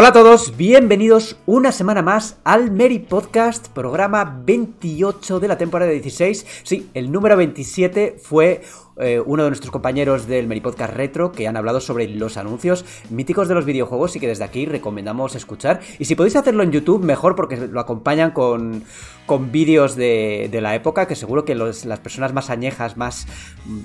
[0.00, 5.90] Hola a todos, bienvenidos una semana más al Mary Podcast, programa 28 de la temporada
[5.90, 6.62] 16.
[6.62, 8.62] Sí, el número 27 fue
[8.96, 12.86] eh, uno de nuestros compañeros del Mary Podcast Retro que han hablado sobre los anuncios
[13.10, 15.80] míticos de los videojuegos y que desde aquí recomendamos escuchar.
[15.98, 18.84] Y si podéis hacerlo en YouTube, mejor porque lo acompañan con,
[19.26, 23.26] con vídeos de, la época que seguro que las personas más añejas, más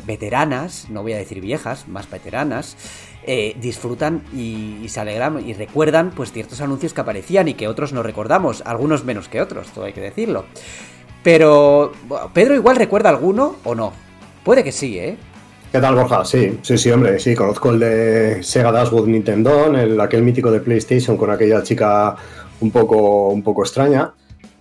[0.07, 2.77] veteranas, no voy a decir viejas, más veteranas,
[3.27, 7.93] eh, disfrutan y, se alegran y recuerdan pues ciertos anuncios que aparecían y que otros
[7.93, 10.45] no recordamos, algunos menos que otros, todo hay que decirlo.
[11.23, 11.91] Pero
[12.33, 13.93] Pedro igual recuerda alguno o no.
[14.43, 15.17] Puede que sí, ¿eh?
[15.71, 16.23] ¿Qué tal, Borja?
[16.23, 20.59] Sí, sí, sí, hombre, sí, conozco el de Sega Dashwood Nintendo, el, aquel mítico de
[20.59, 22.15] PlayStation con aquella chica
[22.61, 24.13] un poco, un poco extraña,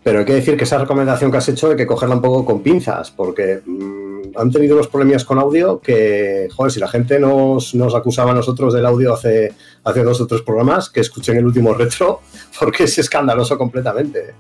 [0.05, 2.45] pero hay que decir que esa recomendación que has hecho hay que cogerla un poco
[2.45, 7.19] con pinzas, porque mm, han tenido unos problemas con audio que, joder, si la gente
[7.19, 11.39] nos, nos acusaba a nosotros del audio hace, hace dos o tres programas, que escuchen
[11.39, 12.21] el último retro,
[12.61, 14.35] porque es escandaloso completamente.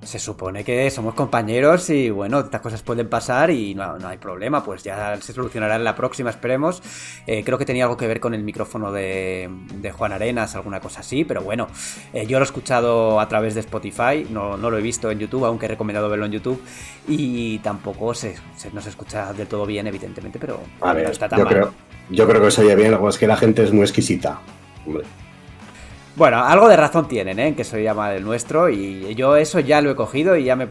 [0.00, 4.16] Se supone que somos compañeros y bueno, estas cosas pueden pasar y no, no hay
[4.16, 6.80] problema, pues ya se solucionará en la próxima, esperemos.
[7.26, 10.80] Eh, creo que tenía algo que ver con el micrófono de, de Juan Arenas, alguna
[10.80, 11.66] cosa así, pero bueno,
[12.14, 15.18] eh, yo lo he escuchado a través de Spotify, no, no lo he visto en
[15.18, 16.62] YouTube, aunque he recomendado verlo en YouTube,
[17.08, 21.10] y tampoco se, se- no se escucha del todo bien, evidentemente, pero A no ver,
[21.10, 21.54] está tan yo mal.
[21.54, 21.74] creo,
[22.10, 24.38] yo creo que se oye bien, lo que es que la gente es muy exquisita.
[24.86, 25.04] Hombre.
[26.18, 27.54] Bueno, algo de razón tienen, ¿eh?
[27.54, 30.66] Que se llama el nuestro y yo eso ya lo he cogido y ya me,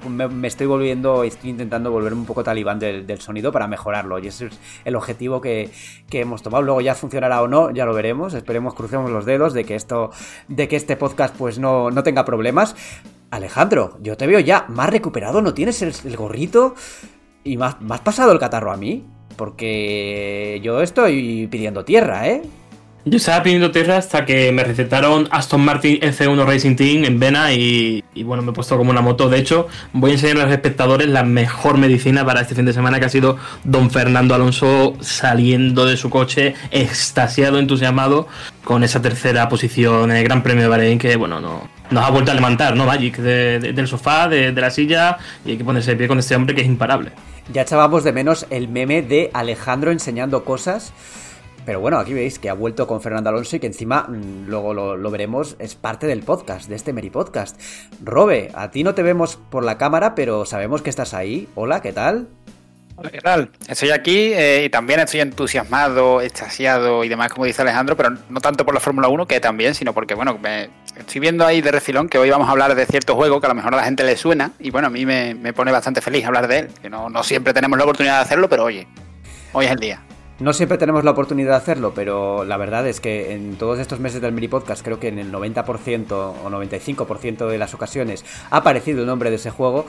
[0.45, 4.59] estoy volviendo, estoy intentando volverme un poco talibán del, sonido para mejorarlo y ese es
[4.83, 5.69] el objetivo que,
[6.09, 6.63] que hemos tomado.
[6.63, 8.33] Luego ya funcionará o no, ya lo veremos.
[8.33, 10.11] Esperemos, crucemos los dedos de que esto,
[10.49, 12.75] de que este podcast pues no, no tenga problemas.
[13.31, 16.75] Alejandro, yo te veo ya más recuperado, ¿no tienes el, el gorrito?
[17.45, 19.05] Y más, más pasado el catarro a mí,
[19.37, 22.41] porque yo estoy pidiendo tierra, ¿eh?
[23.09, 27.53] Yo estaba pidiendo tierra hasta que me recetaron Aston Martin F1 Racing Team en Vena
[27.53, 29.29] y, bueno, me he puesto como una moto.
[29.29, 32.73] De hecho, voy a enseñar a los espectadores la mejor medicina para este fin de
[32.73, 38.27] semana que ha sido don Fernando Alonso saliendo de su coche, extasiado, entusiasmado
[38.65, 42.09] con esa tercera posición en el Gran Premio de Bahrein que, bueno, no, nos ha
[42.09, 42.85] vuelto a levantar, ¿no?
[42.87, 46.19] Magic, de- del sofá, de, de la silla y hay que ponerse de pie con
[46.19, 47.11] este hombre que es imparable.
[47.53, 50.91] Ya echábamos de menos el meme de Alejandro enseñando cosas.
[51.67, 54.73] Pero bueno, aquí veis que ha vuelto con Fernando Alonso y que encima, mm, luego
[54.73, 57.59] lo, lo veremos, es parte del podcast, de este Meri Podcast.
[58.01, 61.49] Robe, a ti no te vemos por la cámara, pero sabemos que estás ahí.
[61.55, 62.29] Hola, ¿qué tal?
[62.95, 63.51] Hola, ¿qué tal?
[63.67, 68.39] Estoy aquí eh, y también estoy entusiasmado, extasiado y demás, como dice Alejandro, pero no
[68.39, 71.73] tanto por la Fórmula 1, que también, sino porque, bueno, me estoy viendo ahí de
[71.73, 73.83] refilón que hoy vamos a hablar de cierto juego que a lo mejor a la
[73.83, 76.89] gente le suena y, bueno, a mí me, pone bastante feliz hablar de él, que
[76.89, 78.87] no, no siempre tenemos la oportunidad de hacerlo, pero oye,
[79.51, 80.01] hoy es el día.
[80.39, 83.99] No siempre tenemos la oportunidad de hacerlo, pero la verdad es que en todos estos
[83.99, 88.57] meses del Mini Podcast, creo que en el 90% o 95% de las ocasiones ha
[88.57, 89.87] aparecido el nombre de ese juego.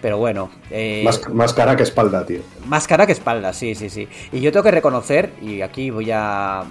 [0.00, 2.40] Pero bueno, eh, Más, más cara que espalda, tío.
[2.66, 4.08] Más cara que espalda, sí, sí, sí.
[4.32, 6.64] Y yo tengo que reconocer, y aquí voy a...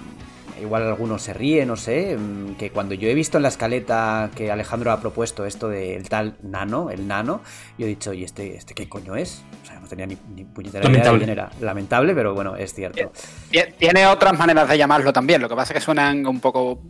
[0.62, 4.30] Igual algunos se ríen, no sé, mm, que cuando yo he visto en la escaleta
[4.34, 7.40] que Alejandro ha propuesto esto del tal nano, el nano,
[7.76, 9.42] yo he dicho, ¿y este, este qué coño es?
[9.62, 11.18] O sea, no tenía ni, ni puñetera idea de Lamentable.
[11.18, 11.50] quién era.
[11.60, 13.10] Lamentable, pero bueno, es cierto.
[13.50, 16.80] Tie- Tiene otras maneras de llamarlo también, lo que pasa es que suenan un poco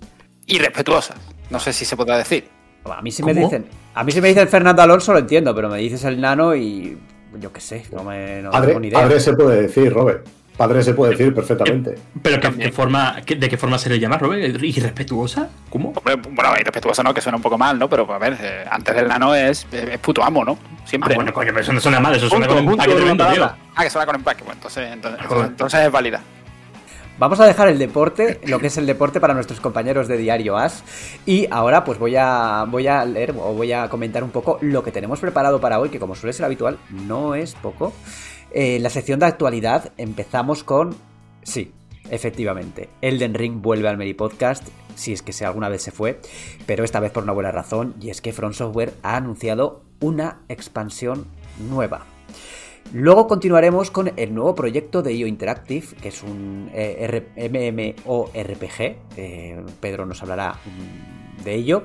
[0.47, 1.17] irrespetuosas,
[1.51, 2.49] no sé si se podrá decir.
[2.85, 5.69] A mí si me dicen, a mí si me dicen Fernando Alonso lo entiendo, pero
[5.69, 6.99] me dices el nano y
[7.39, 9.21] yo qué sé, no me no tengo ni idea.
[9.21, 10.27] se puede decir, Robert.
[10.57, 11.95] Padre se puede decir perfectamente.
[12.23, 14.63] Pero ¿qué, qué forma, qué- ¿de qué forma se le llama, Robert?
[14.63, 15.49] ¿Irrespetuosa?
[15.71, 15.93] ¿Cómo?
[15.97, 17.89] Hombre, Bueno, irrespetuoso no, que suena un poco mal, ¿no?
[17.89, 20.59] Pero a ver, eh, antes del nano es, es puto amo, ¿no?
[20.85, 21.15] Siempre.
[21.15, 23.17] Ah, bueno, coño, pero eso no suena mal, eso suena Punto, como un punto, tío.
[23.17, 23.57] palabra.
[23.75, 24.43] Ah, que suena con empaque.
[24.45, 25.47] Bueno, entonces, entonces, Joder.
[25.47, 26.21] entonces es válida.
[27.19, 30.57] Vamos a dejar el deporte, lo que es el deporte para nuestros compañeros de Diario
[30.57, 30.83] As.
[31.25, 34.83] Y ahora pues voy a, voy a leer o voy a comentar un poco lo
[34.83, 37.93] que tenemos preparado para hoy, que como suele ser habitual, no es poco.
[38.55, 40.95] Eh, la sección de actualidad empezamos con...
[41.43, 41.73] Sí,
[42.11, 46.21] efectivamente, Elden Ring vuelve al Meri Podcast, si es que se alguna vez se fue,
[46.67, 50.43] pero esta vez por una buena razón, y es que From Software ha anunciado una
[50.49, 51.27] expansión
[51.71, 52.05] nueva.
[52.93, 58.97] Luego continuaremos con el nuevo proyecto de IO Interactive, que es un eh, MMORPG.
[59.17, 61.85] Eh, Pedro nos hablará mm, de ello.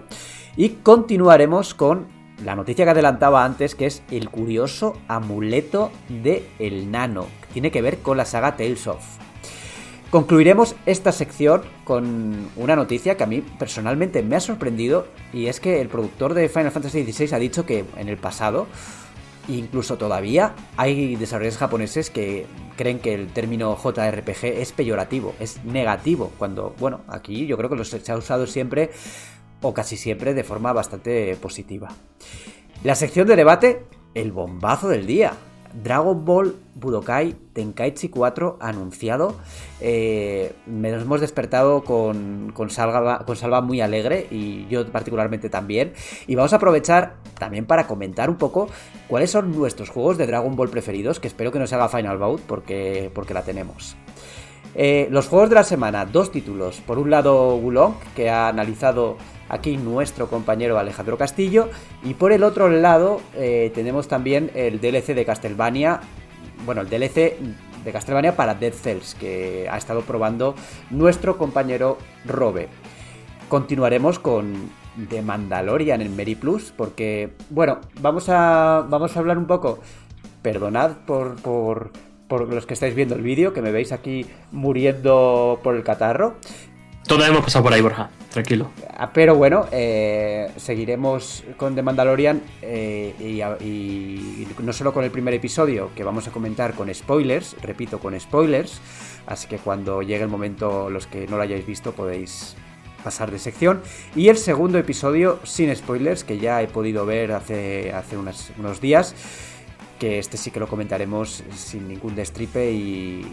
[0.58, 6.92] Y continuaremos con la noticia que adelantaba antes, que es el curioso amuleto de el
[6.92, 9.04] nano, que tiene que ver con la saga Tales of.
[10.10, 15.60] Concluiremos esta sección con una noticia que a mí personalmente me ha sorprendido y es
[15.60, 18.68] que el productor de Final Fantasy XVI ha dicho que en el pasado,
[19.50, 22.46] incluso todavía, hay desarrolladores japoneses que
[22.78, 27.84] creen que el término JRPG es peyorativo, es negativo, cuando, bueno, aquí yo creo que
[27.84, 28.92] se ha usado siempre
[29.62, 31.90] o casi siempre de forma bastante positiva.
[32.84, 35.34] La sección de debate, el bombazo del día.
[35.84, 39.36] Dragon Ball Budokai Tenkaichi 4 anunciado.
[39.82, 45.94] Eh, nos hemos despertado con, con, Salva, con Salva muy alegre y yo particularmente también.
[46.26, 48.70] Y vamos a aprovechar también para comentar un poco
[49.08, 52.18] cuáles son nuestros juegos de Dragon Ball preferidos, que espero que no se haga Final
[52.18, 53.96] Bout porque, porque la tenemos.
[54.76, 56.82] Eh, los juegos de la semana, dos títulos.
[56.82, 59.18] Por un lado, Wulong, que ha analizado
[59.50, 61.70] aquí nuestro compañero Alejandro Castillo.
[62.04, 66.02] Y por el otro lado eh, tenemos también el DLC de Castlevania,
[66.66, 67.38] bueno, el DLC
[67.84, 70.56] de Castlevania para Dead Cells, que ha estado probando
[70.90, 72.68] nuestro compañero Robe.
[73.50, 74.70] Continuaremos con
[75.10, 79.80] The Mandalorian en Meri Plus, porque, bueno, vamos a, vamos a hablar un poco,
[80.42, 81.92] perdonad por, por,
[82.28, 86.36] por los que estáis viendo el vídeo, que me veis aquí muriendo por el catarro.
[87.08, 88.70] Todos hemos pasado por ahí, Borja, tranquilo.
[88.98, 95.34] Ah, pero bueno, eh, seguiremos con The Mandalorian eh, y, no solo con el primer
[95.34, 98.82] episodio, que vamos a comentar con spoilers, repito, con spoilers,
[99.26, 102.58] así que cuando llegue el momento, los que no lo hayáis visto podéis
[103.06, 103.82] pasar de sección.
[104.14, 109.16] Y el segundo episodio sin spoilers, que ya he podido ver hace, hace unos días,
[109.98, 113.26] que este sí que lo comentaremos sin ningún destripe y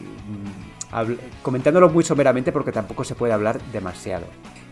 [1.43, 4.27] comentándolo muy someramente porque tampoco se puede hablar demasiado.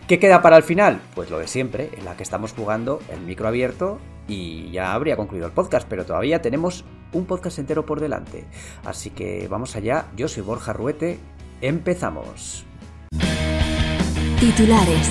[0.07, 0.99] ¿Qué queda para el final?
[1.15, 5.15] Pues lo de siempre, en la que estamos jugando el micro abierto y ya habría
[5.15, 6.83] concluido el podcast, pero todavía tenemos
[7.13, 8.45] un podcast entero por delante.
[8.83, 11.19] Así que vamos allá, yo soy Borja Ruete,
[11.61, 12.65] empezamos.
[14.39, 15.09] Titulares.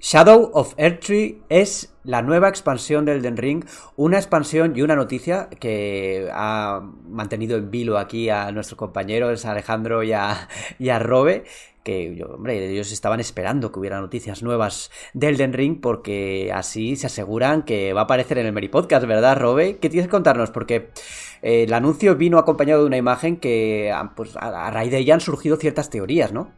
[0.00, 3.64] Shadow of Earthtree es la nueva expansión del Den Ring,
[3.96, 10.02] una expansión y una noticia que ha mantenido en vilo aquí a nuestros compañeros Alejandro
[10.02, 10.48] y a,
[10.78, 11.44] y a Robe,
[11.84, 17.06] que hombre, ellos estaban esperando que hubiera noticias nuevas del Den Ring porque así se
[17.06, 19.76] aseguran que va a aparecer en el Meri Podcast, ¿verdad, Robe?
[19.80, 20.50] ¿Qué tienes que contarnos?
[20.50, 20.88] Porque
[21.42, 25.20] eh, el anuncio vino acompañado de una imagen que pues, a raíz de ella han
[25.20, 26.50] surgido ciertas teorías, ¿no?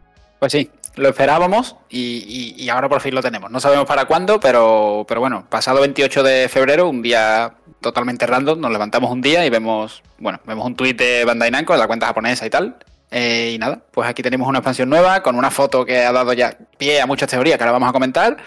[0.42, 3.50] Pues sí, lo esperábamos y, ahora por fin lo tenemos.
[3.50, 8.60] No sabemos para cuándo, pero, pero bueno, pasado 28 de febrero, un día totalmente random,
[8.60, 11.86] nos levantamos un día y vemos, bueno, vemos un tuit de Bandai Namco, de la
[11.86, 12.76] cuenta japonesa y tal.
[13.10, 16.32] Eh, y nada, pues aquí tenemos una expansión nueva con una foto que ha dado
[16.32, 18.38] ya pie a muchas teorías que ahora vamos a comentar.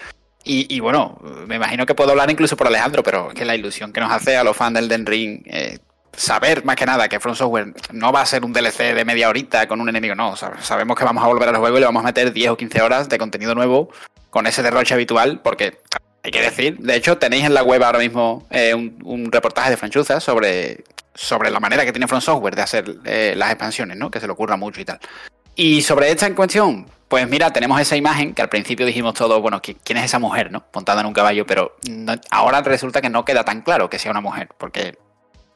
[0.48, 4.00] Y, bueno, me imagino que puedo hablar incluso por Alejandro, pero que la ilusión que
[4.00, 5.80] nos hace a los fans del Den Ring eh,
[6.16, 9.30] saber más que nada que Front Software no va a ser un DLC de media
[9.30, 10.36] horita con un enemigo, no.
[10.36, 12.82] Sabemos que vamos a volver al juego y le vamos a meter 10 o 15
[12.82, 13.90] horas de contenido nuevo
[14.30, 15.80] con ese derroche habitual, porque
[16.24, 19.78] hay que decir, de hecho, tenéis en la web ahora mismo eh, un, reportaje de
[19.78, 20.84] Franchuza sobre,
[21.14, 24.10] sobre la manera que tiene Front Software de hacer eh, las expansiones, ¿no?
[24.10, 25.00] Que se le ocurra mucho y tal.
[25.56, 29.42] Y sobre esta en cuestión, pues mira, tenemos esa imagen que al principio dijimos todos,
[29.42, 30.66] bueno, ¿quién es esa mujer, no?
[30.74, 31.78] Montada en un caballo, pero
[32.32, 34.98] ahora resulta que no queda tan claro que sea una mujer, porque,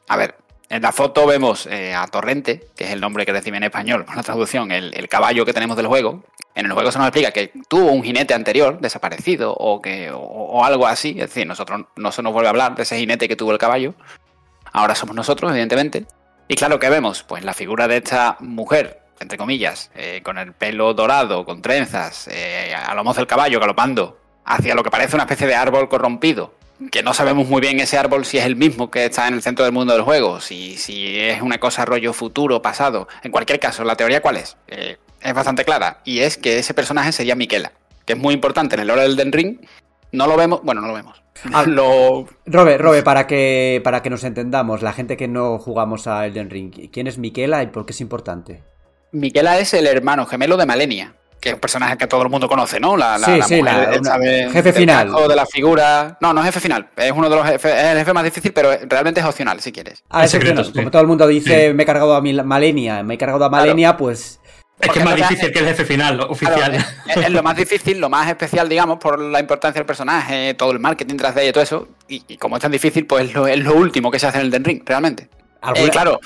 [0.08, 0.36] a ver,
[0.70, 4.04] en la foto vemos eh, a Torrente, que es el nombre que recibe en español
[4.04, 6.22] con la traducción, el, caballo que tenemos del juego.
[6.54, 10.64] En el juego se nos explica que tuvo un jinete anterior desaparecido o, que, o,
[10.64, 11.10] algo así.
[11.10, 13.58] Es decir, nosotros no se nos vuelve a hablar de ese jinete que tuvo el
[13.58, 13.94] caballo.
[14.72, 16.06] Ahora somos nosotros, evidentemente.
[16.46, 17.24] Y claro, ¿qué vemos?
[17.24, 22.28] Pues la figura de esta mujer, entre comillas, eh, con el pelo dorado, con trenzas,
[22.28, 26.59] eh, a lomos del caballo galopando hacia lo que parece una especie de árbol corrompido
[26.90, 29.42] que no sabemos muy bien ese árbol si es el mismo que está en el
[29.42, 33.08] centro del mundo del juego, si, si es una cosa rollo futuro, pasado.
[33.22, 34.56] En cualquier caso, la teoría cuál es?
[34.68, 37.72] Eh, es bastante clara, y es que ese personaje sería Miquela,
[38.06, 39.58] que es muy importante en el lore del Den Ring.
[40.12, 41.22] No lo vemos, bueno, no lo vemos.
[41.54, 42.26] Ah, lo...
[42.44, 46.50] Robe, Robe, para que, para que nos entendamos, la gente que no jugamos a Elden
[46.50, 48.62] Ring, ¿quién es Miquela y por qué es importante?
[49.12, 52.48] Miquela es el hermano gemelo de Malenia que es un personaje que todo el mundo
[52.48, 52.96] conoce, ¿no?
[52.96, 53.98] La, la, sí, sí, la,
[54.52, 55.10] jefe final.
[55.28, 56.18] De la figura.
[56.20, 56.88] No, no es jefe final.
[56.96, 59.72] Es uno de los jefes, es el jefe más difícil, pero realmente es opcional, si
[59.72, 60.04] quieres.
[60.10, 60.62] Ah, es secreto.
[60.72, 63.96] Como todo el mundo dice, me he cargado a Malenia, me he cargado a Malenia,
[63.96, 64.38] pues.
[64.80, 66.74] Es que es más difícil que el jefe final, oficial.
[67.06, 70.78] es, lo más difícil, lo más especial, digamos, por la importancia del personaje, todo el
[70.78, 71.88] marketing tras de ella y todo eso.
[72.08, 74.64] Y, como es tan difícil, pues es lo, último que se hace en el Den
[74.64, 75.28] Ring, realmente.
[75.60, 76.20] ¿Alguna- Eh, claro.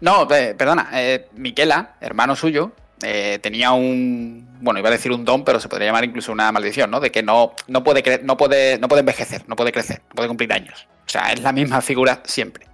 [0.00, 0.90] No, eh, perdona.
[0.94, 4.51] eh, Miquela, hermano suyo, eh, tenía un.
[4.62, 7.00] Bueno, iba a decir un don, pero se podría llamar incluso una maldición, ¿no?
[7.00, 10.14] De que no, no, puede, cre- no, puede, no puede envejecer, no puede crecer, no
[10.14, 10.86] puede cumplir años.
[11.04, 12.66] O sea, es la misma figura siempre.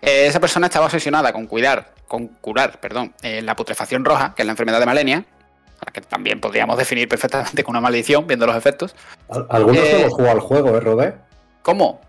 [0.00, 4.42] Eh, esa persona estaba obsesionada con cuidar, con curar, perdón, eh, la putrefacción roja, que
[4.42, 5.24] es la enfermedad de Malenia,
[5.80, 8.96] a la que también podríamos definir perfectamente con una maldición, viendo los efectos.
[9.28, 11.14] Al- Algunos Eh, hemos jugado al juego, ¿eh, Rodé?
[11.62, 12.00] ¿Cómo?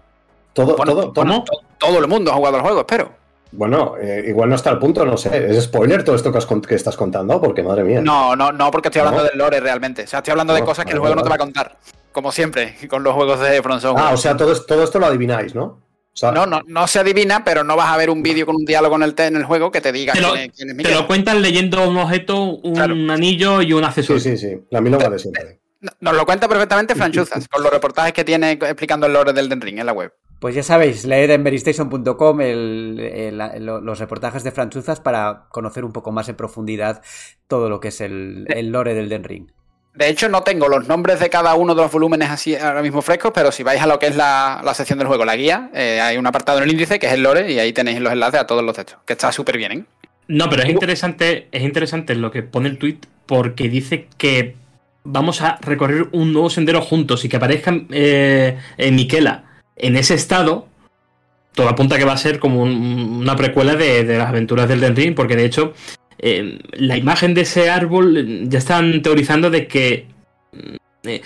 [0.54, 1.44] Todo, Bueno, todo, todo- ¿cómo?
[1.44, 3.14] To- Todo el mundo ha jugado al juego, espero.
[3.52, 5.50] Bueno, eh, igual no está al punto, no sé.
[5.52, 7.42] ¿Es spoiler todo esto que, has cont- que estás contando?
[7.42, 8.00] Porque madre mía.
[8.02, 9.30] No, no, no, porque estoy hablando ¿No?
[9.30, 10.04] del lore realmente.
[10.04, 11.78] O sea, estoy hablando de No, cosas que el juego no te va a contar.
[12.12, 13.96] Como siempre, con los juegos de Software.
[13.98, 15.82] Ah, o sea, todo, es- todo esto lo adivináis, ¿no?
[16.12, 18.56] O sea, no, no, no se adivina, pero no vas a ver un vídeo con
[18.56, 20.70] un diálogo en el, en el juego que te diga Te lo, quién es, quién
[20.72, 22.94] es te lo cuentan leyendo un objeto, un Claro.
[23.10, 24.22] anillo y un Sí, accesorio.
[24.22, 24.60] sí, sí.
[24.70, 25.60] La milonga de siempre.
[25.80, 29.48] No- Nos lo cuenta perfectamente Franchuzas, con los reportajes que tiene explicando el lore del
[29.48, 30.12] Den Ring en la web.
[30.40, 31.44] Pues ya sabéis, leed en
[33.66, 37.02] lo- los reportajes de Franchuzas para conocer un poco más en profundidad
[37.48, 39.48] todo lo que es el, el lore del Den Ring.
[39.96, 43.02] De hecho, no tengo los nombres de cada uno de los volúmenes así ahora mismo
[43.02, 45.72] frescos, pero si vais a lo que es la, la sección del juego, la guía,
[45.74, 48.14] eh, hay un apartado en el índice que es el lore y ahí tenéis los
[48.14, 49.84] enlaces a todos los textos, que está súper bien, ¿eh?
[50.30, 54.56] No, pero es interesante, es interesante lo que pone el tweet porque dice que
[55.04, 59.49] vamos a recorrer un nuevo sendero juntos y que aparezca eh, eh, Miquela
[59.80, 60.68] en ese estado.
[61.54, 64.96] Todo apunta que va a ser como un- una precuela de, las aventuras del Den
[64.96, 65.74] Ring, porque de hecho
[66.20, 70.06] eh, la imagen de ese árbol ya están teorizando de que
[70.54, 71.22] mm, eh,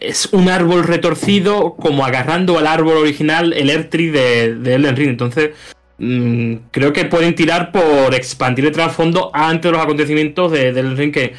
[0.00, 5.08] es un árbol retorcido como agarrando al árbol original el Ertri de, de Elden Ring.
[5.10, 5.50] Entonces
[5.98, 10.80] mm, creo que pueden tirar por expandir el trasfondo antes de los acontecimientos de, de
[10.80, 11.32] Elden Ring que,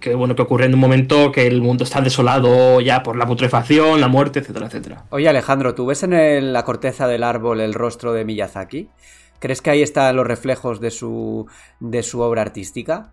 [0.00, 3.26] que, bueno que ocurre en un momento que el mundo está desolado ya por la
[3.26, 5.04] putrefacción, la muerte, etcétera, etcétera.
[5.10, 8.88] Oye Alejandro, ¿tú ves en el- la corteza del árbol el rostro de Miyazaki?
[9.38, 11.46] ¿Crees que ahí están los reflejos de su,
[11.80, 13.12] de su obra artística?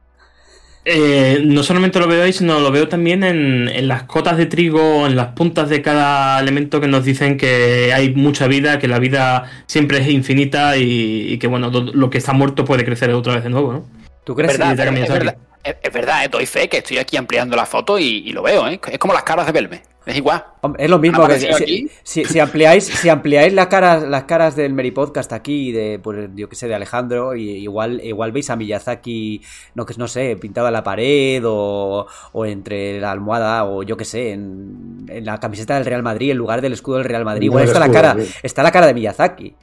[0.85, 4.45] Eh, no solamente lo veo ahí, sino lo veo también en, en las cotas de
[4.45, 8.87] trigo, en las puntas de cada elemento que nos dicen que hay mucha vida, que
[8.87, 13.11] la vida siempre es infinita y, y que bueno, lo que está muerto puede crecer
[13.11, 13.85] otra vez de nuevo, ¿no?
[14.23, 17.55] ¿Tú crees Miyazaki, es, verdad, es- es verdad, eh, doy fe que estoy aquí ampliando
[17.55, 18.79] la foto y, y lo veo, ¿eh?
[18.91, 20.43] Es como las caras de Belme, es igual.
[20.61, 21.89] Hombre, Es lo mismo ¿Han que si, aquí?
[22.03, 26.29] si- si ampliáis, si ampliáis las caras, las caras del Meri Podcast aquí de, pues,
[26.35, 29.41] yo que sé, de Alejandro, y igual, igual veis a Miyazaki,
[29.75, 33.95] no que no sé, pintado en la pared o, o entre la almohada o yo
[33.97, 37.25] que sé, en, en la camiseta del Real Madrid en lugar del escudo del Real
[37.25, 37.43] Madrid.
[37.45, 39.55] Igual está la cara, está la cara de Miyazaki.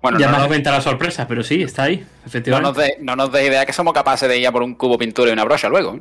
[0.00, 2.68] Bueno, ya no, me nos- aumenta la sorpresa, pero sí, está ahí, no efectivamente.
[2.68, 4.96] nos dé no nos dé idea que somos capaces de ir a por un cubo
[4.98, 5.98] pintura y una brocha luego.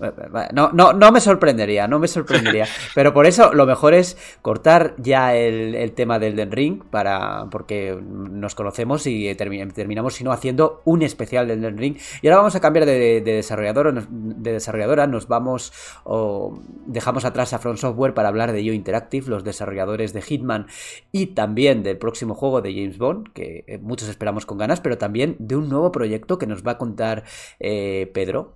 [0.00, 0.10] ¿Eh?
[0.52, 2.66] No, no, no me sorprendería, no me sorprendería.
[2.94, 7.46] Pero por eso lo mejor es cortar ya el, el tema del Den Ring, para,
[7.50, 11.96] porque nos conocemos y termi- terminamos, si no, haciendo un especial del Den Ring.
[12.22, 15.72] Y ahora vamos a cambiar de, de desarrollador, de desarrolladora, nos vamos
[16.04, 20.66] o dejamos atrás a Front Software para hablar de Yo Interactive, los desarrolladores de Hitman
[21.12, 24.98] y también del próximo juego de James Bond, que eh, muchos esperamos con ganas, pero
[24.98, 27.24] también de un nuevo proyecto que nos va a contar
[27.60, 28.54] eh, Pedro.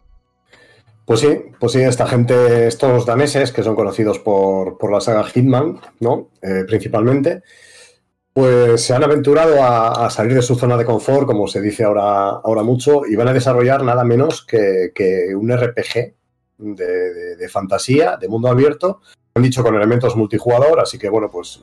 [1.08, 5.24] Pues sí, pues sí, esta gente, estos daneses que son conocidos por, por la saga
[5.24, 6.28] Hitman, ¿no?
[6.42, 7.42] Eh, principalmente,
[8.34, 12.28] pues se han aventurado a, salir de su zona de confort, como se dice ahora,
[12.28, 16.14] ahora mucho, y van a desarrollar nada menos que, que un RPG
[16.58, 19.00] de, de- de fantasía, de mundo abierto.
[19.34, 21.62] Han dicho con elementos multijugador, así que bueno, pues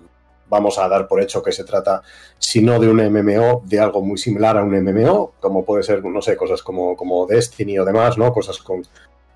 [0.50, 2.02] vamos a dar por hecho que se trata,
[2.40, 6.04] si no de un MMO, de algo muy similar a un MMO, como puede ser,
[6.04, 8.34] no sé, cosas como, como Destiny o demás, ¿no?
[8.34, 8.82] Cosas con,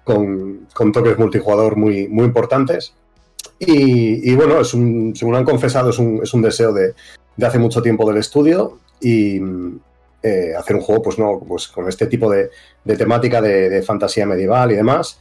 [0.03, 2.93] con, con toques multijugador muy, muy importantes.
[3.57, 6.93] Y, y bueno, es un, según han confesado, es un, es un deseo de,
[7.35, 9.39] de hace mucho tiempo del estudio y
[10.23, 12.49] eh, hacer un juego, pues no, pues con este tipo de,
[12.83, 15.19] de temática de, de fantasía medieval y demás.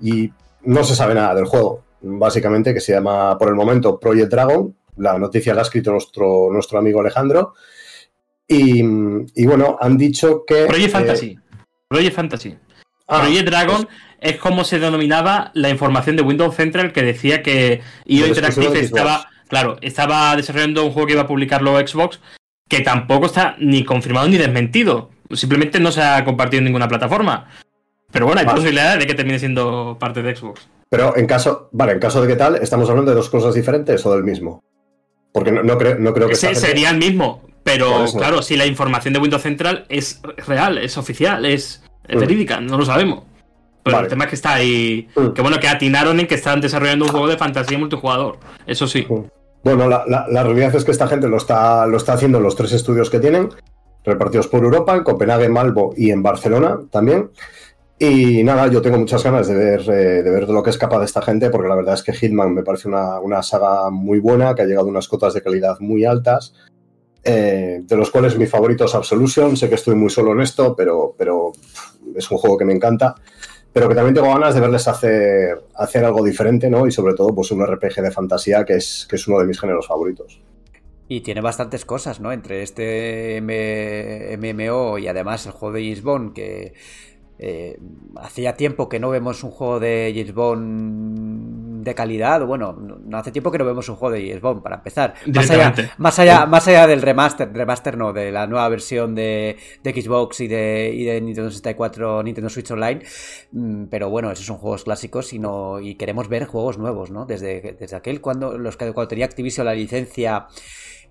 [0.00, 0.32] Y
[0.62, 4.74] no se sabe nada del juego, básicamente, que se llama por el momento Project Dragon.
[4.96, 7.54] La noticia la ha escrito nuestro, nuestro amigo Alejandro.
[8.46, 10.66] Y, y bueno, han dicho que.
[10.66, 11.38] Project eh, Fantasy.
[11.88, 12.58] Project Fantasy.
[13.06, 13.88] ah, Project Dragon
[14.20, 19.28] es como se denominaba la información de Windows Central que decía que IO Interactive estaba,
[19.48, 22.20] claro, estaba desarrollando un juego que iba a publicarlo Xbox,
[22.68, 25.10] que tampoco está ni confirmado ni desmentido.
[25.32, 27.48] Simplemente no se ha compartido en ninguna plataforma.
[28.12, 28.56] Pero bueno, hay Vale.
[28.56, 30.68] posibilidades de que termine siendo parte de Xbox.
[30.88, 34.04] Pero en caso, vale, en caso de que tal, ¿estamos hablando de dos cosas diferentes
[34.04, 34.62] o del mismo?
[35.32, 37.42] Porque no, no creo, no creo que Ese gente- sería el mismo.
[37.62, 42.20] Pero claro, si la información de Windows Central es real, es oficial, es, es Mm.
[42.20, 43.22] verídica, no lo sabemos.
[43.82, 44.06] Pero Vale.
[44.06, 45.08] el tema es que está ahí.
[45.16, 45.28] Mm.
[45.28, 48.38] Que bueno, que atinaron en que están desarrollando un juego de fantasía multijugador.
[48.66, 49.06] Eso sí.
[49.64, 52.44] Bueno, la, la- la realidad es que esta gente lo está, lo está haciendo en
[52.44, 53.48] los tres estudios que tienen.
[54.04, 57.30] repartidos por Europa, en Copenhague, Malbo y en Barcelona también.
[57.98, 61.00] Y nada, yo tengo muchas ganas de ver, eh, de ver lo que es capaz
[61.00, 64.18] de esta gente, porque la verdad es que Hitman me parece una, una saga muy
[64.20, 66.54] buena, que ha llegado a unas cotas de calidad muy altas,
[67.22, 69.54] eh, de los cuales mi favorito es Absolution.
[69.58, 71.52] Sé que estoy muy solo en esto, pero, pero
[72.16, 73.14] es un juego que me encanta.
[73.72, 76.86] Pero que también tengo ganas de verles hacer, hacer algo diferente, ¿no?
[76.86, 79.60] Y sobre todo, pues un RPG de fantasía, que es, que es uno de mis
[79.60, 80.40] géneros favoritos.
[81.08, 82.32] Y tiene bastantes cosas, ¿no?
[82.32, 86.74] Entre este MMO y además el juego de James que
[87.42, 87.78] eh,
[88.16, 92.44] hacía tiempo que no vemos un juego de James Bond de calidad.
[92.44, 95.14] Bueno, no hace tiempo que no vemos un juego de James Bond, para empezar.
[95.26, 99.56] Más allá, más allá, más allá del remaster, remaster no, de la nueva versión de,
[99.82, 103.00] Xbox y de, y de, Nintendo 64, Nintendo Switch Online.
[103.52, 107.24] Mm, pero bueno, esos son juegos clásicos y, no, y queremos ver juegos nuevos, ¿no?
[107.24, 110.46] Desde, desde aquel cuando, los, cuando tenía Activision la licencia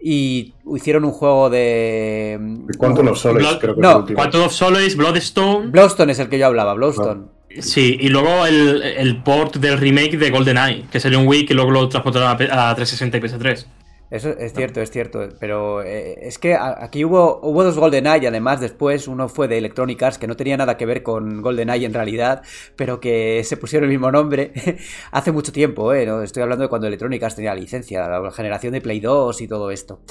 [0.02, 2.40] y hicieron un juego de.
[2.78, 5.68] Quantum of Solace, creo que no, Quantum of Solace, Bloodstone.
[5.68, 7.24] Bloodstone es el que yo hablaba, Bloodstone.
[7.60, 11.56] Sí, y luego el, el, port del remake de GoldenEye, que salió un week y
[11.56, 13.66] luego lo transportaron a 360 y PS3.
[14.12, 15.30] Eso es cierto, es cierto.
[15.40, 19.08] Pero eh, es que aquí hubo, hubo dos GoldenEye, además, después.
[19.08, 22.42] Uno fue de Electronic Arts, que no tenía nada que ver con GoldenEye en realidad,
[22.76, 24.52] pero que se pusieron el mismo nombre
[25.12, 25.94] hace mucho tiempo.
[25.94, 26.06] ¿eh?
[26.06, 26.24] ¿no?
[26.24, 29.70] Estoy hablando de cuando Electronic Arts tenía licencia, la generación de Play 2 y todo
[29.70, 30.02] esto.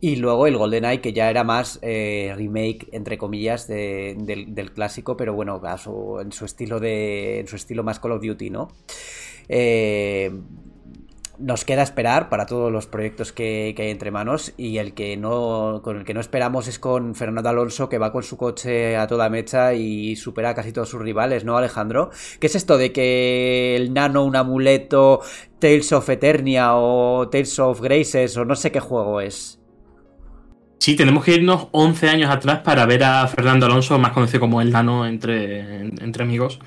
[0.00, 5.32] Y luego el GoldenEye, que ya era más eh, remake, entre comillas, del, clásico, pero
[5.32, 5.60] bueno,
[6.20, 7.40] en su estilo de.
[7.40, 8.68] en su estilo más Call of Duty, ¿no?
[9.48, 10.30] Eh,
[11.38, 15.80] nos queda esperar para todos los proyectos que, hay entre manos y el que no
[15.82, 19.06] con el que no esperamos es con Fernando Alonso que va con su coche a
[19.06, 22.10] toda mecha y supera a casi todos sus rivales, ¿no, Alejandro?
[22.40, 25.20] ¿Qué es esto de que el nano, un amuleto,
[25.58, 29.60] Tales of Eternia o Tales of Graces o no sé qué juego es?
[30.80, 34.60] Sí, tenemos que irnos 11 años atrás para ver a Fernando Alonso, más conocido como
[34.60, 36.60] el nano entre, entre amigos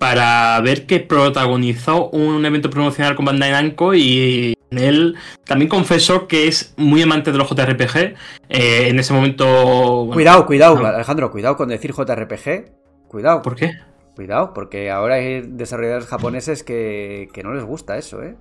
[0.00, 6.48] para ver que protagonizó un evento promocional con Bandai Namco y él también confesó que
[6.48, 8.14] es muy amante de los JRPG.
[8.48, 10.08] Eh, en ese momento.
[10.10, 12.70] cuidado, cuidado, Alejandro, cuidado con decir JRPG.
[13.08, 13.42] Cuidado.
[13.42, 13.74] ¿Por qué?
[14.16, 18.36] Cuidado, porque ahora hay desarrolladores japoneses que, no les gusta eso, ¿eh?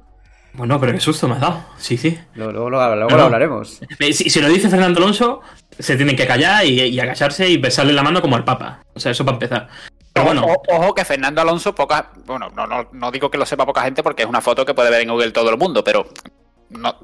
[0.53, 1.65] Bueno, pero qué susto me ha dado.
[1.77, 2.17] Sí, sí.
[2.35, 3.81] Luego, lo hablaremos.
[3.99, 5.41] Eh, si, lo dice Fernando Alonso,
[5.77, 8.81] se tienen que callar y, y agacharse y besarle la mano como al Papa.
[8.93, 9.67] O sea, eso para empezar
[10.15, 10.45] bueno.
[10.67, 14.03] ojo que Fernando Alonso, poca, bueno, no, no, no digo que lo sepa poca gente
[14.03, 16.07] porque es una foto que puede ver en Google todo el mundo, pero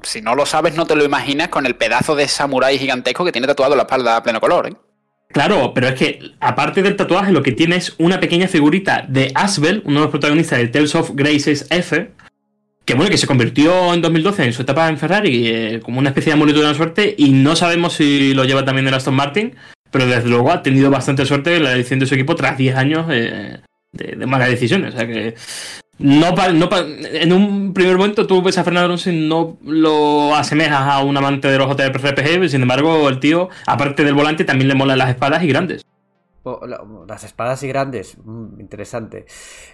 [0.02, 3.32] si no lo sabes, no te lo imaginas con el pedazo de samurái gigantesco que
[3.32, 4.76] tiene tatuado la espalda a pleno color, ¿eh?
[5.28, 9.32] Claro, pero es que aparte del tatuaje, lo que tiene es una pequeña figurita de
[9.34, 12.12] Asbel, uno de los protagonistas de Tales of Graces F,
[12.84, 16.10] que bueno, que se convirtió en 2012 en su etapa en Ferrari eh, como una
[16.10, 19.14] especie de amuleto de la suerte y no sabemos si lo lleva también el Aston
[19.14, 19.56] Martin,
[19.96, 22.76] pero desde luego ha tenido bastante suerte en la elección de su equipo tras 10
[22.76, 24.92] años eh, de, malas decisiones.
[24.92, 25.34] O sea que
[25.98, 26.68] no, no
[27.14, 31.16] en un primer momento tú ves a Fernando Alonso y no lo asemejas a un
[31.16, 35.08] amante de los JRPG, sin embargo el tío, aparte del volante, también le molan las
[35.08, 35.86] espadas y grandes.
[37.08, 39.24] Las espadas y grandes, mm, interesante.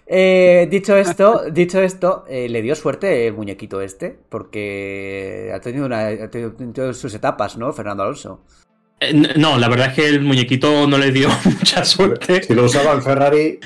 [0.07, 5.85] Eh, dicho esto, dicho esto, eh, le dio suerte el muñequito este, porque ha tenido,
[5.85, 7.73] una, ha tenido sus etapas, ¿no?
[7.73, 8.45] Fernando Alonso.
[9.03, 12.43] Eh, no, la verdad es que el muñequito no le dio mucha suerte.
[12.43, 13.59] Si lo usaba en Ferrari.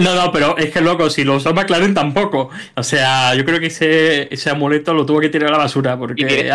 [0.00, 2.50] No, no, pero es que loco, si lo usaba McLaren tampoco.
[2.74, 5.96] O sea, yo creo que ese, ese amuleto lo tuvo que tirar a la basura.
[5.96, 6.50] Porque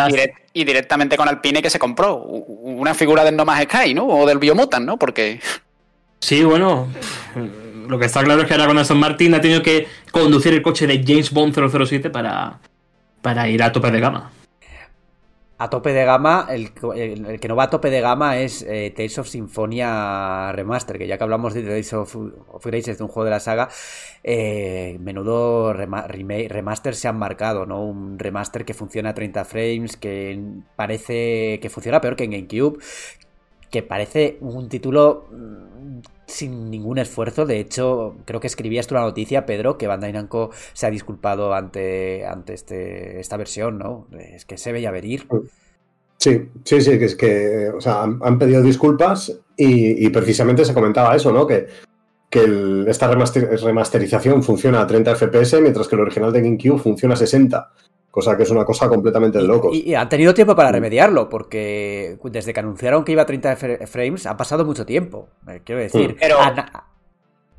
[0.52, 2.16] y, directamente con Alpine que se compró.
[2.16, 4.06] Una figura del No Más Sky, ¿no?
[4.06, 4.98] O del Biomutant, ¿no?
[4.98, 5.40] Porque.
[6.20, 6.88] Sí, bueno.
[7.88, 10.62] Lo que está claro es que ahora con Aston Martin ha tenido que conducir el
[10.62, 12.58] coche de James Bond 007 para,
[13.22, 14.30] para ir a tope de gama
[15.58, 19.18] a tope de gama, el, que no va a tope de gama es eh, Tales
[19.18, 22.16] of Symphonia Remaster, que ya que hablamos de Tales of,
[22.64, 23.68] Graces, de un juego de la saga,
[24.24, 27.84] eh, menudo remaster se han marcado, ¿no?
[27.84, 30.40] Un remaster que funciona a 30 frames, que
[30.74, 32.78] parece que funciona peor que en GameCube,
[33.70, 36.00] que parece un título mm,
[36.32, 37.46] sin ningún esfuerzo.
[37.46, 41.54] De hecho, creo que escribías tú la noticia, Pedro, que Bandai Namco se ha disculpado
[41.54, 44.08] ante, ante este, esta versión, ¿no?
[44.18, 45.26] Es que se veía venir.
[46.16, 51.16] Sí, sí, sí, que es que, o sea, han, pedido disculpas y, precisamente se comentaba
[51.16, 51.46] eso, ¿no?
[51.46, 51.66] Que,
[52.30, 57.18] que esta remasterización funciona a 30 FPS, mientras que el original de GameCube funciona a
[57.18, 57.72] 60
[58.12, 59.74] cosa que es una cosa completamente de locos.
[59.74, 64.26] Y, han tenido tiempo para remediarlo, porque desde que anunciaron que iba a 30 frames
[64.26, 66.16] ha pasado mucho tiempo, eh, quiero decir.
[66.20, 66.36] Pero...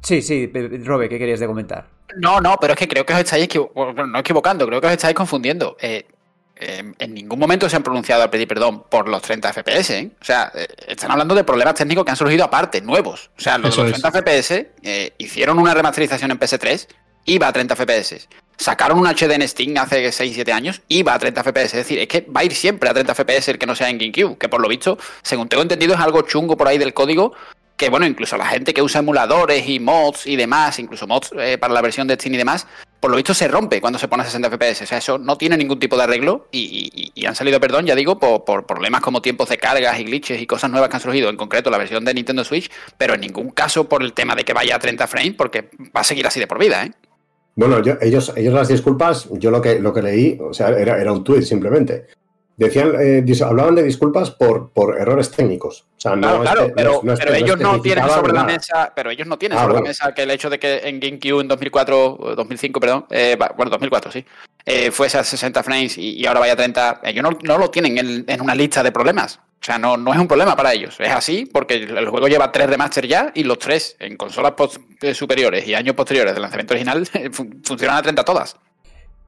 [0.02, 0.52] Sí, sí,
[0.84, 1.88] Robe, ¿qué querías de comentar?
[2.18, 5.16] No, no, pero es que creo que os estáis no equivocando, creo que os estáis
[5.16, 5.76] confundiendo.
[5.82, 6.06] Eh,
[6.56, 9.90] eh, en ningún momento se han pronunciado a pedir perdón por los 30 FPS.
[9.92, 10.12] ¿eh?
[10.22, 13.32] O sea, eh, están hablando de problemas técnicos que han surgido aparte, nuevos.
[13.38, 14.02] O sea, los, los es.
[14.02, 14.52] 30 FPS
[14.84, 16.88] eh, hicieron una remasterización en PS3,
[17.26, 18.30] iba a 30 FPS.
[18.58, 21.66] Sacaron un HD en Steam hace 6-7 años, iba a 30 FPS.
[21.66, 23.90] Es decir, es que va a ir siempre a 30 FPS el que no sea
[23.90, 26.94] en GameCube, que por lo visto, según tengo entendido, es algo chungo por ahí del
[26.94, 27.34] código
[27.76, 31.58] que bueno, incluso la gente que usa emuladores y mods y demás, incluso mods eh,
[31.58, 32.68] para la versión de Steam y demás,
[33.00, 34.84] por lo visto se rompe cuando se pone a 60 FPS.
[34.84, 36.60] O sea, eso no tiene ningún tipo de arreglo y,
[36.94, 40.04] y- y han salido, perdón, ya digo, por, por problemas como tiempos de cargas y
[40.04, 43.16] glitches y cosas nuevas que han surgido, en concreto la versión de Nintendo Switch, pero
[43.16, 46.04] en ningún caso por el tema de que vaya a 30 frames, porque va a
[46.06, 46.92] seguir así de por vida, ¿eh?
[47.56, 51.00] Bueno, yo- ellos, ellos las disculpas, yo lo que, lo que leí, o sea, era,
[51.00, 52.08] era un tuit simplemente.
[52.56, 55.86] Decían, eh, hablaban de disculpas por, por errores técnicos.
[55.98, 59.10] O sea, no Claro, claro, pero, no pero ellos no tienen sobre la mesa, pero
[59.10, 59.86] ellos no tienen Ah, sobre bueno.
[59.86, 63.36] la mesa que el hecho de que en GameCube en 2004, o 2005, perdón, eh,
[63.58, 64.24] bueno, 2004, sí,
[64.66, 67.72] eh, fuese a 60 frames y, y ahora vaya a 30, ellos no, no lo
[67.72, 69.40] tienen en, en una lista de problemas.
[69.64, 71.00] O sea, no, no es un problema para ellos.
[71.00, 74.54] Es así porque el juego lleva tres remaster ya y los tres en consolas
[75.02, 78.58] eh, superiores y años posteriores del lanzamiento original fun- funcionan a 30 todas.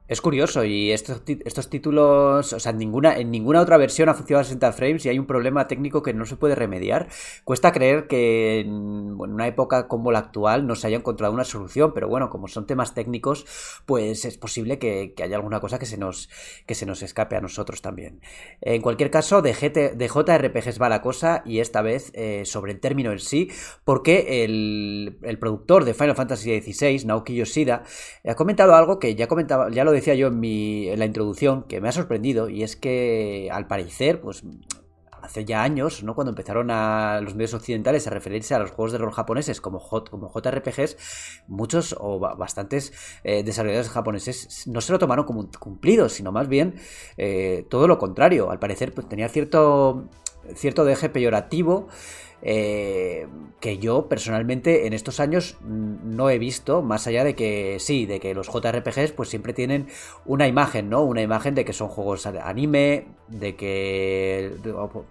[0.08, 4.14] Es curioso, y estos, estos títulos, o sea, en ninguna, en ninguna otra versión ha
[4.14, 7.08] funcionado a 60 frames y hay un problema técnico que no se puede remediar.
[7.42, 8.70] Cuesta creer que en,
[9.18, 12.68] una época como la actual no se haya encontrado una solución, pero bueno, como son
[12.68, 13.46] temas técnicos,
[13.84, 16.30] pues es posible que, haya alguna cosa que se, nos,
[16.66, 18.20] que se nos escape a nosotros también.
[18.60, 22.78] En cualquier caso, de, de JRPGs va la cosa y esta vez eh, sobre el
[22.78, 23.50] término en sí,
[23.84, 27.82] porque el, el productor de Final Fantasy XVI, Naoki Yoshida,
[28.24, 31.64] ha comentado algo que ya comentaba, ya lo decía yo en, mi, en la introducción,
[31.64, 34.42] que me ha sorprendido, y es que al parecer, pues
[35.22, 36.14] hace ya años, ¿no?
[36.14, 39.80] Cuando empezaron a los medios occidentales a referirse a los juegos de rol japoneses como,
[39.80, 40.96] como JRPGs,
[41.48, 42.92] muchos o ba- bastantes
[43.24, 46.76] eh, desarrolladores japoneses no se lo tomaron como cumplido, sino más bien
[47.16, 48.50] eh, todo lo contrario.
[48.52, 50.08] Al parecer, pues tenía cierto,
[50.54, 51.88] cierto deje peyorativo.
[52.42, 53.26] Eh,
[53.60, 58.06] que yo personalmente en estos años mm, no he visto, más allá de que sí,
[58.06, 59.88] de que los JRPGs pues siempre tienen
[60.24, 61.02] una imagen, ¿no?
[61.02, 64.52] Una imagen de que son juegos anime, de que,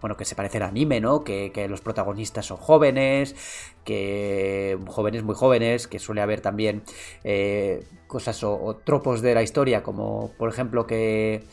[0.02, 1.24] bueno, que se parecen a anime, ¿no?
[1.24, 3.36] Que, que los protagonistas son jóvenes,
[3.84, 6.84] que jóvenes muy jóvenes, que suele haber también
[7.24, 11.44] eh, cosas o, o tropos de la historia, como por ejemplo que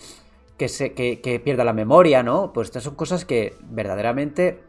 [0.62, 2.52] que, se, que, que pierda la memoria, ¿no?
[2.52, 4.60] Pues estas son cosas que verdaderamente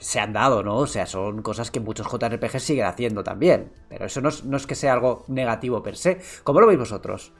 [0.00, 0.78] se han dado, ¿no?
[0.78, 3.70] O sea, son cosas que muchos JRPG siguen haciendo también.
[3.88, 6.18] Pero eso no es, que sea algo negativo per se.
[6.42, 7.32] ¿Cómo lo veis vosotros?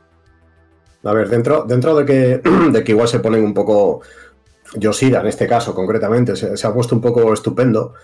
[1.02, 2.04] A ver, dentro, de,
[2.84, 4.02] que, igual se ponen un poco.
[4.74, 7.94] Yoshida, en este caso concretamente, se, ha puesto un poco estupendo.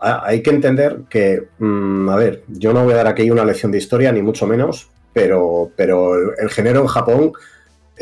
[0.00, 3.44] ha- Hay que entender que, mm, a ver, yo no voy a dar aquí una
[3.44, 7.32] lección de historia, ni mucho menos, pero, el género en Japón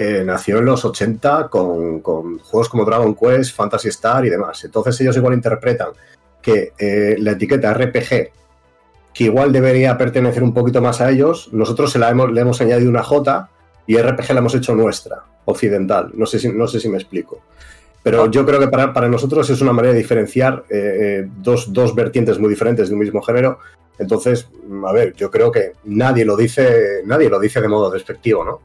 [0.00, 4.62] eh, nació en los 80 con, juegos como Dragon Quest, Fantasy Star y demás.
[4.64, 5.88] Entonces ellos igual interpretan
[6.40, 8.30] que eh, la etiqueta RPG,
[9.12, 12.60] que igual debería pertenecer un poquito más a ellos, nosotros se la hemos, le hemos
[12.60, 13.50] añadido una J
[13.88, 16.12] y RPG la hemos hecho nuestra, occidental.
[16.14, 17.40] No sé si, no sé si me explico.
[18.00, 21.92] Pero yo creo que para, para nosotros es una manera de diferenciar eh, dos, dos
[21.96, 23.58] vertientes muy diferentes de un mismo género.
[23.98, 24.48] Entonces,
[24.86, 28.60] a ver, yo creo que nadie lo dice, nadie lo dice de modo despectivo, ¿no?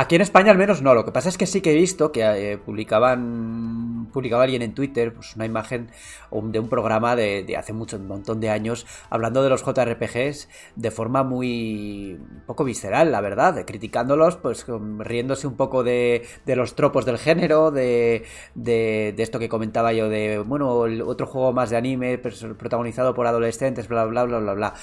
[0.00, 0.94] Aquí en España al menos no.
[0.94, 4.72] Lo que pasa es que sí que he visto que eh, publicaban publicaba alguien en
[4.72, 5.90] Twitter pues, una imagen
[6.30, 10.90] de un programa de, hace mucho, un montón de años hablando de los JRPGs de
[10.92, 14.64] forma muy poco visceral, la verdad, criticándolos, pues
[14.98, 20.38] riéndose un poco de, los tropos del género, de, de, esto que comentaba yo, de
[20.38, 24.74] bueno, el otro juego más de anime protagonizado por adolescentes, bla bla bla bla bla.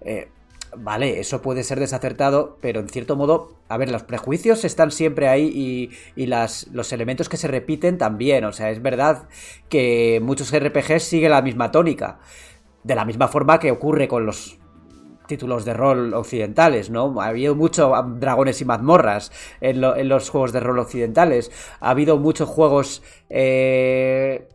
[0.00, 0.28] Eh,
[0.76, 5.28] Vale, eso puede ser desacertado, pero en cierto modo, a ver, los prejuicios están siempre
[5.28, 8.44] ahí y, y las, los elementos que se repiten también.
[8.44, 9.28] O sea, es verdad
[9.68, 12.18] que muchos RPGs siguen la misma tónica.
[12.82, 14.58] De la misma forma que ocurre con los
[15.26, 17.20] títulos de rol occidentales, ¿no?
[17.20, 21.50] Ha habido mucho dragones y mazmorras en, en los juegos de rol occidentales.
[21.80, 23.02] Ha habido muchos juegos...
[23.30, 24.48] eh,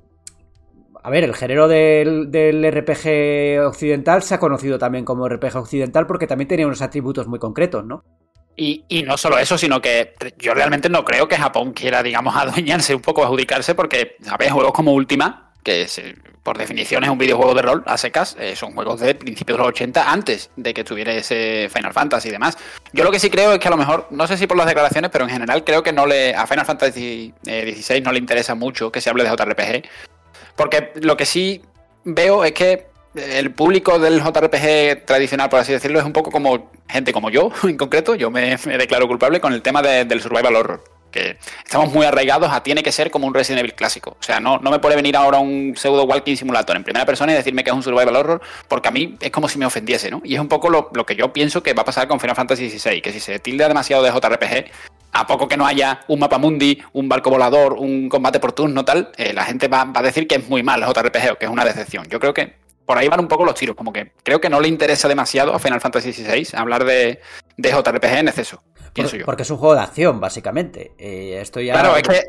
[1.02, 6.06] a ver, el género del, del RPG occidental se ha conocido también como RPG occidental
[6.08, 8.04] porque también tenía unos atributos muy concretos, ¿no?
[8.56, 12.36] Y, y no solo eso, sino que yo realmente no creo que Japón quiera, digamos,
[12.38, 14.52] adueñarse un poco, adjudicarse, porque, ¿sabes?
[14.52, 18.56] Juegos como Ultima, que eh, por definición es un videojuego de rol a secas, eh,
[18.58, 22.32] son juegos de principios de los 80, antes de que tuviera ese Final Fantasy y
[22.32, 22.58] demás.
[22.92, 24.68] Yo lo que sí creo es que a lo mejor, no sé si por las
[24.68, 28.20] declaraciones, pero en general creo que no le a Final Fantasy eh, XVI no le
[28.20, 29.88] interesa mucho que se hable de JRPG,
[30.60, 31.62] porque lo que sí
[32.04, 36.70] veo es que el público del JRPG tradicional, por así decirlo, es un poco como
[36.90, 38.14] gente como yo, en concreto.
[38.14, 40.84] Yo me, declaro culpable con el tema de- del survival horror.
[41.12, 44.18] Que estamos muy arraigados a tiene que ser como un Resident Evil clásico.
[44.20, 47.32] O sea, no, no me puede venir ahora un pseudo walking simulator en primera persona
[47.32, 50.12] y decirme que es un survival horror, porque a mí es como si me ofendiese,
[50.12, 50.22] ¿no?
[50.24, 52.36] Y es un poco lo, lo que yo pienso que va a pasar con Final
[52.36, 54.72] Fantasy XVI, que si se tilda demasiado de JRPG,
[55.12, 58.86] a poco que no haya un mapa mundi, un barco volador, un combate por turno,
[58.86, 61.52] tal, eh, la gente va, a decir que es muy mal JRPG o que es
[61.52, 62.06] una decepción.
[62.10, 62.56] Yo creo que
[62.90, 65.54] por ahí van un poco los tiros, como que creo que no le interesa demasiado
[65.54, 67.20] a Final Fantasy XVI hablar de,
[67.56, 68.64] de JRPG en exceso.
[68.94, 69.26] Pienso Por, yo.
[69.28, 70.94] Porque es un juego de acción, básicamente.
[70.98, 71.74] Eh, esto ya...
[71.74, 72.24] Claro, es que,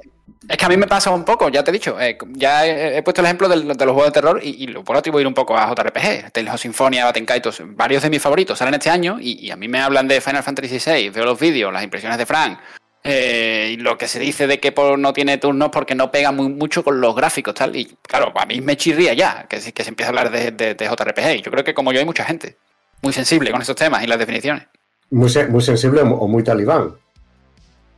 [0.47, 2.99] es que a mí me pasa un poco, ya te he dicho, eh, ya he,
[2.99, 5.27] he, puesto el ejemplo del, de los juegos de terror y, y lo puedo atribuir
[5.27, 6.31] un poco a JRPG.
[6.31, 9.57] Tales of Symphonia, Batten Kaitos, varios de mis favoritos salen este año y, y, a
[9.57, 12.59] mí me hablan de Final Fantasy XVI, veo los vídeos, las impresiones de Frank,
[13.03, 16.49] eh, y lo que se dice de que no tiene turnos porque no pega muy,
[16.49, 17.75] mucho con los gráficos, tal.
[17.77, 20.75] Y claro, a mí me chirría ya que, que se empieza a hablar de, de,
[20.75, 21.39] de, JRPG.
[21.39, 22.57] Y yo creo que como yo hay mucha gente
[23.03, 24.67] muy sensible con esos temas y las definiciones.
[25.11, 26.95] Muy, muy sensible o muy talibán.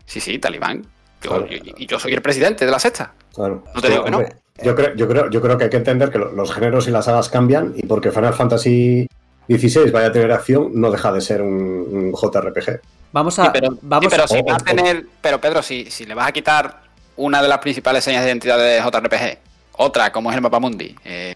[0.07, 0.87] Sí, sí, talibán.
[1.21, 1.47] Yo, claro.
[1.51, 3.15] y, y, yo soy el presidente de la sexta.
[3.35, 3.65] Claro.
[3.75, 4.25] No te digo que no.
[4.63, 7.07] Yo creo, yo, creo, yo creo que hay que entender que los géneros y las
[7.07, 9.09] sagas cambian y porque Final Fantasy
[9.49, 12.81] XVI vaya a tener acción, no deja de ser un, un JRPG.
[13.13, 13.45] Vamos a.
[13.45, 15.07] Sí, pero, vamos sí, pero a, si va a tener.
[15.21, 16.83] Pero Pedro, si, si, le vas a quitar
[17.17, 19.39] una de las principales señas de identidad de JRPG,
[19.73, 21.35] otra como es el mapa mundi, eh,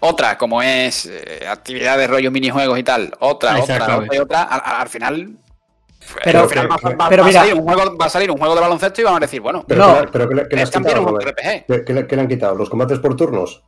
[0.00, 4.80] otra como es eh, actividades, rollo minijuegos y tal, otra, otra, otra, y otra, al,
[4.80, 5.30] al final.
[6.24, 8.30] Pero, al final va, va, pero va, mira, a salir un juego, va a salir
[8.30, 10.62] un juego de baloncesto y van a decir, bueno, pero, no, pero, pero ¿qué, le,
[10.62, 11.66] es también un RPG.
[11.66, 12.54] ¿Qué, qué, ¿Qué le han quitado?
[12.54, 13.62] ¿Los combates por turnos?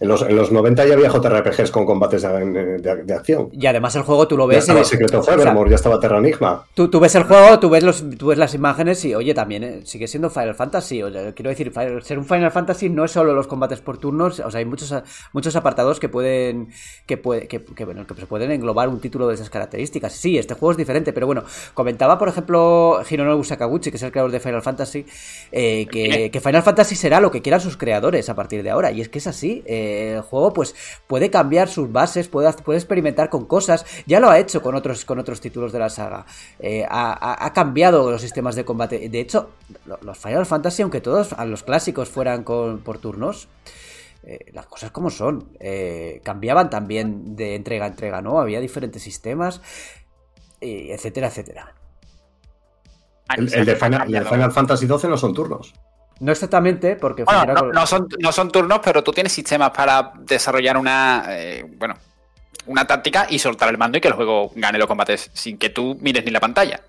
[0.00, 3.50] En los, en los 90 ya había JRPGs con combates de, de, de, acción.
[3.52, 4.64] Y además el juego tú lo ves.
[4.64, 6.64] Ya estaba Secret of Evermore, o sea, ya estaba Terra Enigma.
[6.72, 9.62] Tú, tú, ves el juego, tú ves, los, tú ves las imágenes y, oye, también
[9.62, 11.02] eh, sigue siendo Final Fantasy.
[11.02, 14.40] O sea, quiero decir, ser un Final Fantasy no es solo los combates por turnos.
[14.40, 14.94] O sea, hay muchos,
[15.34, 16.68] muchos apartados que pueden.
[17.04, 20.14] Que, puede, que, que, bueno, que se pueden englobar un título de esas características.
[20.14, 24.12] Sí, este juego es diferente, pero bueno, comentaba, por ejemplo, Hironobu Sakaguchi, que es el
[24.12, 25.04] creador de Final Fantasy,
[25.52, 28.92] eh, que, que, Final Fantasy será lo que quieran sus creadores a partir de ahora.
[28.92, 29.62] Y es que es así.
[29.66, 30.74] Eh, el juego, pues
[31.06, 33.84] puede cambiar sus bases, puede, puede, experimentar con cosas.
[34.06, 36.26] Ya lo ha hecho con otros, con otros títulos de la saga.
[36.58, 39.08] Eh, ha, ha, cambiado los sistemas de combate.
[39.08, 39.50] De hecho,
[40.02, 43.48] los Final Fantasy, aunque todos a los clásicos fueran con, por turnos,
[44.22, 45.50] eh, las cosas como son.
[45.60, 48.40] Eh, cambiaban también de entrega a entrega, ¿no?
[48.40, 49.60] Había diferentes sistemas,
[50.60, 51.74] etcétera, etcétera.
[53.36, 55.72] El, el, de Final, el de Final Fantasy XII no son turnos.
[56.20, 57.24] No exactamente, porque...
[57.24, 57.70] Bueno, no, con...
[57.72, 61.24] no, son, no son turnos, pero tú tienes sistemas para desarrollar una...
[61.28, 61.96] Eh, bueno,
[62.66, 65.70] una táctica y soltar el mando y que el juego gane los combates sin que
[65.70, 66.80] tú mires ni la pantalla.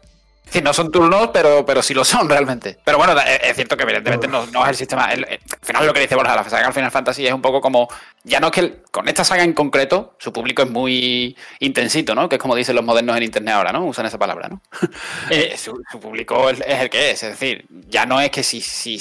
[0.43, 2.77] Es decir, no son turnos, pero, pero sí lo son realmente.
[2.83, 5.13] Pero bueno, es cierto que evidentemente no, no es el sistema.
[5.13, 7.41] El, el, al final lo que dice Borja, la saga al Final Fantasy es un
[7.41, 7.87] poco como.
[8.23, 12.15] Ya no es que el, con esta saga en concreto, su público es muy intensito,
[12.15, 12.27] ¿no?
[12.27, 13.85] Que es como dicen los modernos en internet ahora, ¿no?
[13.85, 14.61] Usan esa palabra, ¿no?
[15.29, 17.23] Eh, su, su, público es, es, el que es.
[17.23, 18.99] Es decir, ya no es que si, si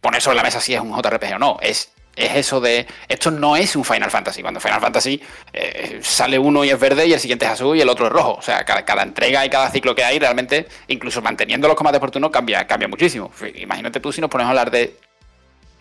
[0.00, 1.58] poner sobre la mesa si es un JRPG o no.
[1.60, 2.86] Es es eso de.
[3.08, 4.42] Esto no es un Final Fantasy.
[4.42, 5.20] Cuando Final Fantasy
[5.52, 8.12] eh, sale uno y es verde y el siguiente es azul y el otro es
[8.12, 8.34] rojo.
[8.34, 12.00] O sea, cada, cada, entrega y cada ciclo que hay, realmente, incluso manteniendo los combates
[12.00, 13.32] por turno, cambia, cambia muchísimo.
[13.54, 14.96] Imagínate tú si nos ponemos a hablar de.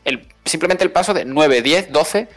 [0.06, 2.28] El, simplemente el paso de 9, 10, 12.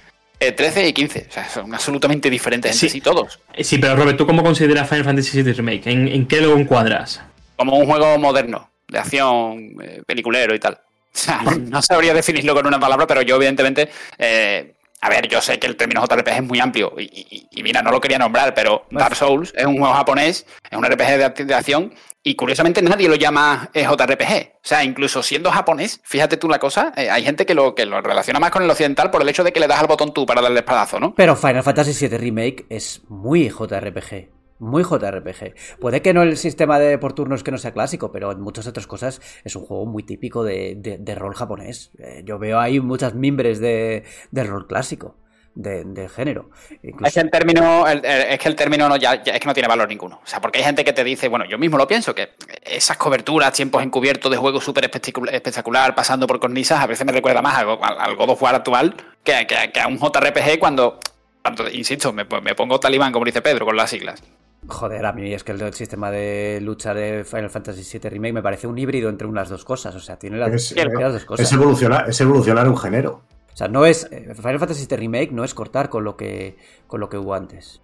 [0.41, 3.39] Eh, 13 y 15, o sea, son absolutamente diferentes entre sí, sí todos.
[3.61, 5.87] Sí, pero Robert, ¿tú cómo consideras Final Fantasy VII Remake?
[5.87, 7.23] ¿En, en qué lo encuadras?
[7.57, 10.81] Como un juego moderno, de acción, eh, peliculero y tal.
[11.17, 13.89] O sea, no sabría definirlo con una palabra, pero yo evidentemente...
[14.19, 17.63] Eh, a ver, yo sé que el término JRPG es muy amplio y, y, y,
[17.63, 21.35] mira, no lo quería nombrar, pero Dark Souls es un juego japonés, es un RPG
[21.37, 24.55] de, de acción y curiosamente nadie lo llama JRPG.
[24.55, 27.85] O sea, incluso siendo japonés, fíjate tú la cosa, eh, hay gente que lo, que
[27.85, 30.15] lo relaciona más con el occidental por el hecho de que le das al botón
[30.15, 31.15] tú para darle espadazo, ¿no?
[31.15, 35.79] Pero Final Fantasy VII Remake es muy JRPG muy JRPG.
[35.81, 38.67] Puede que no el sistema de por turnos que no sea clásico, pero en muchas
[38.67, 41.91] otras cosas es un juego muy típico de, de, rol japonés.
[41.99, 45.17] Eh, yo veo ahí muchas mimbres de, de rol clásico.
[45.57, 46.51] De, de, género.
[46.83, 49.89] Es que el término, es que el término no, ya, es que no tiene valor
[49.89, 50.21] ninguno.
[50.21, 52.31] O sea, porque hay gente que te dice, bueno, yo mismo lo pienso, que
[52.65, 57.41] esas coberturas, tiempos encubiertos de juegos súper espectacular, pasando por cornisas, a veces me recuerda
[57.41, 59.47] más al, al God of War actual que,
[59.81, 60.99] a un JRPG cuando,
[61.41, 64.25] cuando insisto, me, me pongo talibán, como dice Pedro, con las siglas.
[64.67, 68.33] Joder, a mí es que el, el, sistema de lucha de Final Fantasy VII Remake
[68.33, 69.95] me parece un híbrido entre unas dos cosas.
[69.95, 71.47] O sea, tiene las, es, tiene las dos cosas.
[71.47, 73.23] Es evolucionar, es evolucionar un género.
[73.53, 74.09] O sea, no es.
[74.11, 77.35] eh, Final Fantasy VII Remake no es cortar con lo que, con lo que hubo
[77.35, 77.81] antes.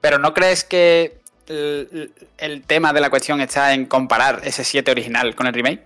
[0.00, 4.90] Pero ¿no crees que el, el tema de la cuestión está en comparar ese 7
[4.90, 5.84] original con el remake?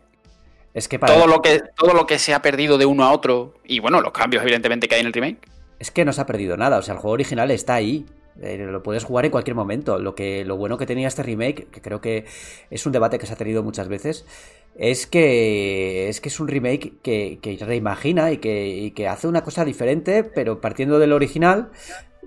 [0.73, 3.13] Es que para todo lo que todo lo que se ha perdido de uno a
[3.13, 5.39] otro y bueno, los cambios evidentemente que hay en el remake.
[5.79, 8.07] Es que no se ha perdido nada, o sea, el juego original está ahí.
[8.41, 9.99] Eh, lo puedes jugar en cualquier momento.
[9.99, 12.25] Lo, que, lo bueno que tenía este remake, que creo que
[12.71, 14.27] es un debate que se ha tenido muchas veces,
[14.77, 19.45] es que es, que es un remake que, reimagina y que, y que hace una
[19.45, 21.71] cosa diferente, pero partiendo del original,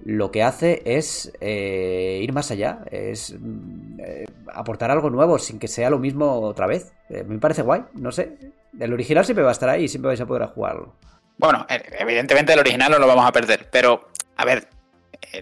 [0.06, 5.60] lo que hace es eh, ir más allá, es mm, eh, aportar algo nuevo sin
[5.60, 6.94] que sea lo mismo otra vez.
[7.10, 8.38] Eh, me parece guay, no sé.
[8.80, 10.96] El original siempre va a estar ahí y siempre vais a poder jugarlo.
[11.38, 11.66] Bueno,
[12.00, 14.68] evidentemente el original no lo vamos a perder, pero a ver,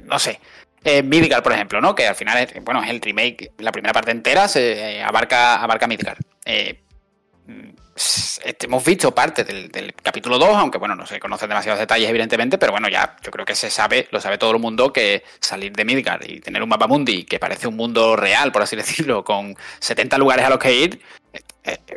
[0.04, 0.39] no sé.
[1.04, 1.95] Midgar, por ejemplo, ¿no?
[1.95, 5.88] Que al final es, bueno, es el remake, la primera parte entera se abarca, abarca
[5.88, 6.17] Midgar.
[7.95, 12.58] Este, hemos visto parte del, capítulo 2, aunque bueno, no se conocen demasiados detalles, evidentemente,
[12.58, 15.71] pero bueno, ya yo creo que se sabe, lo sabe todo el mundo, que salir
[15.71, 19.24] de Midgard y tener un mapa mundi que parece un mundo real, por así decirlo,
[19.24, 21.39] con 70 lugares a los que ir, eh,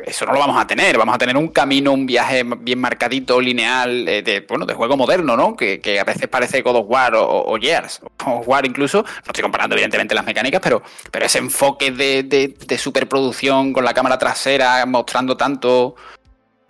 [0.05, 0.97] eso no lo vamos a tener.
[0.97, 4.97] Vamos a tener un camino, un viaje bien marcadito, lineal, eh, de, bueno, de juego
[4.97, 5.55] moderno, ¿no?
[5.55, 9.03] Que, a veces parece God of War o, o Gears, o War incluso.
[9.03, 13.93] No estoy comparando, evidentemente, las mecánicas, pero, pero ese enfoque de, de, superproducción con la
[13.93, 15.95] cámara trasera, mostrando tanto,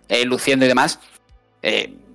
[0.08, 1.00] eh, luciendo y demás.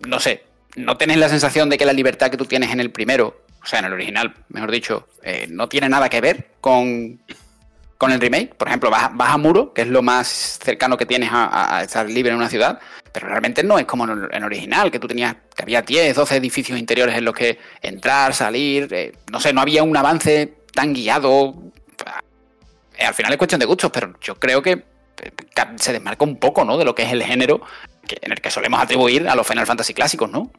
[0.07, 0.45] no sé,
[0.77, 3.67] ¿no tenés la sensación de que la libertad que tú tienes en el primero, o
[3.67, 5.09] sea, en el original, mejor dicho,
[5.49, 7.21] no tiene nada que ver con,
[7.99, 8.55] con el remake.
[8.55, 12.33] Por ejemplo, vas, a Muro, que es lo más cercano que tienes a, estar libre
[12.33, 12.79] en una ciudad,
[13.13, 16.37] pero realmente no es como en el original, que tú tenías, que había 10, 12
[16.37, 20.93] edificios interiores en los que entrar, salir, eh, no sé, no había un avance tan
[20.93, 21.55] guiado.
[22.97, 25.31] Eh, al final es cuestión de gustos, pero yo creo que eh,
[25.77, 26.77] se desmarca un poco, ¿no?
[26.77, 27.61] De lo que es el género
[28.21, 30.51] en el que solemos atribuir a los Final Fantasy clásicos, ¿no?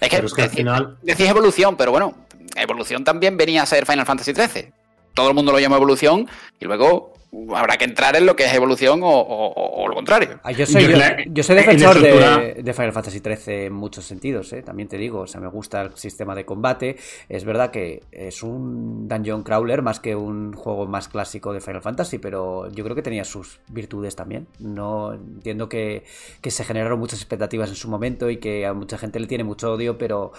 [0.00, 0.98] Es que, al final...
[1.02, 2.14] decís evolución, pero bueno,
[2.56, 4.72] evolución también venía a ser Final Fantasy XIII
[5.14, 6.28] todo el mundo lo llama evolución
[6.60, 7.12] y luego
[7.54, 10.38] habrá que entrar en lo que es evolución o, lo contrario.
[10.42, 14.62] Ah, yo soy, defensor de, Final Fantasy XIII en muchos sentidos, ¿eh?
[14.62, 15.20] también te digo.
[15.20, 16.96] O sea, me gusta el sistema de combate.
[17.28, 21.82] Es verdad que es un dungeon crawler más que un juego más clásico de Final
[21.82, 24.46] Fantasy, pero yo creo que tenía sus virtudes también.
[24.58, 26.04] No entiendo que,
[26.42, 29.72] se generaron muchas expectativas en su momento y que a mucha gente le tiene mucho
[29.72, 30.32] odio, pero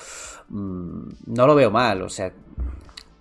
[0.49, 2.03] mm, no lo veo mal.
[2.03, 2.31] O sea,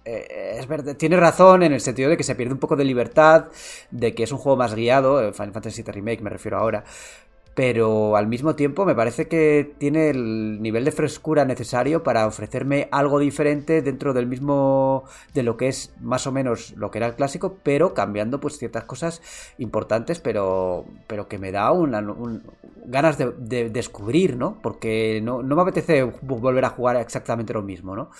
[0.04, 2.84] eh, es verdad, tiene razón en el sentido de que se pierde un poco de
[2.84, 3.46] libertad,
[3.90, 6.84] de que es un juego más guiado, eh, Final Fantasy VII Remake me refiero ahora,
[7.54, 12.88] pero al mismo tiempo me parece que tiene el nivel de frescura necesario para ofrecerme
[12.90, 17.06] algo diferente dentro del mismo de lo que es más o menos lo que era
[17.06, 19.20] el clásico, pero cambiando pues ciertas cosas
[19.58, 22.02] importantes, pero pero que me da una,
[22.86, 24.58] ganas de, descubrir, ¿no?
[24.62, 28.10] Porque no, no me apetece volver a jugar exactamente lo mismo, ¿no?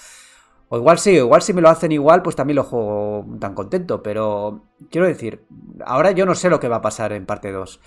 [0.75, 3.55] O igual sí, o igual si me lo hacen igual, pues también lo juego tan
[3.55, 4.03] contento.
[4.03, 5.45] Pero quiero decir,
[5.85, 7.79] ahora yo no sé lo que va a pasar en parte 2.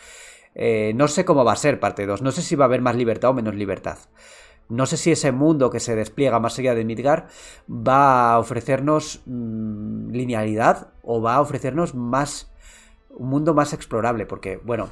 [0.53, 2.21] Eh, no sé cómo va a ser parte 2.
[2.21, 3.97] No sé si va a haber más libertad o menos libertad.
[4.69, 7.25] No sé si ese mundo que se despliega más allá de Midgar
[7.67, 12.53] va a ofrecernos mm, linealidad o va a ofrecernos más
[13.09, 14.27] un mundo más explorable.
[14.27, 14.89] Porque, bueno,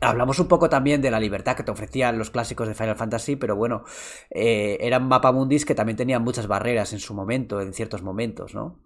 [0.00, 3.36] Hablamos un poco también de la libertad que te ofrecían los clásicos de Final Fantasy,
[3.36, 3.84] pero bueno,
[4.30, 8.78] eh, eran mapamundis que también tenían muchas barreras en su momento, en ciertos momentos, ¿no?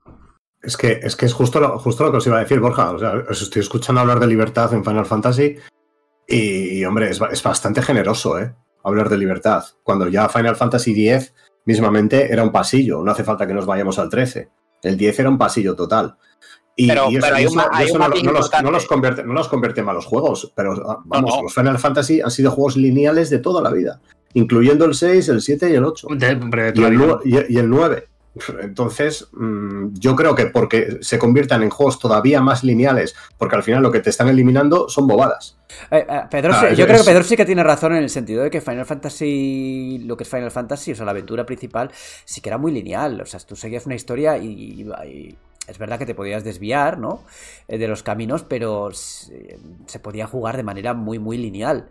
[0.60, 2.90] Es que es, que es justo, lo, justo lo que os iba a decir, Borja.
[2.90, 5.56] O sea, os estoy escuchando hablar de libertad en Final Fantasy
[6.26, 8.54] y, hombre, es, es, bastante generoso, ¿eh?
[8.82, 9.62] Hablar de libertad.
[9.82, 11.34] Cuando ya Final Fantasy X
[11.66, 14.50] mismamente era un pasillo, no hace falta que nos vayamos al 13.
[14.82, 16.16] El 10 era un pasillo total.
[16.76, 18.32] Y, pero, eso, no,
[18.70, 22.32] los, convierte, no los convierte en malos juegos, pero ah, vamos, los Final Fantasy han
[22.32, 24.00] sido juegos lineales de toda la vida,
[24.32, 26.08] incluyendo el 6, el 7 y el 8.
[27.24, 28.08] y, el, 9.
[28.62, 33.62] Entonces, mm, yo creo que porque se conviertan en juegos todavía más lineales, porque al
[33.62, 35.56] final lo que te están eliminando son bobadas.
[35.92, 36.28] Eh, eh, ah,
[36.72, 40.02] yo creo que Pedro sí que tiene razón en el sentido de que Final Fantasy,
[40.04, 41.92] lo que es Final Fantasy, o sea, la aventura principal,
[42.24, 43.20] sí que era muy lineal.
[43.20, 44.84] O sea, tú seguías una historia y
[45.66, 47.22] es verdad que te podías desviar, ¿no?
[47.68, 49.58] Eh, de los caminos, pero se,
[50.02, 51.86] podía jugar de manera muy, muy lineal.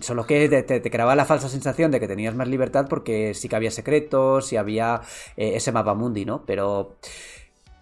[0.00, 3.56] solo que te, creaba la falsa sensación de que tenías más libertad porque sí que
[3.56, 5.00] había secretos y había
[5.36, 6.44] eh, ese mapa mundi, ¿no?
[6.46, 6.96] Pero.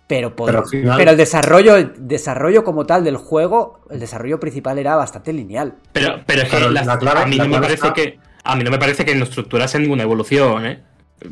[0.09, 5.75] Pero, pero, el desarrollo, desarrollo como tal del juego, el desarrollo principal era bastante lineal.
[5.92, 8.19] Pero, pero es que a mí no me parece que.
[8.42, 10.83] A mí no me parece que no estructurase ninguna evolución, ¿eh?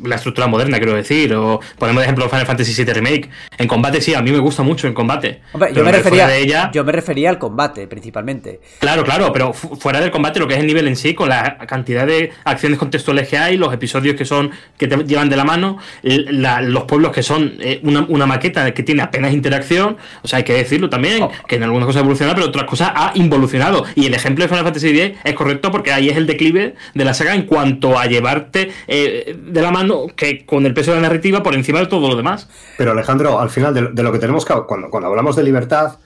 [0.03, 1.33] La estructura moderna, quiero decir.
[1.33, 3.29] O ponemos de ejemplo Final Fantasy VII Remake.
[3.57, 5.41] En combate sí, a mí me gusta mucho en combate.
[5.73, 6.71] yo, me refería, ella...
[6.73, 8.59] yo me refería al combate, principalmente.
[8.79, 11.57] Claro, claro, pero fuera del combate, lo que es el nivel en sí, con la
[11.59, 15.45] cantidad de acciones contextuales que hay, los episodios que son que te llevan de la
[15.45, 19.97] mano, los pueblos que son eh, una, maqueta que tiene apenas interacción.
[20.21, 21.31] O sea, hay que decirlo también, oh.
[21.47, 23.85] que en algunas cosas ha evolucionado, pero otras cosas ha involucionado.
[23.95, 27.05] Y el ejemplo de Final Fantasy X es correcto porque ahí es el declive de
[27.05, 30.91] la saga en cuanto a llevarte eh, de la mano mano que con el peso
[30.91, 32.49] de la narrativa por encima de todo lo demás.
[32.77, 34.53] Pero Alejandro, al final de, lo que tenemos que...
[34.67, 35.97] Cuando, cuando hablamos de libertad,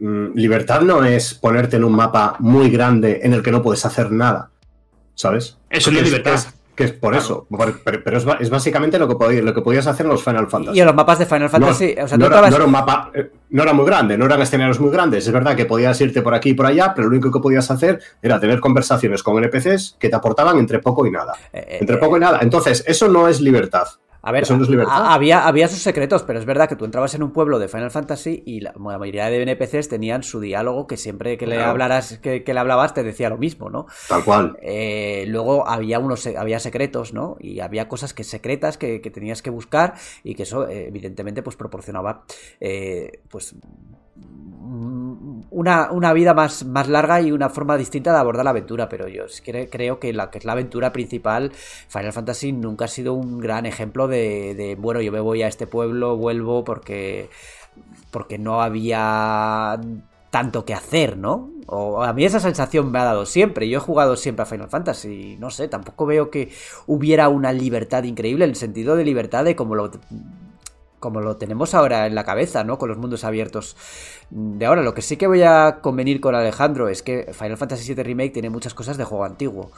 [0.00, 3.84] mm, libertad no es ponerte en un mapa muy grande en el que no puedes
[3.84, 4.50] hacer nada.
[5.14, 5.56] ¿Sabes?
[5.70, 6.40] Eso no es libertad.
[6.76, 7.46] Que es por eso.
[7.84, 10.76] Pero, es, básicamente lo que, lo que podías hacer en los Final Fantasy.
[10.76, 11.94] Y en los mapas de Final Fantasy.
[11.96, 13.10] No, o sea, no, era, un mapa.
[13.14, 15.26] Eh, no era muy grande, no eran escenarios muy grandes.
[15.26, 17.70] Es verdad que podías irte por aquí y por allá, pero lo único que podías
[17.70, 21.32] hacer era tener conversaciones con NPCs que te aportaban entre poco y nada.
[21.50, 22.40] Eh, entre poco y nada.
[22.42, 23.86] Entonces, eso no es libertad.
[24.26, 24.44] A ver,
[24.90, 27.92] Había, había sus secretos, pero es verdad que tú entrabas en un pueblo de Final
[27.92, 32.42] Fantasy y la, mayoría de NPCs tenían su diálogo que siempre que le hablaras, que,
[32.44, 33.86] le hablabas te decía lo mismo, ¿no?
[34.08, 34.58] Tal cual.
[34.62, 37.36] Eh, luego había unos había secretos, ¿no?
[37.38, 41.54] Y había cosas que secretas que, tenías que buscar y que eso, eh, evidentemente, pues
[41.54, 42.24] proporcionaba
[42.58, 43.54] eh, pues
[45.56, 49.08] una, una, vida más, más larga y una forma distinta de abordar la aventura, pero
[49.08, 51.50] yo creo que la que es la aventura principal,
[51.88, 55.48] Final Fantasy nunca ha sido un gran ejemplo de, de bueno, yo me voy a
[55.48, 57.30] este pueblo, vuelvo porque,
[58.10, 59.80] porque no había
[60.30, 61.50] tanto que hacer, ¿no?
[61.66, 63.66] O a mí esa sensación me ha dado siempre.
[63.66, 65.38] Yo he jugado siempre a Final Fantasy.
[65.40, 66.50] No sé, tampoco veo que
[66.86, 69.90] hubiera una libertad increíble, en el sentido de libertad de como lo
[71.00, 72.78] como lo tenemos ahora en la cabeza, ¿no?
[72.78, 73.76] Con los mundos abiertos
[74.30, 74.82] de ahora.
[74.82, 78.30] Lo que sí que voy a convenir con Alejandro es que Final Fantasy VII Remake
[78.30, 79.70] tiene muchas cosas de juego antiguo.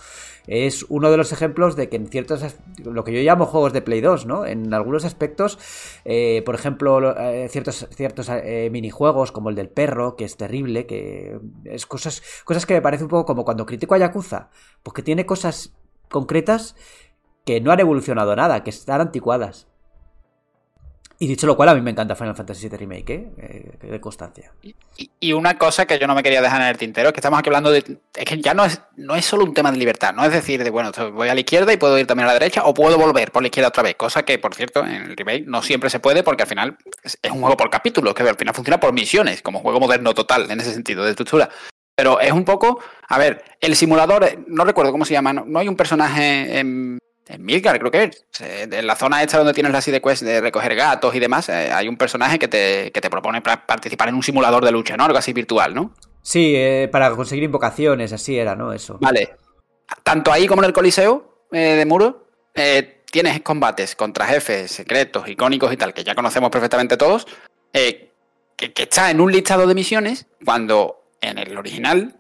[0.47, 2.43] Es uno de los ejemplos de que en ciertos,
[2.83, 4.47] lo que yo llamo juegos de Play 2, ¿no?
[4.47, 5.59] En algunos aspectos,
[6.05, 10.87] eh, por ejemplo, eh, ciertos, ciertos eh, minijuegos como el del perro, que es terrible,
[10.87, 14.49] que es cosas, cosas que me parece un poco como cuando critico a Yakuza,
[14.83, 15.75] porque tiene cosas
[16.09, 16.77] concretas
[17.45, 19.69] que no han evolucionado nada, que están anticuadas.
[21.21, 23.29] Y dicho lo cual, a mí me encanta Final Fantasy VII Remake, ¿eh?
[23.83, 24.53] eh de constancia.
[25.21, 27.41] Y, una cosa que yo no me quería dejar en el tintero es que estamos
[27.41, 27.99] aquí hablando de.
[28.15, 30.63] Es que ya no es, no es solo un tema de libertad, no es decir,
[30.63, 32.97] de bueno, voy a la izquierda y puedo ir también a la derecha, o puedo
[32.97, 33.97] volver por la izquierda otra vez.
[33.97, 37.19] Cosa que, por cierto, en el remake no siempre se puede, porque al final es,
[37.33, 40.61] un juego por capítulos, que al final funciona por misiones, como juego moderno total, en
[40.61, 41.49] ese sentido, de estructura.
[41.97, 42.81] Pero es un poco.
[43.09, 46.99] A ver, el simulador, no recuerdo cómo se llama, no hay un personaje en
[47.29, 48.25] en Midgar, creo que es.
[48.41, 51.71] En la zona esta donde tienes la side quest de recoger gatos y demás, eh,
[51.73, 55.05] hay un personaje que te, que te propone participar en un simulador de lucha, ¿no?
[55.05, 55.95] Algo así virtual, ¿no?
[56.23, 58.73] Sí, eh, para conseguir invocaciones, así era, ¿no?
[58.73, 58.99] Eso.
[59.01, 59.37] Vale.
[60.03, 62.27] Tanto ahí como en el Coliseo eh, de Muro,
[63.11, 67.27] tienes combates contra jefes secretos, icónicos y tal, que ya conocemos perfectamente todos,
[67.73, 68.13] que,
[68.57, 72.18] que, está en un listado de misiones, cuando en el original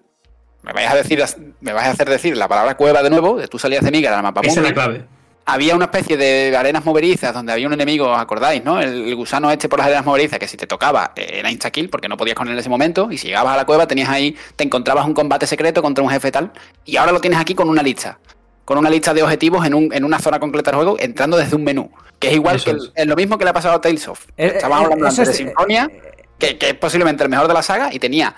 [0.63, 1.23] me vais a decir,
[1.61, 4.17] me vais a hacer decir la palabra cueva de nuevo, de tú salías de Mígara
[4.17, 5.05] al mapa Esa es la clave.
[5.47, 8.81] Había una especie de arenas moverizas donde había un enemigo, ¿os acordáis, no?
[8.81, 12.07] El, gusano este por las arenas moverizas, que si te tocaba eh, era insta-kill porque
[12.07, 14.37] no podías con él en ese momento, y si llegabas a la cueva tenías ahí,
[14.57, 16.53] te encontrabas un combate secreto contra un jefe tal,
[16.85, 18.19] y ahora lo tienes aquí con una lista
[18.67, 21.57] con una lista de objetivos en, un, en una zona concreta del juego, entrando desde
[21.57, 21.91] un menú.
[22.19, 23.07] Que es igual que es.
[23.07, 24.27] lo mismo que le ha pasado a Tales of.
[24.37, 25.91] Eh, Estábamos eh, hablando antes de Sinfonia,
[26.39, 28.37] que, que, es posiblemente el mejor de la saga, y tenía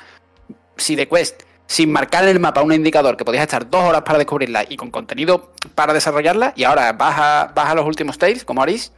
[0.77, 4.03] si de Quest sin marcar en el mapa un indicador que podías estar dos horas
[4.03, 8.19] para descubrirla y con contenido para desarrollarla, y ahora vas a, vas a los últimos
[8.19, 8.91] tales, como Aris,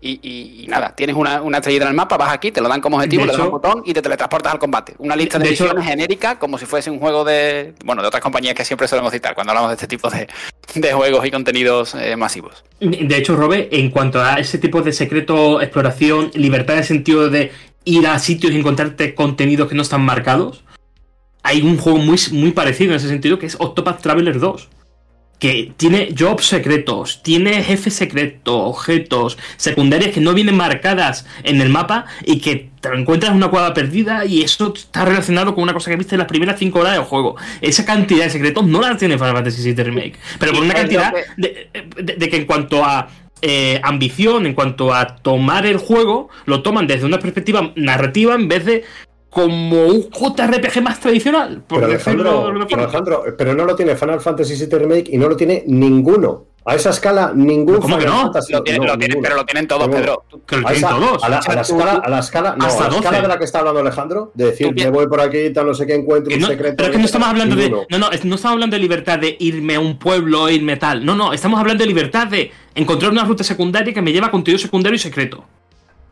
[0.00, 2.98] y, nada, tienes una, una, estrellita en el mapa, vas aquí, te lo dan como
[2.98, 4.94] objetivo, le das un botón y te teletransportas al combate.
[4.98, 7.74] Una lista de, misiones genérica, como si fuese un juego de.
[7.84, 10.28] Bueno, de otras compañías que siempre solemos citar cuando hablamos de este tipo de,
[10.74, 12.64] de juegos y contenidos eh, masivos.
[12.78, 17.28] De hecho, Robe, en cuanto a ese tipo de secreto, exploración, libertad en el sentido
[17.28, 17.52] de
[17.84, 20.62] ir a sitios y encontrarte contenidos que no están marcados,
[21.42, 24.68] hay un juego muy, muy parecido en ese sentido que es Octopath Traveler 2.
[25.38, 31.70] Que tiene jobs secretos, tiene jefes secretos, objetos, secundarias que no vienen marcadas en el
[31.70, 35.72] mapa y que te encuentras en una cuadra perdida y eso está relacionado con una
[35.72, 37.36] cosa que viste en las primeras 5 horas del juego.
[37.62, 41.10] Esa cantidad de secretos no la tiene Final Fantasy VII Remake, pero por una cantidad
[41.38, 43.08] de, que en cuanto a
[43.40, 48.46] eh, ambición, en cuanto a tomar el juego, lo toman desde una perspectiva narrativa en
[48.46, 48.84] vez de
[49.30, 51.62] como un JRPG más tradicional.
[51.68, 56.46] pero, Alejandro, pero, no lo tiene Final Fantasy VII Remake y no lo tiene ninguno.
[56.62, 58.30] A esa escala, ningún ¿Cómo que no?
[58.50, 60.24] Lo lo pero lo tienen todos, Pedro.
[60.46, 61.24] Que lo tienen todos.
[61.24, 63.80] A la, escala, a la escala, no, a la escala de la que está hablando
[63.80, 66.76] Alejandro, de decir, me voy por aquí, tal, no sé qué encuentro, un secreto.
[66.76, 67.70] Pero es que no estamos hablando de.
[67.70, 71.04] No, no, no estamos hablando de libertad de irme a un pueblo, irme tal.
[71.04, 74.30] No, no, estamos hablando de libertad de encontrar una ruta secundaria que me lleva a
[74.30, 75.44] contenido secundario y secreto.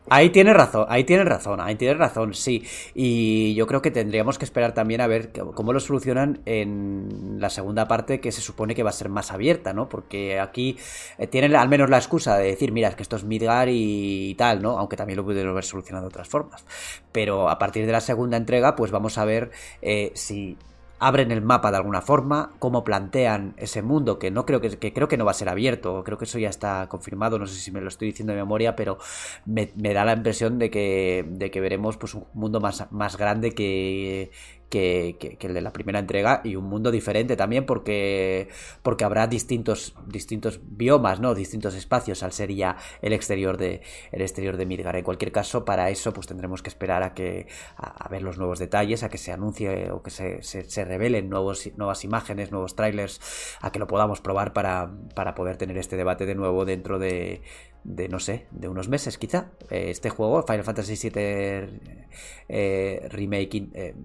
[0.09, 2.63] Ahí tiene razón, ahí tiene razón, ahí tiene razón, sí.
[2.95, 7.49] Y yo creo que tendríamos que esperar también a ver cómo lo solucionan en la
[7.49, 9.87] segunda parte que se supone que va a ser más abierta, ¿no?
[9.89, 10.77] Porque aquí
[11.17, 14.35] eh, tienen al menos la excusa de decir, mira, es que esto es Midgar y,
[14.35, 14.77] tal, ¿no?
[14.77, 16.65] Aunque también lo pudieron haber solucionado de otras formas.
[17.11, 19.51] Pero a partir de la segunda entrega, pues vamos a ver
[19.81, 20.57] eh, si
[20.99, 24.93] abren el mapa de alguna forma, cómo plantean ese mundo, que no creo que, que,
[24.93, 27.55] creo que no va a ser abierto, creo que eso ya está confirmado, no sé
[27.55, 28.97] si me lo estoy diciendo de memoria, pero
[29.45, 33.17] me, me da la impresión de que, de que veremos pues un mundo más, más
[33.17, 34.31] grande que,
[34.69, 38.49] que, que, que, el de la primera entrega y un mundo diferente también porque,
[38.83, 41.33] porque habrá distintos, distintos biomas, ¿no?
[41.33, 44.95] distintos espacios al ser ya el exterior de, el exterior de Midgar.
[44.95, 47.47] En cualquier caso, para eso pues tendremos que esperar a, que,
[47.77, 51.29] a, ver los nuevos detalles, a que se anuncie o que se, se, se revelen
[51.29, 53.19] nuevos, nuevas imágenes, nuevos trailers,
[53.61, 57.41] a que lo podamos probar para, para poder tener este debate de nuevo dentro de,
[57.83, 59.51] de no sé, de unos meses quizá.
[59.69, 62.09] Este juego, Final Fantasy VII
[62.47, 63.95] eh, Remaking, eh,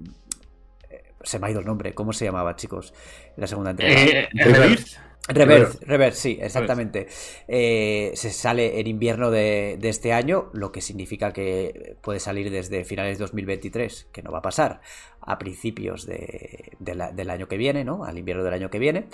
[1.24, 2.94] se me ha ido el nombre, ¿cómo se llamaba, chicos?
[3.36, 4.00] La segunda entrega.
[4.00, 4.88] Eh, Rebirth.
[5.26, 7.06] Rebirth, Rebirth, sí, exactamente.
[7.48, 12.50] Eh, se sale en invierno de, de, este año, lo que significa que puede salir
[12.50, 14.82] desde finales de 2023, que no va a pasar,
[15.22, 18.04] a principios de, de la, del año que viene, ¿no?
[18.04, 19.08] Al invierno del año que viene.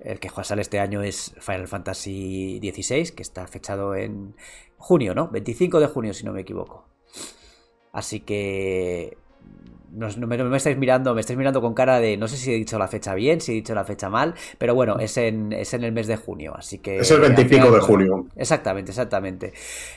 [0.00, 4.34] El que sale este año es Final Fantasy XVI, que está fechado en
[4.78, 5.28] junio, ¿no?
[5.28, 6.86] 25 de junio, si no me equivoco.
[7.92, 9.18] Así que
[9.92, 12.36] no, no, me, no, me, estáis mirando, me estáis mirando con cara de no sé
[12.36, 15.16] si he dicho la fecha bien, si he dicho la fecha mal, pero bueno, es
[15.16, 16.98] en, es en el mes de junio, así que...
[16.98, 18.26] Es el 25 de junio.
[18.36, 19.52] Exactamente, exactamente.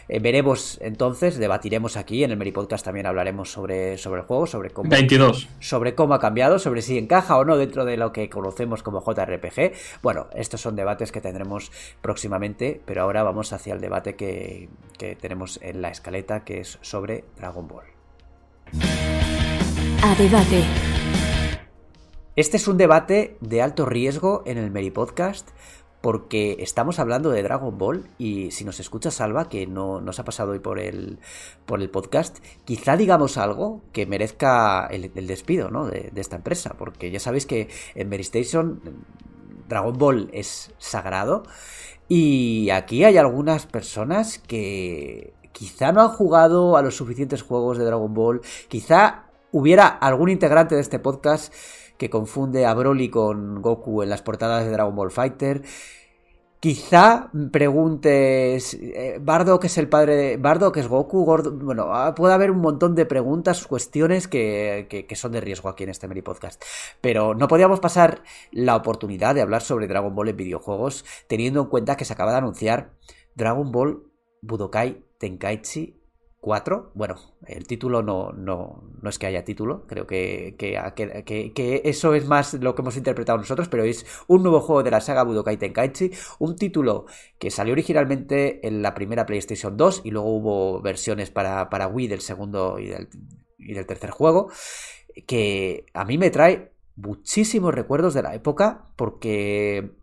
[0.07, 4.47] Eh, veremos entonces, debatiremos aquí, en el Meri Podcast también hablaremos sobre, sobre el juego,
[4.47, 4.89] sobre cómo...
[4.89, 5.49] 22.
[5.59, 9.03] Sobre cómo ha cambiado, sobre si encaja o no dentro de lo que conocemos como
[9.03, 9.73] JRPG.
[10.01, 11.71] Bueno, estos son debates que tendremos
[12.01, 16.79] próximamente, pero ahora vamos hacia el debate que, que tenemos en la escaleta, que es
[16.81, 19.22] sobre Dragon Ball.
[20.05, 20.65] A debate.
[22.35, 25.47] Este es un debate de alto riesgo en el Meri Podcast
[26.01, 30.25] porque estamos hablando de Dragon Ball y si nos escucha Salva, que no nos ha
[30.25, 31.19] pasado hoy por el,
[31.65, 35.85] por el podcast, quizá digamos algo que merezca el, despido ¿no?
[35.85, 38.81] de, de, esta empresa, porque ya sabéis que en Meri Station
[39.69, 41.43] Dragon Ball es sagrado
[42.09, 47.85] y aquí hay algunas personas que quizá no han jugado a los suficientes juegos de
[47.85, 51.53] Dragon Ball, quizá hubiera algún integrante de este podcast
[51.97, 55.61] que confunde a Broly con Goku en las portadas de Dragon Ball Fighter.
[56.59, 60.37] Quizá preguntes, eh, ¿Bardock es el padre de...
[60.37, 61.25] ¿Bardock es Goku?
[61.25, 65.83] Bueno, puede haber un montón de preguntas, cuestiones que, que, que, son de riesgo aquí
[65.83, 66.63] en este Meri Podcast.
[67.01, 71.67] Pero no podíamos pasar la oportunidad de hablar sobre Dragon Ball en videojuegos teniendo en
[71.67, 72.93] cuenta que se acaba de anunciar
[73.35, 74.03] Dragon Ball
[74.41, 76.02] Budokai Tenkaichi
[76.43, 76.91] 4.
[76.93, 77.15] Bueno,
[77.47, 82.53] el título no, no, no, es que haya título, creo que, que, eso es más
[82.55, 86.11] lo que hemos interpretado nosotros, pero es un nuevo juego de la saga Budokai Tenkaichi,
[86.39, 87.05] un título
[87.39, 92.07] que salió originalmente en la primera PlayStation 2 y luego hubo versiones para, para Wii
[92.09, 93.07] del segundo y del,
[93.57, 94.51] y del tercer juego,
[95.25, 99.93] que a mí me trae muchísimos recuerdos de la época porque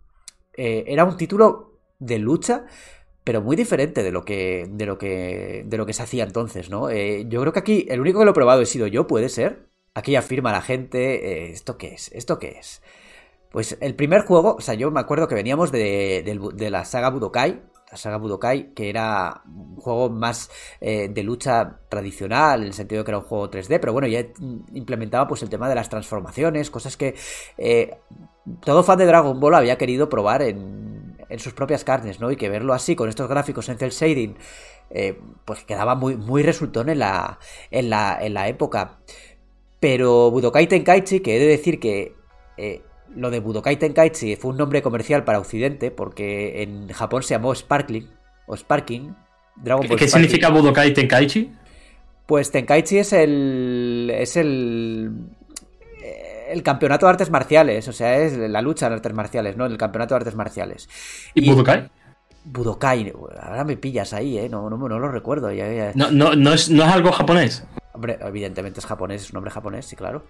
[0.56, 2.64] eh, era un título de lucha
[3.24, 6.70] pero muy diferente de lo que de lo que de lo que se hacía entonces,
[6.70, 6.90] ¿no?
[6.90, 9.28] Eh, yo creo que aquí el único que lo he probado he sido yo, puede
[9.28, 9.68] ser.
[9.94, 12.10] Aquí afirma la gente, eh, ¿esto qué es?
[12.12, 12.82] ¿Esto qué es?
[13.50, 16.22] Pues el primer juego, o sea, yo me acuerdo que veníamos de,
[16.54, 17.60] de, la saga Budokai,
[17.90, 20.48] la saga Budokai, que era un juego más
[20.80, 24.06] eh, de lucha tradicional, en el sentido de que era un juego 3D, pero bueno,
[24.06, 24.24] ya
[24.72, 27.16] implementaba pues el tema de las transformaciones, cosas que
[28.62, 32.30] todo fan de Dragon Ball había querido probar en, en, sus propias carnes, ¿no?
[32.30, 34.36] Y que verlo así, con estos gráficos en cel shading,
[34.90, 37.38] eh, pues quedaba muy, muy resultón en la,
[37.70, 38.98] en, la, en la época.
[39.78, 42.14] Pero Budokai Tenkaichi, que he de decir que
[42.56, 42.82] eh,
[43.14, 47.54] lo de Budokai Tenkaichi fue un nombre comercial para Occidente porque en Japón se llamó
[47.54, 48.08] Sparkling
[48.46, 49.16] o Sparking.
[49.56, 50.28] Dragon Ball ¿Qué Sparking.
[50.28, 51.52] significa Budokai Tenkaichi?
[52.26, 55.10] Pues Tenkaichi es el es el
[56.50, 59.66] el campeonato de artes marciales, o sea, es la lucha en artes marciales, ¿no?
[59.66, 60.88] El campeonato de artes marciales.
[61.34, 61.90] ¿Y, ¿Y Budokai?
[62.44, 64.48] Budokai, ahora me pillas ahí, ¿eh?
[64.48, 65.52] No, no, no lo recuerdo.
[65.52, 65.92] Ya, ya.
[65.94, 67.64] No, no, no, es, no es algo japonés.
[67.92, 70.24] Hombre, evidentemente es japonés, es un nombre japonés, sí, claro.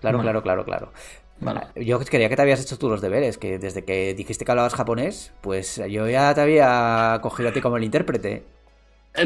[0.00, 0.42] Claro, bueno.
[0.42, 0.92] claro, claro, claro.
[1.40, 1.60] Vale.
[1.76, 4.74] Yo quería que te habías hecho tú los deberes, que desde que dijiste que hablabas
[4.74, 8.44] japonés, pues yo ya te había cogido a ti como el intérprete.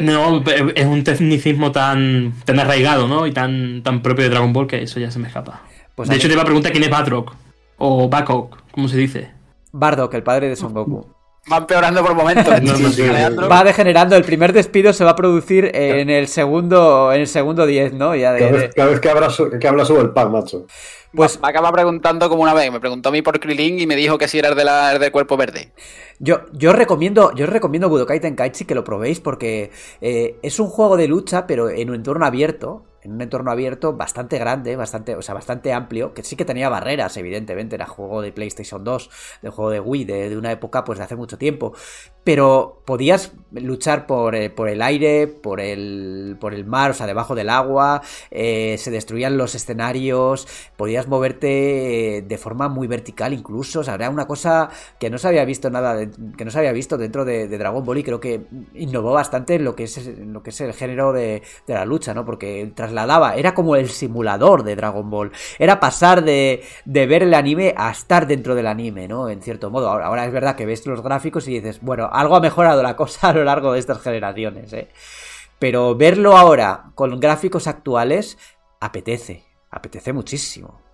[0.01, 0.41] No,
[0.73, 3.27] es un tecnicismo tan, tan arraigado, ¿no?
[3.27, 5.61] Y tan, tan propio de Dragon Ball que eso ya se me escapa.
[5.95, 7.33] Pues de hecho, te iba a preguntar quién es Badrock.
[7.77, 9.31] O Bakok, ¿cómo se dice?
[9.71, 11.05] Bardock, el padre de Son Goku.
[11.51, 12.61] Va empeorando por momentos.
[12.61, 14.15] no, sí, sí, va degenerando.
[14.15, 18.15] El primer despido se va a producir en el segundo en el segundo 10, ¿no?
[18.15, 19.29] Ya de, cada, vez, cada vez que, habla,
[19.59, 20.65] que habla sube el pack, macho.
[21.13, 23.95] Pues me acaba preguntando como una vez, me preguntó a mí por Krilin y me
[23.95, 25.71] dijo que si eras de la del cuerpo verde.
[26.19, 29.71] Yo, yo recomiendo, yo recomiendo Budokai Tenkaichi que lo probéis porque
[30.01, 32.85] eh, es un juego de lucha, pero en un entorno abierto.
[33.05, 36.69] En un entorno abierto bastante grande, bastante, o sea, bastante amplio, que sí que tenía
[36.69, 39.09] barreras, evidentemente, era juego de PlayStation 2,
[39.43, 41.73] de juego de Wii, de, una época pues de hace mucho tiempo,
[42.25, 47.07] pero podías luchar por, eh, por el aire, por el, por el mar, o sea,
[47.07, 48.01] debajo del agua,
[48.31, 54.09] eh, se destruían los escenarios, podías moverte de forma muy vertical incluso, o sea, era
[54.09, 54.69] una cosa
[54.99, 56.05] que no se había visto nada,
[56.37, 58.41] que no se había visto dentro de, Dragon Ball y creo que
[58.73, 62.13] innovó bastante en lo que es, lo que es el género de, de la lucha,
[62.13, 62.25] ¿no?
[62.25, 67.33] Porque trasladaba, era como el simulador de Dragon Ball, era pasar de, de ver el
[67.33, 69.29] anime a estar dentro del anime, ¿no?
[69.29, 72.35] En cierto modo, ahora, ahora es verdad que ves los gráficos y dices, bueno, algo
[72.35, 74.89] ha mejorado la cosa a lo largo de estas generaciones, ¿eh?
[75.59, 78.37] Pero verlo ahora con gráficos actuales
[78.79, 80.84] apetece, apetece muchísimo.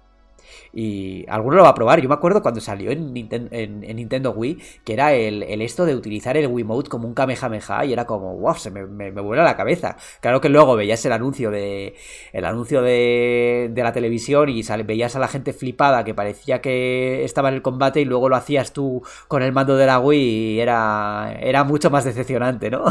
[0.74, 2.02] Y alguno lo va a probar.
[2.02, 6.48] Yo me acuerdo cuando salió en, Nintendo Wii, que era el, esto de utilizar el
[6.48, 9.98] Wiimote como un Kamehameha y era como, wow, se me, me, vuela la cabeza.
[10.22, 11.96] Claro que luego veías el anuncio de
[12.34, 17.24] el anuncio de, de la televisión y veías a la gente flipada que parecía que
[17.24, 20.20] estaba en el combate y luego lo hacías tú con el mando de la Wii
[20.22, 22.84] y era, era mucho más decepcionante, ¿no?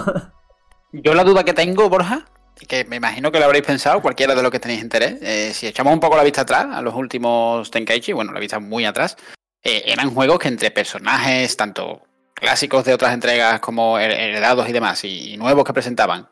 [0.92, 2.26] Yo la duda que tengo, Borja,
[2.66, 5.66] que me imagino que lo habréis pensado, cualquiera de los que tenéis interés, eh, si
[5.66, 9.16] echamos un poco la vista atrás a los últimos Tenkaichi, bueno, la vista muy atrás,
[9.62, 12.02] eh, eran juegos que entre personajes, tanto
[12.34, 16.28] clásicos de otras entregas como heredados y demás, y, nuevos que presentaban,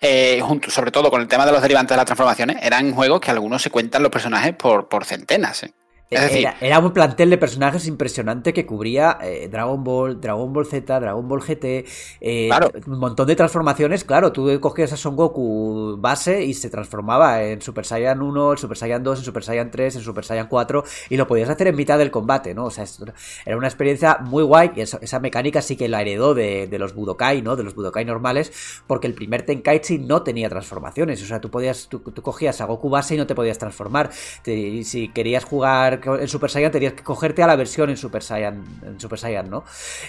[0.00, 3.20] eh, junto, sobre todo con el tema de los derivantes de las transformaciones, eran juegos
[3.20, 5.64] que algunos se cuentan los personajes por, por centenas.
[6.10, 11.26] Era, un plantel de personajes impresionante que cubría eh, Dragon Ball, Dragon Ball Z, Dragon
[11.26, 11.84] Ball GT,
[12.20, 12.50] eh,
[12.86, 14.04] un montón de transformaciones.
[14.04, 18.58] Claro, tú cogías a Son Goku base y se transformaba en Super Saiyan 1, en
[18.58, 21.68] Super Saiyan 2, en Super Saiyan 3, en Super Saiyan 4 y lo podías hacer
[21.68, 22.66] en mitad del combate, ¿no?
[22.66, 22.84] O sea,
[23.46, 27.40] era una experiencia muy guay y esa, mecánica sí que la heredó de, los Budokai,
[27.40, 27.56] ¿no?
[27.56, 28.52] De los Budokai normales,
[28.86, 31.22] porque el primer Tenkaichi no tenía transformaciones.
[31.22, 34.10] O sea, tú podías, tú, cogías a Goku base y no te podías transformar.
[34.12, 35.44] si querías
[36.02, 39.50] en Super Saiyan tenías que cogerte a la versión en Super Saiyan, en Super Saiyan
[39.50, 39.64] ¿no?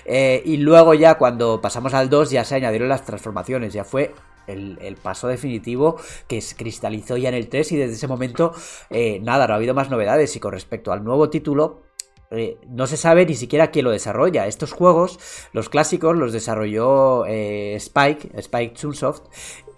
[0.05, 4.13] Eh, y luego ya cuando pasamos al 2 ya se añadieron las transformaciones, ya fue
[4.47, 8.53] el, paso definitivo que se cristalizó ya en el 3 y desde ese momento
[8.89, 11.83] eh, nada, no ha habido más novedades y con respecto al nuevo título
[12.31, 14.47] eh, no se sabe ni siquiera quién lo desarrolla.
[14.47, 15.19] Estos juegos,
[15.53, 19.23] los clásicos, los desarrolló Spike, Spike Chunsoft,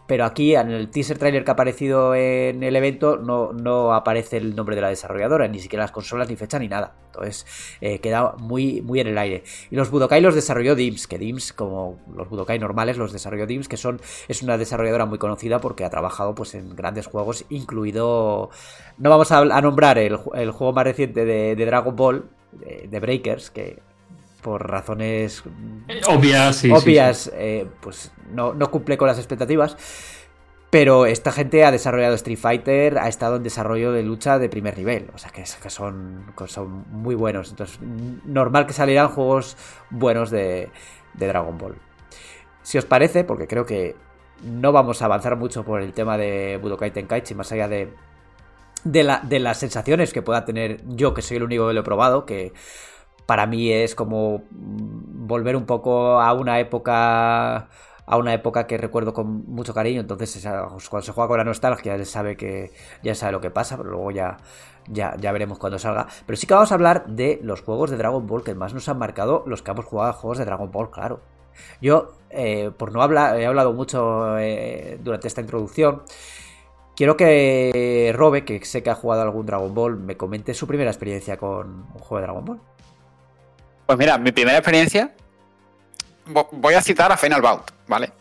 [0.07, 4.37] pero aquí en el teaser trailer que ha aparecido en el evento no, no aparece
[4.37, 6.95] el nombre de la desarrolladora, ni siquiera las consolas, ni fecha, ni nada.
[7.07, 7.45] Entonces
[7.81, 9.43] eh, queda muy, muy en el aire.
[9.69, 13.67] Y los Budokai los desarrolló Dims, que Dims, como los Budokai normales, los desarrolló Dims,
[13.67, 13.99] que son,
[14.29, 18.49] es una desarrolladora muy conocida porque ha trabajado pues, en grandes juegos, incluido...
[18.97, 23.79] No vamos a, nombrar el, juego más reciente de, Dragon Ball, de Breakers, que
[24.41, 25.43] por razones
[26.07, 29.77] obvias, obvias eh, pues no, cumple con las expectativas.
[30.69, 34.77] Pero esta gente ha desarrollado Street Fighter, ha estado en desarrollo de lucha de primer
[34.77, 35.09] nivel.
[35.15, 37.51] O sea que, son, son muy buenos.
[37.51, 37.79] Entonces,
[38.25, 39.55] normal que salieran juegos
[39.89, 40.69] buenos de,
[41.13, 41.75] Dragon Ball.
[42.63, 43.95] Si os parece, porque creo que
[44.43, 47.93] no vamos a avanzar mucho por el tema de Budokai Tenkaichi, más allá de,
[48.83, 51.83] de, de las sensaciones que pueda tener yo, que soy el único que lo he
[51.83, 52.51] probado, que
[53.27, 57.69] para mí es como volver un poco a una época
[58.07, 60.41] a una época que recuerdo con mucho cariño, entonces
[60.89, 62.71] cuando se juega con la nostalgia ya sabe que
[63.03, 64.37] ya sabe lo que pasa, pero luego ya,
[64.87, 66.07] ya, ya veremos cuando salga.
[66.25, 68.87] Pero sí que vamos a hablar de los juegos de Dragon Ball que más nos
[68.87, 71.19] han marcado los que hemos jugado a juegos de Dragon Ball, claro.
[71.81, 76.03] Yo, eh, por no hablar, he hablado mucho eh, durante esta introducción.
[76.95, 80.89] Quiero que Robe, que sé que ha jugado algún Dragon Ball, me comente su primera
[80.89, 82.61] experiencia con un juego de Dragon Ball.
[83.87, 85.11] Pues mira, mi primera experiencia,
[86.51, 88.11] voy a citar a Final Bout, ¿vale?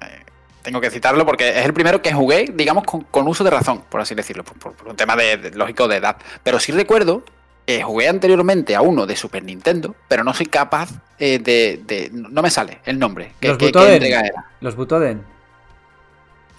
[0.00, 0.24] Eh,
[0.62, 4.00] tengo que citarlo porque es el primero que jugué, digamos, con, uso de razón, por
[4.00, 6.16] así decirlo, por, un tema de, lógico de edad.
[6.44, 7.24] Pero sí recuerdo
[7.66, 12.40] que jugué anteriormente a uno de Super Nintendo, pero no soy capaz eh, de, No
[12.40, 13.32] me sale el nombre.
[13.40, 14.30] ¿Qué, Los Butoden.
[14.60, 15.37] Los Butoden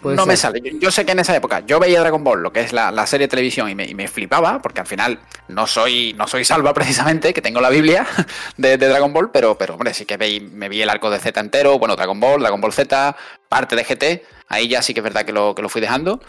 [0.04, 0.62] no me sale.
[0.80, 3.28] Yo, sé que en esa época yo veía Dragon Ball, lo que es la, serie
[3.28, 7.42] de televisión, y me, flipaba, porque al final no soy, no soy salva precisamente, que
[7.42, 8.08] tengo la Biblia
[8.58, 11.80] de, Dragon Ball, pero, pero hombre, sí que me vi el arco de Z entero,
[11.80, 13.16] bueno, Dragon Ball, Dragon Ball Z,
[13.48, 16.22] parte de GT, ahí ya sí que es verdad que lo, que lo fui dejando.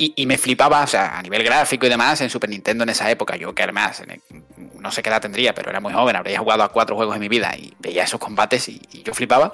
[0.00, 3.10] Y, me flipaba, o sea, a nivel gráfico y demás, en Super Nintendo en esa
[3.10, 4.00] época, yo que además,
[4.78, 7.20] no sé qué edad tendría, pero era muy joven, habría jugado a cuatro juegos en
[7.20, 9.50] mi vida y veía esos combates y, yo flipaba.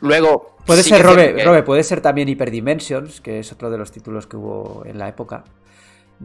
[0.00, 0.56] Luego...
[0.66, 4.36] Puede ser, Robe, puede ser también Hyper Dimensions, que es otro de los títulos que
[4.36, 5.44] hubo en la época.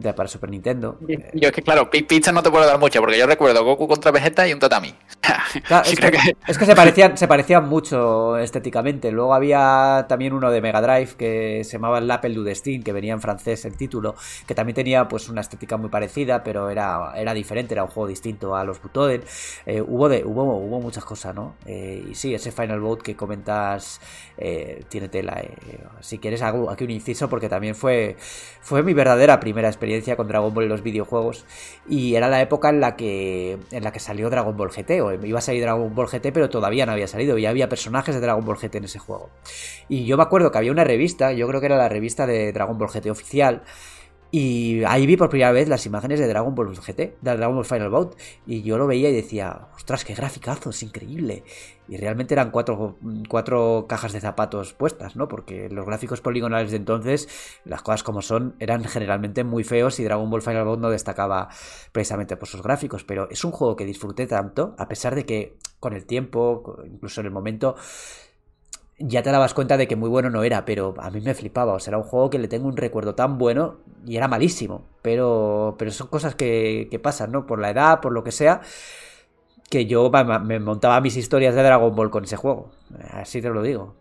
[0.00, 0.98] De, para Super Nintendo.
[1.34, 4.10] Yo es que, claro, pizza no te puedo dar mucho, porque yo recuerdo Goku contra
[4.10, 4.94] Vegeta y un tatami.
[5.84, 9.10] es, que, es, que, se parecían, se parecían mucho estéticamente.
[9.12, 12.92] Luego había también uno de Mega Drive que se llamaba el Apple du Destin, que
[12.92, 14.14] venía en francés el título,
[14.46, 18.08] que también tenía pues una estética muy parecida, pero era, era diferente, era un juego
[18.08, 19.22] distinto a los Butoden.
[19.66, 21.56] Eh, hubo, de, hubo, hubo muchas cosas, ¿no?
[21.66, 24.00] Eh, y sí, ese Final Boat que comentas
[24.38, 25.42] eh, tiene tela.
[26.00, 28.16] si quieres, hago aquí un inciso porque también fue,
[28.60, 31.44] fue mi verdadera primera experiencia con Dragon Ball en los videojuegos.
[31.88, 35.12] Y era la época en la que, en la que salió Dragon Ball GT, o
[35.12, 37.38] iba a salir Dragon Ball GT, pero todavía no había salido.
[37.38, 39.30] Ya había personajes de Dragon Ball GT en ese juego.
[39.88, 42.52] Y yo me acuerdo que había una revista, yo creo que era la revista de
[42.52, 43.62] Dragon Ball GT oficial
[44.32, 47.64] y ahí vi por primera vez las imágenes de Dragon Ball GT, de Dragon Ball
[47.64, 48.16] Final Bout.
[48.46, 51.42] Y yo lo veía y decía, ostras, qué es increíble.
[51.88, 52.96] Y realmente eran cuatro,
[53.28, 55.26] cuatro cajas de zapatos puestas, ¿no?
[55.26, 57.28] Porque los gráficos poligonales de entonces,
[57.64, 61.48] las cosas como son, eran generalmente muy feos y Dragon Ball Final Bout no destacaba
[61.90, 63.02] precisamente por sus gráficos.
[63.02, 67.20] Pero es un juego que disfruté tanto, a pesar de que con el tiempo, incluso
[67.20, 67.74] en el momento,
[69.00, 71.72] ya te dabas cuenta de que muy bueno no era, pero a mí me flipaba.
[71.72, 74.86] O sea, era un juego que le tengo un recuerdo tan bueno y era malísimo.
[75.02, 77.46] Pero, pero son cosas que, que pasan, ¿no?
[77.46, 78.60] Por la edad, por lo que sea,
[79.70, 80.10] que yo
[80.44, 82.70] me montaba mis historias de Dragon Ball con ese juego.
[83.12, 83.96] Así te lo digo.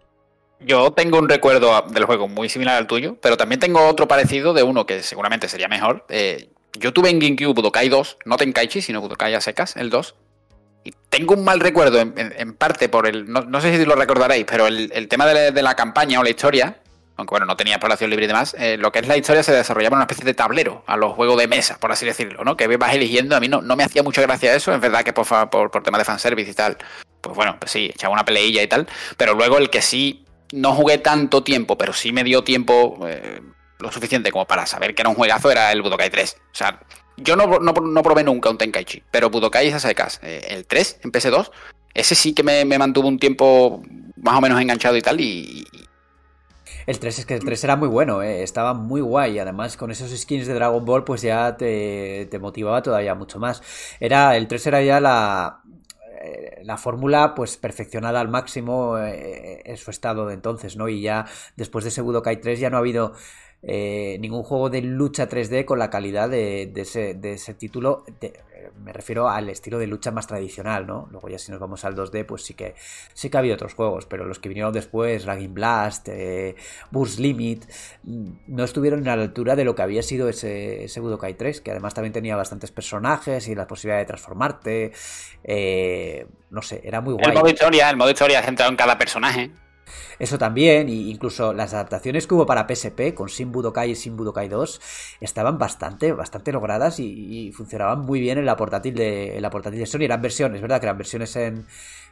[0.60, 4.54] Yo tengo un recuerdo del juego muy similar al tuyo, pero también tengo otro parecido
[4.54, 6.06] de uno que seguramente sería mejor.
[6.10, 10.16] Eh, yo tuve en GameCube Budokai 2, no Tenkaichi, sino Budokai a secas, el 2,
[10.84, 13.32] y tengo un mal recuerdo, en, parte por el.
[13.32, 16.78] No, sé si lo recordaréis, pero el, tema de la, campaña o la historia,
[17.18, 19.52] aunque bueno, no tenía exploración libre y demás, eh, lo que es la historia se
[19.52, 22.56] desarrollaba en una especie de tablero a los juegos de mesa, por así decirlo, ¿no?
[22.56, 23.36] Que vas eligiendo.
[23.36, 25.98] A mí no, me hacía mucha gracia eso, es verdad que por, por, por tema
[25.98, 26.78] de fanservice y tal,
[27.22, 30.74] pues bueno, pues sí, echaba una peleilla y tal, pero luego el que sí no
[30.74, 32.98] jugué tanto tiempo, pero sí me dio tiempo.
[33.08, 33.42] Eh,
[33.80, 36.38] lo suficiente como para saber que era un juegazo era el Budokai 3.
[36.38, 36.80] O sea,
[37.24, 40.20] yo no, no, probé nunca un Tenkaichi, pero Budokai a secas.
[40.24, 41.52] Eh, el 3 en PS2,
[41.94, 43.84] ese sí que me, mantuvo un tiempo
[44.18, 45.20] más o menos enganchado y tal.
[45.22, 45.66] Y,
[46.86, 49.38] el 3 es que el 3 era muy bueno, eh, estaba muy guay.
[49.40, 53.62] Además, con esos skins de Dragon Ball, pues ya te, te motivaba todavía mucho más.
[54.00, 55.62] Era, el 3 era ya la,
[56.22, 60.90] eh, la fórmula pues perfeccionada al máximo en su estado de entonces, ¿no?
[60.90, 63.14] Y ya después de ese Budokai 3 ya no ha habido
[63.62, 68.06] eh, ningún juego de lucha 3D con la calidad de, ese, título.
[68.84, 71.10] me refiero al estilo de lucha más tradicional, ¿no?
[71.12, 72.76] Luego ya si nos vamos al 2D, pues sí que
[73.14, 76.56] sí que ha habido otros juegos, pero los que vinieron después, Dragon Blast, eh,
[76.90, 77.66] Burst Limit,
[78.04, 81.60] mm, no estuvieron a la altura de lo que había sido ese, ese Budokai 3,
[81.60, 84.94] que además también tenía bastantes personajes y la posibilidad de transformarte.
[85.44, 87.26] Eh, no sé, era muy guay.
[87.28, 89.52] El modo historia, el modo historia centrado en cada personaje.
[90.20, 94.16] Eso también, y incluso las adaptaciones que hubo para PSP con Sin Budokai y Sin
[94.16, 94.82] Budokai 2
[95.22, 99.86] estaban bastante, bastante logradas y, funcionaban muy bien en la portátil de, la portátil de
[99.86, 100.04] Sony.
[100.04, 100.80] Eran versiones, ¿verdad?
[100.80, 101.66] Que eran versiones en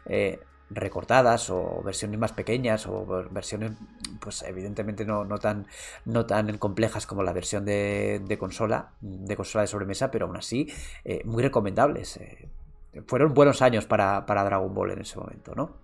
[0.05, 3.71] eh, recortadas o versiones más pequeñas o versiones,
[4.19, 5.67] pues evidentemente no, no, tan,
[6.05, 10.71] no tan complejas como la versión de, consola, de consola de sobremesa, pero aún así
[11.05, 12.17] eh, muy recomendables.
[12.17, 12.49] Eh.
[13.05, 15.77] fueron buenos años para, para Dragon Ball en ese momento, ¿no?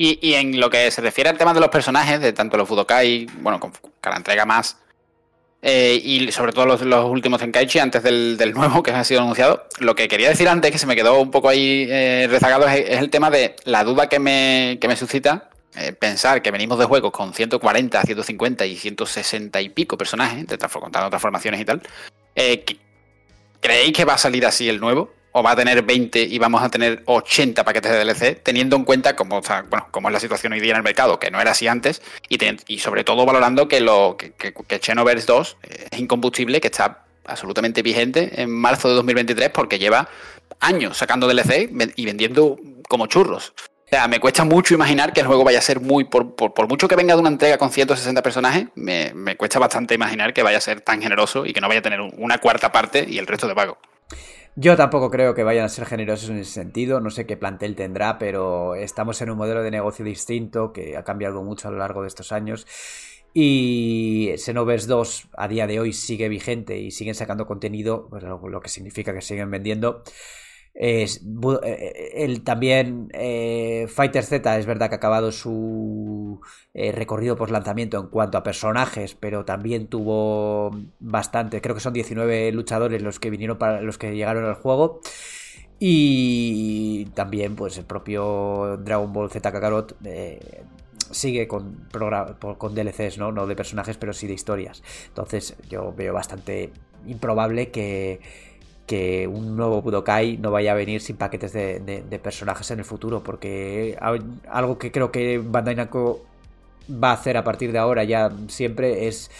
[0.00, 3.26] Y, en lo que se refiere al tema de los personajes, de tanto los Budokai,
[3.40, 4.76] bueno, con cada entrega más,
[5.60, 9.66] eh, y sobre todo los, los últimos Tenkaichi, antes del, nuevo que ha sido anunciado,
[9.80, 12.96] lo que quería decir antes, que se me quedó un poco ahí eh, rezagado, es,
[12.96, 16.84] el tema de la duda que me, que me suscita eh, pensar que venimos de
[16.84, 21.82] juegos con 140, 150 y 160 y pico personajes, contando transformaciones y tal.
[23.60, 25.10] ¿Creéis que va a salir así el nuevo?
[25.38, 28.84] O va a tener 20 y vamos a tener 80 paquetes de DLC, teniendo en
[28.84, 31.52] cuenta cómo, bueno, cómo es la situación hoy día en el mercado, que no era
[31.52, 35.56] así antes, y, sobre todo valorando que, lo, que, que, 2
[35.90, 40.08] es incombustible, que está absolutamente vigente en marzo de 2023 porque lleva
[40.60, 42.58] años sacando DLC y vendiendo
[42.88, 43.52] como churros.
[43.86, 46.04] O sea, me cuesta mucho imaginar que el juego vaya a ser muy.
[46.04, 49.94] Por, por, mucho que venga de una entrega con 160 personajes, me, me, cuesta bastante
[49.94, 52.70] imaginar que vaya a ser tan generoso y que no vaya a tener una cuarta
[52.70, 53.78] parte y el resto de pago.
[54.56, 57.76] Yo tampoco creo que vayan a ser generosos en ese sentido, no sé qué plantel
[57.76, 61.78] tendrá, pero estamos en un modelo de negocio distinto que ha cambiado mucho a lo
[61.78, 62.66] largo de estos años.
[63.34, 68.60] Y Xenoverse 2 a día de hoy sigue vigente y siguen sacando contenido, pues lo
[68.60, 70.02] que significa que siguen vendiendo.
[70.80, 71.06] Eh,
[71.64, 76.40] eh, el, también eh, Fighter Z es verdad que ha acabado su
[76.72, 80.70] recorrido post lanzamiento en cuanto a personajes, pero también tuvo
[81.00, 85.00] bastante, creo que son 19 luchadores los que vinieron para los que llegaron al juego.
[85.80, 89.96] Y también, pues el propio Dragon Ball Z Kakarot
[91.10, 91.88] sigue con,
[92.58, 93.32] con DLCs, ¿no?
[93.32, 94.82] No de personajes, pero sí de historias.
[95.08, 96.70] Entonces yo veo bastante
[97.06, 98.20] improbable que,
[98.88, 103.22] que un nuevo Budokai no vaya a venir sin paquetes de, personajes en el futuro,
[103.22, 103.96] porque
[104.50, 106.24] algo que creo que Bandai Namco
[106.90, 109.30] va a hacer a partir de ahora ya siempre es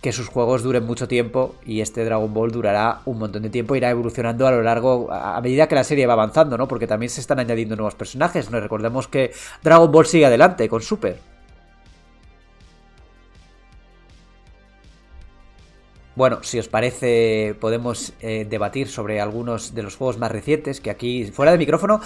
[0.00, 3.74] que sus juegos duren mucho tiempo y este Dragon Ball durará un montón de tiempo,
[3.74, 6.68] irá evolucionando a lo largo, a medida que la serie va avanzando, ¿no?
[6.68, 8.60] Porque también se están añadiendo nuevos personajes, ¿no?
[8.60, 9.32] Recordemos que
[9.62, 11.31] Dragon Ball sigue adelante con Super.
[16.14, 20.90] Bueno, si os parece, podemos eh, debatir sobre algunos de los juegos más recientes, que
[20.90, 22.00] aquí, fuera de micrófono,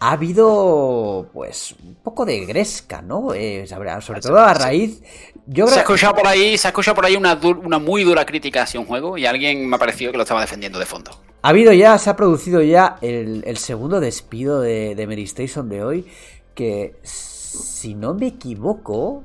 [0.00, 3.34] ha habido pues un poco de gresca, ¿no?
[3.34, 3.66] Eh,
[4.00, 5.02] sobre todo a raíz.
[5.46, 8.24] Yo se ha escuchado por ahí, se ha escuchado por ahí una, una muy dura
[8.24, 11.10] crítica hacia un juego y alguien me ha parecido que lo estaba defendiendo de fondo.
[11.42, 15.84] Ha habido ya, se ha producido ya el, segundo despido de, de Mary Station de
[15.84, 16.06] hoy,
[16.54, 19.22] que si no me equivoco,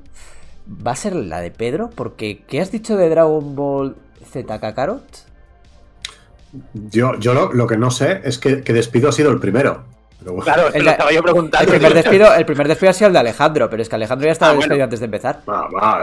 [0.68, 3.95] va a ser la de Pedro, porque ¿qué has dicho de Dragon Ball
[4.34, 5.34] Z Kakarot?
[6.73, 9.86] Yo, yo lo, que no sé es que, despido ha sido el primero.
[10.43, 11.73] Claro, el, lo estaba yo preguntando.
[11.73, 14.25] El primer, despido, el primer despido ha sido el de Alejandro, pero es que Alejandro
[14.25, 15.41] ya estaba ah, despedido antes de empezar.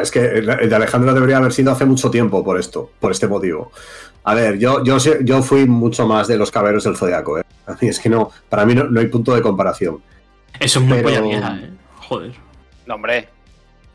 [0.02, 3.28] es que el, de Alejandro debería haber sido hace mucho tiempo por esto, por este
[3.28, 3.72] motivo.
[4.24, 7.44] A ver, yo, yo, yo fui mucho más de los caberos del Zodiaco, ¿eh?
[7.80, 10.02] es que no, para mí no, hay punto de comparación.
[10.58, 11.70] Eso es muy polla vieja, ¿eh?
[12.08, 12.32] Joder.
[12.86, 13.28] No, hombre.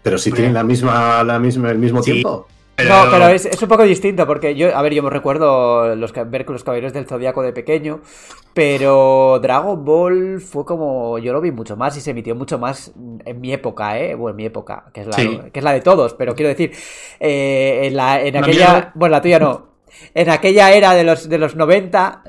[0.01, 2.47] Pero si tienen la misma, la misma, el mismo tiempo.
[2.77, 6.45] No, pero es, un poco distinto, porque yo, a ver, yo me recuerdo los, ver
[6.45, 8.01] con los caballeros del Zodiaco de pequeño,
[8.53, 12.91] pero Dragon Ball fue como, yo lo vi mucho más y se emitió mucho más
[13.23, 14.15] en mi época, ¿eh?
[14.15, 15.15] Bueno, en mi época, que es la,
[15.51, 16.73] que es la de todos, pero quiero decir,
[17.19, 19.75] eh, en, la, en aquella, bueno, la tuya no,
[20.13, 22.23] en aquella era de los, de los 90,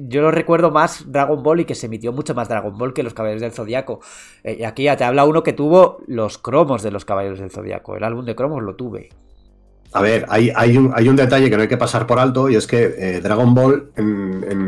[0.00, 3.02] yo lo recuerdo más Dragon Ball y que se emitió mucho más Dragon Ball que
[3.02, 4.00] los Caballeros del Zodiaco.
[4.42, 7.50] Eh, y aquí ya te habla uno que tuvo los cromos de los Caballeros del
[7.50, 7.96] Zodiaco.
[7.96, 9.10] El álbum de cromos lo tuve.
[9.94, 12.48] A ver, hay, hay, un, hay un detalle que no hay que pasar por alto
[12.48, 13.90] y es que eh, Dragon Ball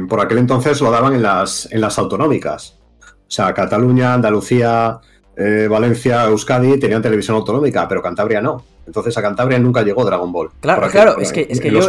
[0.09, 2.79] por aquel entonces lo daban en las, en las autonómicas.
[3.01, 5.01] O sea, Cataluña, Andalucía,
[5.37, 8.65] eh, Valencia, Euskadi tenían televisión autonómica, pero Cantabria no.
[8.87, 10.51] Entonces a Cantabria nunca llegó Dragon Ball.
[10.61, 11.81] Claro, claro, es que, es que yo,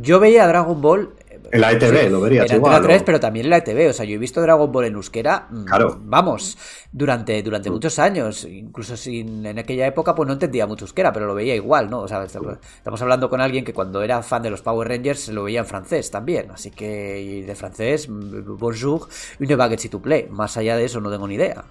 [0.00, 1.10] yo, veía Dragon Ball.
[1.50, 2.82] En la ETV, lo verías en igual.
[2.82, 3.90] 3, pero también en la ETV.
[3.90, 5.46] O sea, yo he visto Dragon Ball en euskera.
[5.50, 5.98] Mm, claro.
[6.02, 6.58] Vamos,
[6.92, 7.72] durante, durante mm.
[7.72, 8.44] muchos años.
[8.44, 12.00] Incluso sin, en aquella época, pues no entendía mucho euskera, pero lo veía igual, ¿no?
[12.00, 15.44] O sea, estamos hablando con alguien que cuando era fan de los Power Rangers lo
[15.44, 16.50] veía en francés también.
[16.50, 19.08] Así que, de francés, mm, bonjour,
[19.40, 20.28] une baguette to play.
[20.30, 21.64] Más allá de eso, no tengo ni idea.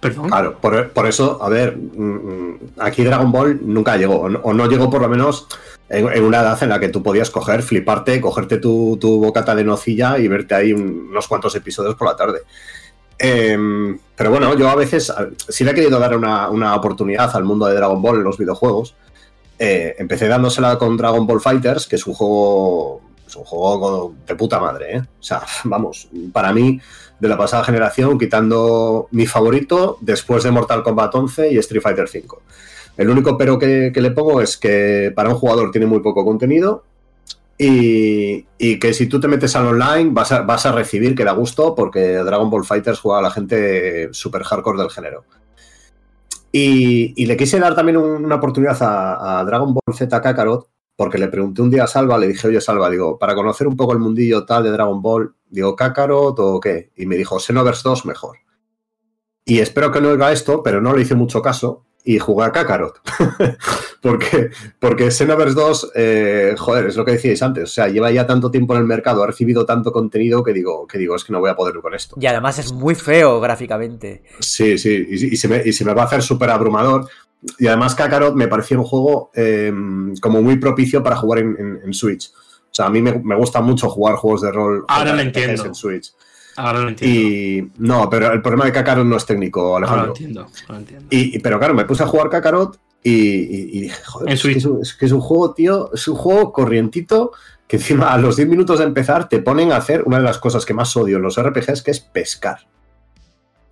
[0.00, 4.90] Claro, por, eso, a ver, mm, mm, aquí Dragon Ball nunca llegó, o no, llegó
[4.90, 5.48] por lo menos
[5.88, 10.18] en, una edad en la que tú podías coger, fliparte, cogerte tu, bocata de nocilla
[10.18, 12.40] y verte ahí unos cuantos episodios por la tarde.
[13.18, 15.12] Em, pero bueno, yo a veces
[15.48, 18.94] sí le he querido dar una, oportunidad al mundo de Dragon Ball en los videojuegos.
[19.58, 24.34] Eh, empecé dándosela con Dragon Ball Fighters, que es un juego, es un juego de
[24.34, 25.02] puta madre, ¿eh?
[25.18, 26.78] O sea, vamos, para mí
[27.18, 32.08] de la pasada generación, quitando mi favorito después de Mortal Kombat 11 y Street Fighter
[32.08, 32.42] 5.
[32.96, 36.84] El único pero que, le pongo es que para un jugador tiene muy poco contenido
[37.58, 38.44] y,
[38.78, 41.74] que si tú te metes al online vas a, vas a, recibir que da gusto
[41.74, 45.24] porque Dragon Ball Fighters juega a la gente super hardcore del género.
[46.52, 51.28] Y, le quise dar también una oportunidad a, a Dragon Ball Z Kakarot porque le
[51.28, 53.98] pregunté un día a Salva, le dije, oye Salva, digo, para conocer un poco el
[53.98, 56.92] mundillo tal de Dragon Ball, digo, Kakarot o qué?
[56.96, 58.38] Y me dijo, Xenoverse 2 mejor.
[59.44, 62.52] Y espero que no oiga esto, pero no le hice mucho caso y jugué a
[62.52, 63.00] Kakarot.
[64.00, 68.26] porque, porque Xenoverse 2, eh, joder, es lo que decíais antes, o sea, lleva ya
[68.26, 71.32] tanto tiempo en el mercado, ha recibido tanto contenido que digo, que digo, es que
[71.32, 72.16] no voy a poder con esto.
[72.20, 74.22] Y además es muy feo gráficamente.
[74.38, 77.08] Sí, sí, y, se, me, y se me va a hacer súper abrumador.
[77.58, 82.32] Y además Kakarot me parecía un juego em, como muy propicio para jugar en, Switch.
[82.76, 85.64] O sea, a mí me, gusta mucho jugar juegos de rol Ahora lo entiendo.
[85.64, 86.12] en Switch.
[86.56, 87.18] Ahora lo entiendo.
[87.18, 90.00] Y no, pero el problema de Kakarot no es técnico, Alejandro.
[90.00, 91.06] Ahora lo entiendo, lo entiendo.
[91.08, 95.20] Y, pero claro, me puse a jugar Kakarot y, dije, joder, es que es, un,
[95.22, 97.32] juego, tío, es un juego corrientito
[97.66, 100.36] que encima a los 10 minutos de empezar te ponen a hacer una de las
[100.36, 102.58] cosas que más odio en los RPGs, que es pescar.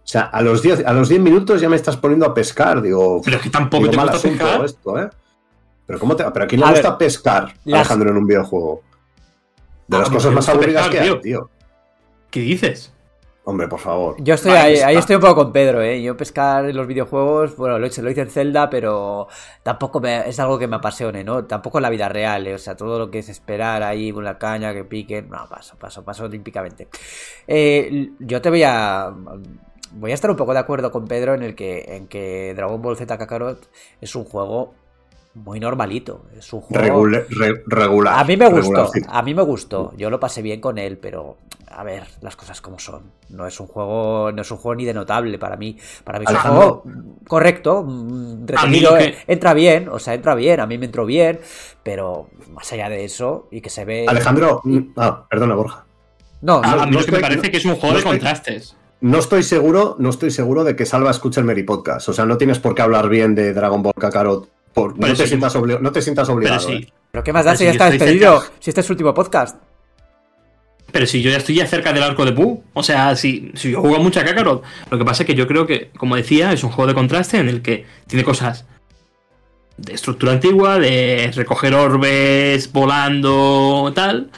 [0.03, 3.21] O sea, a los 10 a los minutos ya me estás poniendo a pescar, digo.
[3.23, 4.65] Pero es que tampoco te gusta pescar.
[4.65, 5.11] Esto, ¿eh?
[5.85, 8.83] Pero cómo te, pero a quién le gusta pescar, Alejandro, en un videojuego.
[9.87, 11.51] De las cosas más aburridas que hay, tío.
[12.31, 12.93] ¿Qué dices?
[13.47, 14.17] Hombre, por favor.
[14.21, 16.03] Yo estoy ahí, ahí estoy un poco con Pedro, ¿eh?
[16.03, 19.29] Yo pescar en los videojuegos, bueno, lo hice, lo hice en Zelda, pero
[19.63, 21.45] tampoco es algo que me apasione, ¿no?
[21.45, 22.55] Tampoco en la vida real, ¿eh?
[22.55, 25.77] O sea, todo lo que es esperar ahí con la caña que piquen, no, paso,
[25.77, 26.89] paso, paso olímpicamente.
[27.47, 29.13] Eh, yo te voy a
[29.93, 32.81] voy a estar un poco de acuerdo con Pedro en el que, en que Dragon
[32.81, 33.69] Ball Z Kakarot
[34.01, 34.75] es un juego
[35.35, 36.27] muy normalito.
[36.39, 36.85] Es un juego.
[37.07, 38.19] Regula- re- regular.
[38.19, 39.93] A mí me gustó, a mí me gustó.
[39.97, 41.37] Yo lo pasé bien con él, pero
[41.71, 43.03] a ver, las cosas como son.
[43.31, 45.77] No es un juego, no es un juego ni de notable para mí.
[46.05, 46.85] Para mí es un juego
[47.27, 48.47] correcto, mm,
[48.99, 51.41] que- eh, entra bien, o sea, entra bien, a mí me entró bien,
[51.83, 54.07] pero más allá de eso y que se ve.
[54.09, 54.61] Alejandro.
[54.63, 55.85] mm, Ah, perdona, Borja.
[56.43, 57.73] No, A, no, a mí no lo que me estoy- parece no- que es un
[57.73, 58.77] juego no de estoy- contrastes.
[59.01, 62.09] No estoy seguro, no estoy seguro de que Salva escuche el Meri Podcast.
[62.09, 64.49] O sea, no tienes por qué hablar bien de Dragon Ball Kakarot.
[64.75, 65.29] Por, Pero no, te sí.
[65.29, 66.61] sientas obli- no te sientas Pero obligado.
[66.69, 66.93] sí, ¿eh?
[67.13, 68.57] pero qué más da pero si ya está despedido, cerca.
[68.61, 69.57] si este es su último podcast.
[70.93, 72.63] pero si yo ya estoy ya cerca del arco de Buu.
[72.73, 74.63] O sea, si, si yo juego mucho a Kakarot.
[74.91, 77.39] Lo que pasa es que yo creo que, como decía, es un juego de contraste
[77.39, 78.65] en el que tiene cosas
[79.77, 84.31] de estructura antigua, de recoger orbes volando, tal.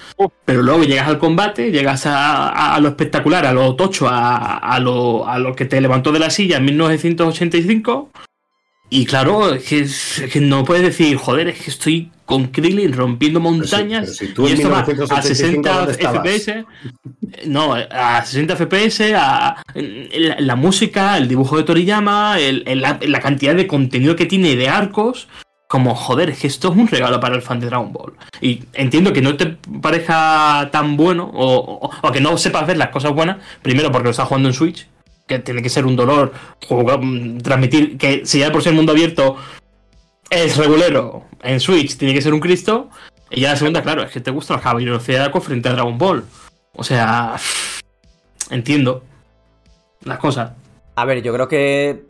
[0.47, 4.57] Pero luego llegas al combate, llegas a, a- a lo espectacular, a lo tocho, a,
[4.57, 8.11] a lo, a lo que te levantó de la silla en 1985.
[8.89, 12.93] Y claro, es que, es que no puedes decir, joder, es que estoy con Krillin
[12.93, 14.03] rompiendo Pero montañas.
[14.05, 16.23] pero si tú y esto va a 1985, 60 ¿dónde estabas?
[16.29, 16.65] FPS.
[17.47, 22.99] No, a 60 FPS, a la, la música, el dibujo de Toriyama, el- el- la,
[23.03, 25.29] la cantidad de contenido que tiene de arcos.
[25.69, 28.13] Como, joder, es que esto es un regalo para el fan de Dragon Ball.
[28.41, 31.57] Y entiendo que no te parezca tan bueno, o,
[31.89, 34.55] o- o que no sepas ver las cosas buenas, primero porque lo estás jugando en
[34.55, 34.87] Switch,
[35.27, 36.33] que tiene que ser un dolor
[36.71, 39.37] mm, transmitir, que si ya por ser mundo abierto
[40.31, 42.91] es regulero en Switch, tiene que ser un Cristo.
[43.31, 45.99] Y ya la segunda, claro, es que te gusta los caballeros Zodiaco frente a Dragon
[45.99, 46.25] Ball.
[46.75, 47.37] O sea,
[48.51, 49.03] entiendo
[50.03, 50.53] las cosas.
[50.95, 52.07] A ver, yo creo que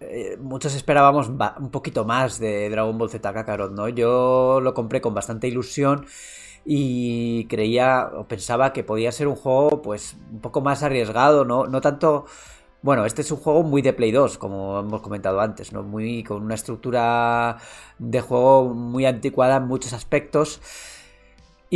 [0.00, 3.88] eh, muchos esperábamos ba- un poquito más de Dragon Ball Z Kakarot, ¿no?
[3.88, 6.06] Yo lo compré con bastante ilusión
[6.64, 11.66] y creía o pensaba que podía ser un juego pues un poco más arriesgado, ¿no?
[11.66, 12.26] No tanto...
[12.86, 15.82] Bueno, este es un juego muy de Play 2, como hemos comentado antes, ¿no?
[15.82, 17.58] Muy con una estructura
[17.98, 20.60] de juego muy anticuada en muchos aspectos.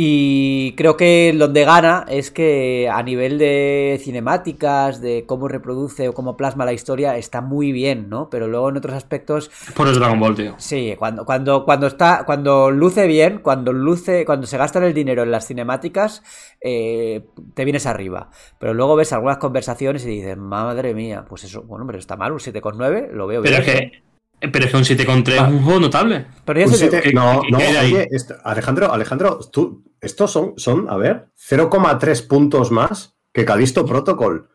[0.03, 6.13] Y creo que donde gana es que a nivel de cinemáticas, de cómo reproduce o
[6.13, 8.27] cómo plasma la historia, está muy bien, ¿no?
[8.31, 10.55] Pero luego en otros aspectos, Por el Dragon Ball, tío.
[10.57, 15.21] sí, cuando, cuando, cuando está, cuando luce bien, cuando luce, cuando se gastan el dinero
[15.21, 16.23] en las cinemáticas,
[16.61, 17.23] eh,
[17.53, 18.31] te vienes arriba.
[18.57, 22.31] Pero luego ves algunas conversaciones y dices, madre mía, pues eso, bueno, pero está mal,
[22.31, 23.61] un 7,9, lo veo Pero bien.
[23.61, 24.03] es que,
[24.51, 26.25] pero es que un 7,3 es un juego notable.
[26.45, 30.31] Pero ya Un se te- siete- ¿qué- no, no, oye, esto- Alejandro, Alejandro, tú, estos
[30.31, 34.49] son, son, a ver, 0,3 puntos más que Calisto Protocol.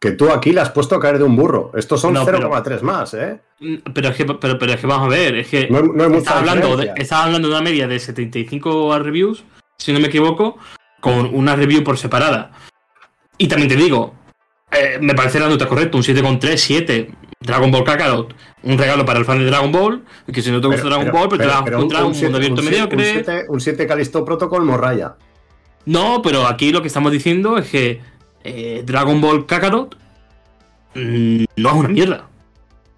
[0.00, 1.70] Que tú aquí le has puesto a caer de un burro.
[1.74, 3.40] Estos son No, pero- 0,3 más, ¿eh?
[3.60, 5.84] Mm, Pero es que, pero, pero es que vamos a ver, es que No hay,
[5.84, 9.44] no hay mucha estaba hablando, de, hablando de una media de 75 reviews,
[9.78, 10.58] si no me equivoco,
[11.00, 12.50] con una review por separada.
[13.38, 14.14] Y también te digo,
[14.72, 17.10] eh, me parece la nota correcta, un 7,3, 7.
[17.44, 20.66] Dragon Ball Kakarot, un regalo para el fan de Dragon Ball, que si no te
[20.66, 22.96] gusta Dragon Ball, pero, te vas a encontrar un, siete- mundo abierto un mediocre.
[22.96, 25.14] Un 7 un siete Calisto Protocol morraya.
[25.86, 28.00] No, pero aquí lo que estamos diciendo es que
[28.42, 29.94] eh, Dragon Ball Kakarot
[30.94, 32.28] mm, no es una mierda.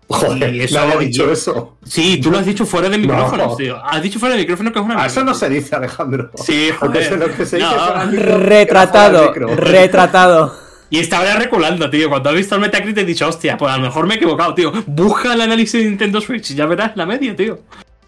[0.08, 1.76] Joder, Y eso- nadie ha dicho y- eso.
[1.84, 3.02] Sí, tú lo has dicho fuera de No.
[3.02, 3.76] micrófonos, tío.
[3.84, 5.06] Has dicho fuera de micrófonos que es una mierda.
[5.08, 6.30] eso no se dice, Alejandro.
[6.36, 7.04] Sí, Lo que joder.
[7.08, 7.70] se, lo que se dice No.
[7.74, 8.04] fuera
[8.38, 10.65] Retratado, retratado.
[10.90, 12.08] Y estaba ya reculando, tío.
[12.08, 14.54] Cuando has visto el Metacritic he dicho, hostia, pues a lo mejor me he equivocado,
[14.54, 14.72] tío.
[14.86, 17.58] Busca el análisis de Nintendo Switch y ya verás la media, tío.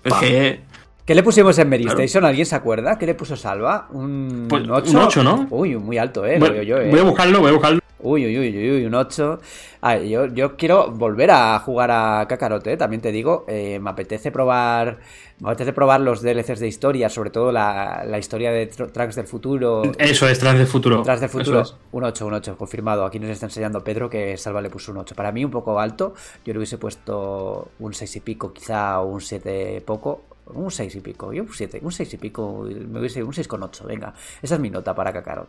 [0.04, 0.60] Es que.
[1.04, 1.98] ¿Qué le pusimos en Mary Claro.
[2.00, 2.24] Station?
[2.26, 2.98] ¿Alguien se acuerda?
[2.98, 3.88] ¿Qué le puso Salva?
[3.90, 4.90] ¿Un Pues, 8?
[4.90, 5.46] un ocho, ¿no?
[5.50, 6.38] Uy, muy alto, ¿eh?
[6.38, 6.88] Lo veo yo, ¿eh?
[6.90, 7.80] Voy a buscarlo, voy a buscarlo.
[8.00, 9.40] Uy, uy, uy, uy, uy, un 8.
[9.80, 12.76] A ver, yo, yo quiero volver a jugar a Kakarot, ¿eh?
[12.76, 14.98] También te digo, eh, me apetece probar
[15.40, 19.14] me apetece probar los DLCs de historia, sobre todo la, la historia de Tr- Tracks
[19.14, 19.82] del futuro.
[19.98, 21.02] Eso es, tras del futuro.
[21.02, 21.76] Tras del futuro, es.
[21.92, 23.04] un 8, un 8, confirmado.
[23.04, 25.14] Aquí nos está enseñando Pedro que Salva le puso un 8.
[25.14, 29.06] Para mí un poco alto, yo le hubiese puesto un 6 y pico, quizá, o
[29.06, 30.22] un 7 poco.
[30.46, 33.84] Un 6 y pico, yo un 7, un 6 y pico, me hubiese un 6,8,
[33.84, 34.14] venga.
[34.42, 35.48] Esa es mi nota para Kakarot.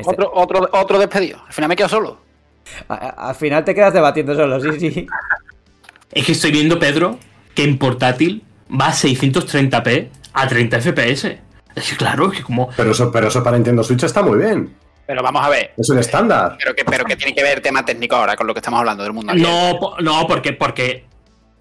[0.00, 1.42] Este- Otro, otro, otro despedido.
[1.46, 2.18] Al final me quedo solo.
[2.88, 5.06] a- al final te quedas debatiendo solo, sí, sí.
[6.12, 7.18] Es que estoy viendo, Pedro,
[7.54, 11.24] que en portátil va a 630p a 30 fps.
[11.76, 12.68] Es que claro, es que como.
[12.76, 14.74] Pero eso, pero eso para Nintendo Switch está muy bien.
[15.06, 15.72] Pero vamos a ver.
[15.76, 16.56] Es un estándar.
[16.58, 19.02] Pero que, pero que tiene que ver tema técnico ahora con lo que estamos hablando
[19.04, 19.50] del mundo abierto.
[19.50, 21.04] No, po- no, porque, porque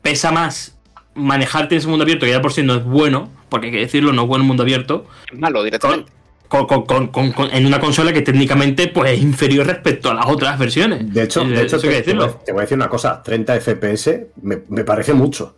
[0.01, 0.77] pesa más
[1.15, 3.79] manejarte en ese mundo abierto, que ya por sí no es bueno, porque hay que
[3.79, 6.11] decirlo, no es bueno el mundo abierto, Es malo directamente.
[6.49, 10.13] Con- con- con- con- con- en una consola que técnicamente pues, es inferior respecto a
[10.15, 11.13] las otras versiones.
[11.13, 12.25] De hecho, Eh, de hecho eso hay te, que te voy, decirlo.
[12.25, 13.23] a- te voy a decir una cosa.
[13.23, 15.55] 30 FPS me, me parece mucho.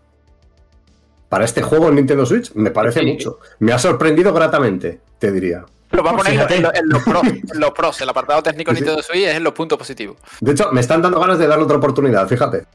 [1.29, 3.05] Para este juego en Nintendo Switch me parece Sí.
[3.05, 3.39] mucho.
[3.59, 5.63] Me ha sorprendido gratamente, te diría.
[5.91, 8.01] Lo va a Pues poner en, lo- en los pros, en los pros.
[8.01, 8.83] El apartado técnico de Sí.
[8.83, 10.17] Nintendo Switch es en los puntos positivos.
[10.41, 12.65] De hecho, me están dando ganas de darle otra oportunidad, fíjate.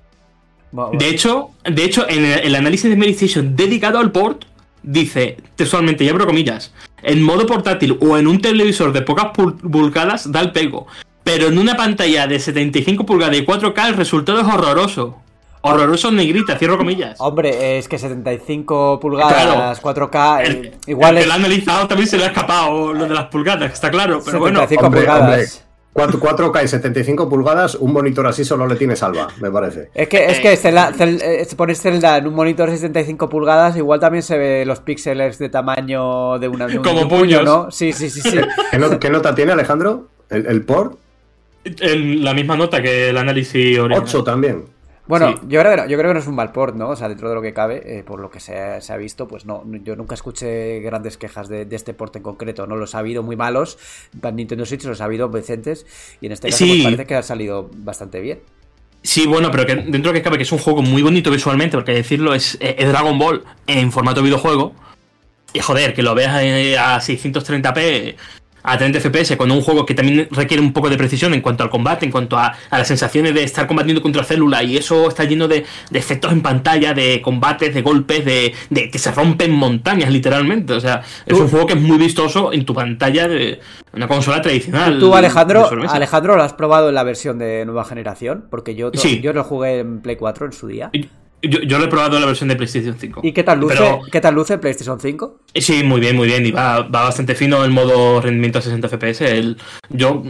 [0.93, 4.45] De hecho, de hecho, en el, el análisis de Medistation dedicado al port,
[4.87, 6.73] dice textualmente, y abro comillas,
[7.03, 10.87] en modo portátil o en un televisor de pocas pul- pulgadas da el pego.
[11.23, 15.17] Pero en una pantalla de 75 pulgadas y 4K el resultado es horroroso.
[15.63, 17.17] Horroroso en negrita, cierro comillas.
[17.19, 21.89] Hombre, es que 75 pulgadas, 4K, eh, El, igual el es que lo ha analizado
[21.89, 24.21] también se le ha escapado lo de las pulgadas, está claro.
[24.25, 25.23] Pero bueno, 75 Hombre, pulgadas.
[25.29, 25.66] hombre.
[26.21, 29.89] 4, k y 75 pulgadas, un monitor así solo le tiene salva, me parece.
[29.95, 33.77] Es que, es que Zelda, Zel- eh, pones Zelda en un monitor de 75 pulgadas,
[33.77, 37.09] igual también se ve los píxeles de tamaño de, una, de un, Como de un
[37.09, 37.45] puño, puños.
[37.45, 37.71] ¿no?
[37.71, 38.39] Sí, sí, sí, sí.
[38.71, 40.09] ¿Qué, no- qué nota tiene Alejandro?
[40.29, 40.99] ¿El, el port?
[41.83, 44.05] la misma nota que el análisis original.
[44.07, 44.65] 8 también.
[45.07, 45.35] Bueno, Sí.
[45.49, 46.89] yo, creo que no, yo creo que no es un mal port, ¿no?
[46.91, 48.97] O sea, dentro de lo que cabe, eh, por lo que se ha, se ha
[48.97, 52.77] visto, pues no, yo nunca escuché grandes quejas de, de este port en concreto, ¿no?
[52.77, 53.79] Los ha habido muy malos,
[54.21, 55.87] para Nintendo Switch los ha habido decentes,
[56.21, 56.71] y en este caso Sí.
[56.73, 58.41] pues, parece que ha salido bastante bien.
[59.03, 61.31] Sí, bueno, pero que dentro de lo que cabe que es un juego muy bonito
[61.31, 64.75] visualmente, porque decirlo es, es Dragon Ball en formato videojuego.
[65.53, 68.17] Y joder, que lo veas eh, a 630p,
[68.67, 71.63] a 30 FPS, con un juego que también requiere un poco de precisión en cuanto
[71.63, 75.09] al combate, en cuanto a, a las sensaciones de estar combatiendo contra célula, y eso
[75.09, 79.11] está lleno de, de efectos en pantalla, de combates, de golpes, de, de que se
[79.13, 80.73] rompen montañas, literalmente.
[80.75, 83.61] O sea, es un juego que es muy vistoso en tu pantalla de
[83.93, 84.99] una consola tradicional.
[84.99, 85.69] Tú, Alejandro.
[85.89, 88.47] Alejandro, ¿lo has probado en la versión de nueva generación?
[88.51, 89.21] Porque yo, Sí.
[89.23, 90.91] yo lo jugué en Play 4 en su día.
[91.49, 93.21] Yo, yo lo he probado en la versión de PlayStation 5.
[93.25, 95.39] ¿Y qué tal luce, Pero- ¿qué tal luce PlayStation 5?
[95.55, 96.45] Sí, muy bien, muy bien.
[96.47, 99.23] Y va, va bastante fino el modo rendimiento a 60 FPS.
[99.23, 99.57] El,
[99.91, 100.23] yo,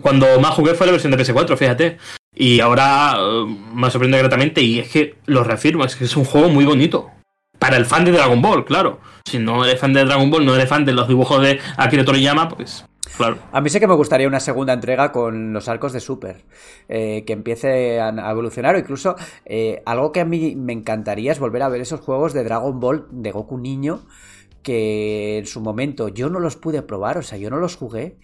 [0.00, 1.98] cuando más jugué fue la versión de PS4, fíjate.
[2.36, 4.60] Y ahora eh, me sorprende gratamente.
[4.60, 7.10] Y es que lo reafirmo, es que es un juego muy bonito.
[7.58, 9.00] Para el fan de Dragon Ball, claro.
[9.24, 12.04] Si no eres fan de Dragon Ball, no eres fan de los dibujos de Akira
[12.04, 12.84] Toriyama, pues
[13.52, 16.44] A mí sí que me gustaría una segunda entrega con los arcos de Super,
[16.88, 21.38] eh, que empiece a, evolucionar o incluso eh, algo que a mí me encantaría es
[21.38, 24.00] volver a ver esos juegos de Dragon Ball de Goku niño
[24.62, 28.16] que en su momento yo no los pude probar, o sea, yo no los jugué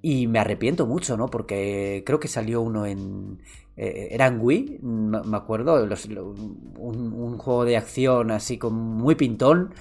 [0.00, 1.28] y me arrepiento mucho, ¿no?
[1.28, 3.40] Porque creo que salió uno en...
[3.76, 9.74] eh, era Wii, me acuerdo, un, un juego de acción así con muy pintón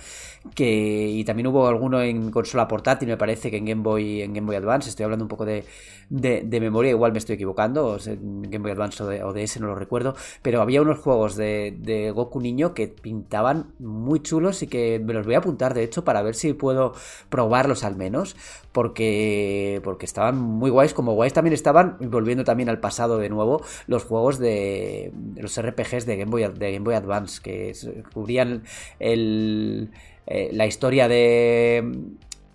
[0.55, 4.33] que y también hubo alguno en consola portátil me parece que en Game Boy en
[4.33, 5.63] Game Boy Advance estoy hablando un poco de,
[6.09, 9.67] de, memoria igual me estoy equivocando en Game Boy Advance o, de, o DS no
[9.67, 14.67] lo recuerdo pero había unos juegos de, de Goku niño que pintaban muy chulos y
[14.67, 16.93] que me los voy a apuntar de hecho para ver si puedo
[17.29, 18.35] probarlos al menos
[18.73, 23.63] porque porque estaban muy guays como guays también estaban volviendo también al pasado de nuevo
[23.87, 27.73] los juegos de, los RPGs de Game Boy de Game Boy Advance que
[28.13, 28.63] cubrían
[28.99, 29.89] el
[30.28, 31.84] eh, la historia de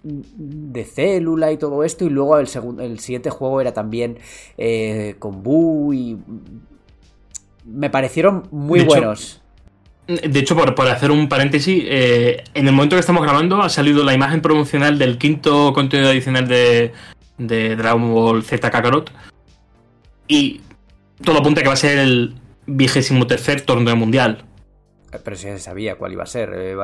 [0.03, 4.19] de célula y todo esto y luego el segundo el siguiente juego era también
[4.57, 6.19] eh, con Buu y
[7.67, 9.41] me parecieron muy De hecho, buenos
[10.07, 13.69] De hecho, por, por hacer un paréntesis, eh, en el momento que estamos grabando ha
[13.69, 16.93] salido la imagen promocional del quinto contenido adicional de,
[17.37, 19.13] de Dragon Ball Z Kakarot.
[20.27, 20.61] Y
[21.23, 22.35] todo apunta a que va a ser el
[22.67, 24.45] vigésimo tercer torneo mundial.
[25.25, 26.77] Pero sí se sabía cuál iba a ser eh,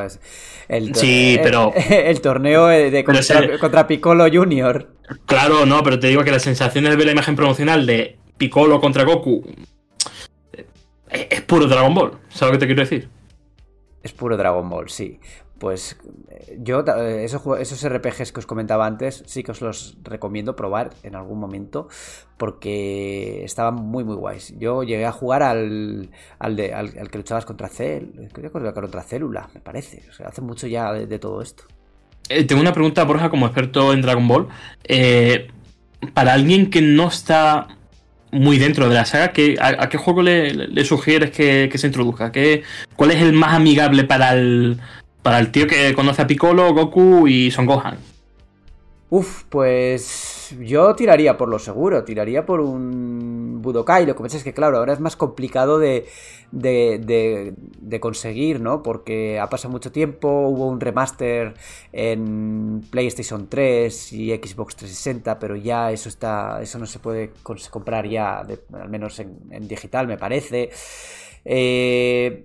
[0.69, 4.89] el Sí, eh, pero- el torneo de contra, ese- contra Piccolo Junior
[5.27, 8.81] Claro, no, pero te digo que las sensaciones de ver la imagen promocional de Piccolo
[8.81, 9.45] contra Goku
[10.55, 10.67] eh,
[11.11, 12.13] es, es puro Dragon Ball.
[12.31, 13.09] ¿Sabes lo que te quiero decir?
[14.03, 15.19] Es puro Dragon Ball, sí.
[15.65, 15.97] Pues
[16.29, 20.55] eh, yo, eh, esos, esos RPGs que os comentaba antes, sí que os los recomiendo
[20.57, 21.89] probar en algún momento,
[22.37, 24.53] porque estaban muy, muy guays.
[24.59, 29.49] Yo llegué a jugar al, al, al, que luchabas contra Cel, creo que contra Célula,
[29.55, 30.03] me parece.
[30.23, 31.65] Hace mucho ya de, todo esto.
[32.29, 34.49] Eh, tengo una pregunta, Borja, como experto en Dragon Ball.
[36.13, 37.69] Para alguien que no está
[38.35, 42.33] muy dentro de la saga, ¿qué- a, qué juego le, sugieres que, que se introduzca?
[42.33, 42.63] ¿Qué,
[42.97, 44.81] ¿Cuál es el más amigable para el,
[45.25, 47.99] para el tío que conoce a Piccolo, Goku y Son Gohan?
[49.11, 54.07] Uf, pues yo tiraría por lo seguro, tiraría por un Budokai.
[54.07, 56.07] Lo que pasa es que, claro, ahora es más complicado de,
[56.51, 58.83] de, de- de conseguir, ¿no?
[58.83, 61.55] Porque ha pasado mucho tiempo, hubo un remaster
[61.93, 67.31] en PlayStation 3 y Xbox 360, pero ya eso está, eso no se puede
[67.71, 68.39] comprar ya,
[68.73, 70.71] al menos en, en digital, me parece.
[71.45, 72.43] Eh,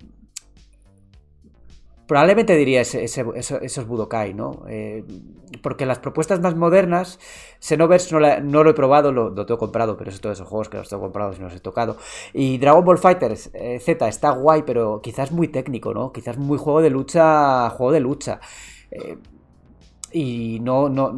[2.09, 4.63] Probablemente diría ese- ese- eso- esos Budokai, ¿no?
[4.67, 5.03] Eh,
[5.61, 7.19] porque las propuestas más modernas,
[7.59, 10.77] Xenoverse no lo he probado, lo, lo tengo comprado, pero es todos esos juegos que
[10.77, 11.97] los tengo comprados y no los he tocado.
[12.33, 16.11] Y Dragon Ball Fighters eh, Z está guay, pero quizás muy técnico, ¿no?
[16.11, 18.39] Quizás muy juego de lucha, juego de lucha.
[18.91, 19.17] Eh,
[20.11, 21.13] y no, no,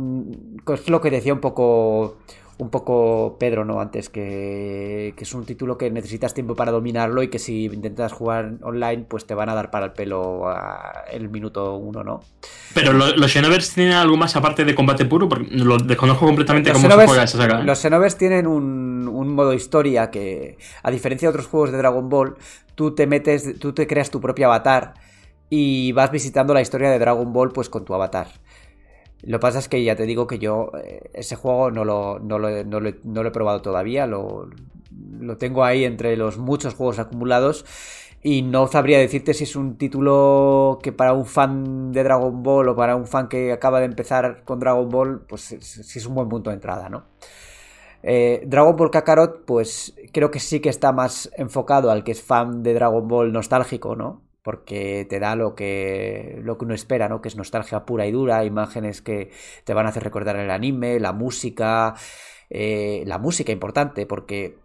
[0.73, 2.17] es lo que decía un poco
[2.61, 3.81] un poco Pedro, ¿no?
[3.81, 8.51] Antes, que, es un título que necesitas tiempo para dominarlo y que si intentas jugar
[8.61, 10.43] online, pues te van a dar para el pelo
[11.11, 12.21] el minuto uno, ¿no?
[12.75, 16.87] Pero los Xenovers tienen algo más aparte de combate puro, porque lo desconozco completamente cómo
[16.87, 17.61] se juega esa saga.
[17.61, 17.63] ¿eh?
[17.63, 22.09] Los Xenovers tienen un, un modo historia que, a diferencia de otros juegos de Dragon
[22.09, 22.35] Ball,
[22.75, 24.93] tú te metes, tú te creas tu propio avatar
[25.49, 28.27] y vas visitando la historia de Dragon Ball pues con tu avatar.
[29.23, 32.19] Lo que pasa es que ya te digo que yo eh, ese juego no lo,
[32.19, 34.49] no lo, he probado todavía, lo,
[35.19, 37.65] lo, tengo ahí entre los muchos juegos acumulados
[38.23, 42.69] y no sabría decirte si es un título que para un fan de Dragon Ball
[42.69, 46.15] o para un fan que acaba de empezar con Dragon Ball, pues si es un
[46.15, 47.05] buen punto de entrada, ¿no?
[48.03, 52.21] Eh, Dragon Ball Kakarot, pues creo que sí que está más enfocado al que es
[52.21, 54.21] fan de Dragon Ball nostálgico, ¿no?
[54.43, 57.21] Porque te da lo que, lo que uno espera, ¿no?
[57.21, 59.31] Que es nostalgia pura y dura, imágenes que
[59.63, 61.93] te van a hacer recordar el anime, la música,
[62.49, 64.57] eh, la música importante, porque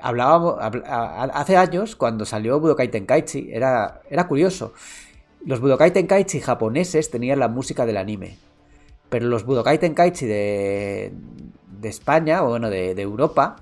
[0.00, 4.72] hablábamos, hace años, cuando salió Budokai Tenkaichi, era, era curioso.
[5.44, 8.38] Los Budokai Tenkaichi japoneses tenían la música del anime,
[9.08, 11.12] pero los Budokai Tenkaichi de,
[11.66, 13.56] de España, o bueno, de, de Europa,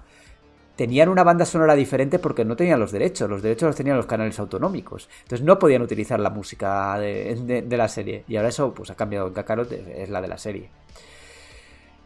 [0.80, 4.06] tenían una banda sonora diferente porque no tenían los derechos, los derechos los tenían los
[4.06, 5.10] canales autonómicos.
[5.24, 8.24] Entonces no podían utilizar la música de, la serie.
[8.26, 10.70] Y ahora eso pues ha cambiado en Kakarot, es la de la serie.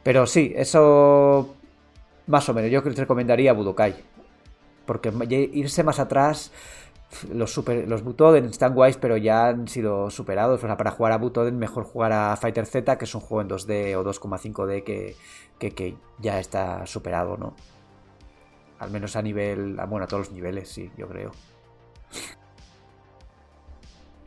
[0.02, 1.54] Pero sí, eso
[2.26, 2.68] más o menos.
[2.68, 3.94] Yo recomendaría Budokai.
[4.86, 5.12] Porque
[5.52, 6.50] irse más atrás,
[7.32, 10.64] los, super, los Butoden están guays, pero ya han sido superados.
[10.64, 13.42] O sea, para jugar a Butoden, mejor jugar a Fighter Z, que es un juego
[13.42, 15.14] en 2D o 2,5D que,
[15.60, 17.54] que, que ya está superado, ¿no?
[18.78, 21.32] Al menos a nivel, bueno, a todos los niveles, sí, yo creo.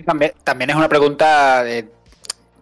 [0.05, 1.63] También, también es una pregunta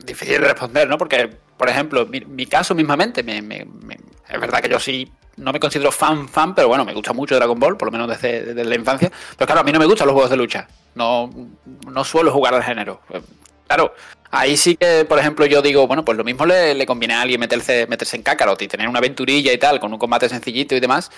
[0.03, 0.97] difícil de responder, ¿no?
[0.97, 6.29] Porque, por ejemplo, mi, caso mismamente, es verdad que yo sí no me considero fan,
[6.29, 9.11] fan, pero bueno, me gusta mucho Dragon Ball, por lo menos desde, la infancia.
[9.37, 10.67] Pero claro, a mí no me gustan los juegos de lucha.
[10.95, 11.29] No,
[11.91, 13.01] no suelo jugar al género.
[13.67, 13.93] Claro,
[14.31, 17.21] ahí sí que, por ejemplo, yo digo, bueno, pues lo mismo le, le conviene a
[17.21, 20.75] alguien meterse, meterse en Kakarot y tener una aventurilla y tal, con un combate sencillito
[20.75, 21.11] y demás,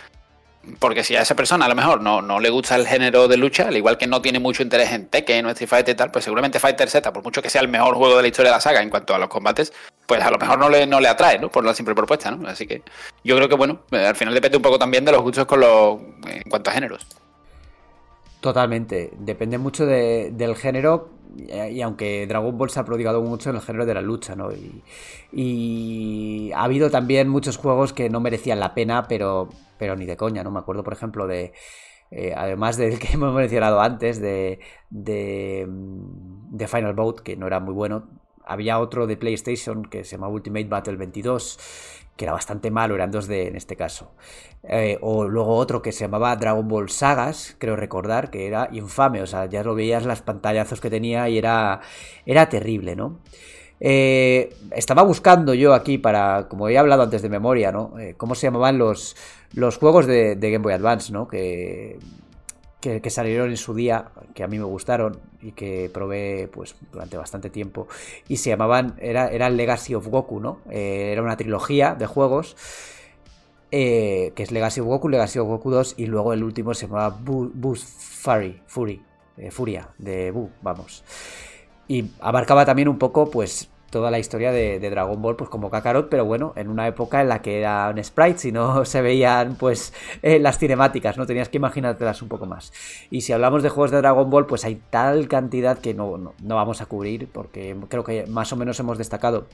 [0.80, 3.38] porque si a esa persona a lo mejor no, no le gusta el género de
[3.38, 6.12] lucha, al igual que no tiene mucho interés en Tekken o Street Fighter y tal,
[6.12, 8.58] pues seguramente Fighter Z, por mucho que sea el mejor juego de la historia de
[8.58, 9.74] la saga en cuanto a los combates,
[10.06, 11.50] pues a lo mejor no le, no le atrae, ¿no?
[11.50, 12.48] Por la simple propuesta, ¿no?
[12.48, 12.82] Así que
[13.24, 15.60] yo creo que, bueno, eh, al final depende un poco también de los gustos con
[15.60, 17.06] los, en cuanto a géneros.
[18.48, 23.62] Totalmente, depende mucho del género y aunque Dragon Ball se ha prodigado mucho en el
[23.62, 24.48] género de la lucha, ¿no?
[25.34, 30.16] Y, ha habido también muchos juegos que no merecían la pena, pero, pero ni de
[30.16, 30.52] coña, ¿no?
[30.52, 31.52] Me acuerdo, por ejemplo, de...
[32.10, 37.60] Eh, además del que hemos mencionado antes, de, de, de Final Bout, que no era
[37.60, 38.08] muy bueno,
[38.46, 41.60] había otro de PlayStation que se llama Ultimate Battle 22
[42.18, 44.12] que era bastante malo, eran 2D en este caso.
[44.64, 49.22] Eh, o luego otro que se llamaba Dragon Ball Sagas, creo recordar, que era infame,
[49.22, 51.80] o sea, ya lo veías las pantallazos que tenía y era,
[52.26, 53.20] era terrible, ¿no?
[53.80, 57.98] Eh, estaba buscando yo aquí para, como he hablado antes de memoria, ¿no?
[58.00, 59.16] Eh, ¿Cómo se llamaban los,
[59.54, 61.28] los juegos de, de Game Boy Advance, ¿no?
[61.28, 62.00] Que
[62.80, 67.18] que, salieron en su día, que a mí me gustaron y que probé pues durante
[67.18, 67.88] bastante tiempo.
[68.28, 70.60] Y se llamaban, era, era Legacy of Goku, ¿no?
[70.70, 72.56] Eh, era una trilogía de juegos.
[73.70, 76.88] Eh, que es Legacy of Goku, Legacy of Goku 2 y luego el último se
[76.88, 79.04] llamaba Boost Fury, Fury,
[79.36, 81.04] eh, Furia, de Boo, vamos.
[81.88, 86.08] Y abarcaba también un poco, pues, toda la historia de, Dragon Ball, pues como Kakarot,
[86.08, 89.92] pero bueno, en una época en la que eran sprites y no se veían pues
[90.22, 91.26] eh, las cinemáticas, ¿no?
[91.26, 92.72] Tenías que imaginártelas un poco más.
[93.10, 96.56] Y si hablamos de juegos de Dragon Ball, pues hay tal cantidad que no, no,
[96.56, 99.48] vamos a cubrir, porque creo que más o menos hemos destacado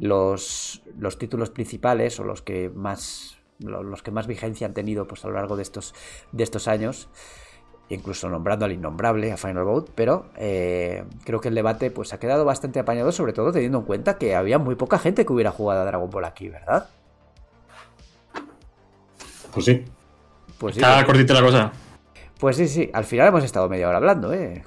[0.00, 5.22] los, los títulos principales o los que más los que más vigencia han tenido pues
[5.26, 5.94] a lo largo de estos,
[6.32, 7.08] de estos años
[7.90, 12.18] incluso nombrando al innombrable, a Final Bout, pero eh, creo que el debate pues ha
[12.18, 15.50] quedado bastante apañado, sobre todo teniendo en cuenta que había muy poca gente que hubiera
[15.50, 16.88] jugado a Dragon Ball aquí, ¿verdad?
[19.52, 19.84] Pues sí.
[20.58, 20.80] Pues sí.
[20.80, 21.72] Está pues cortita la cosa.
[22.38, 24.64] Pues sí, sí, al final hemos estado media hora hablando, ¿eh?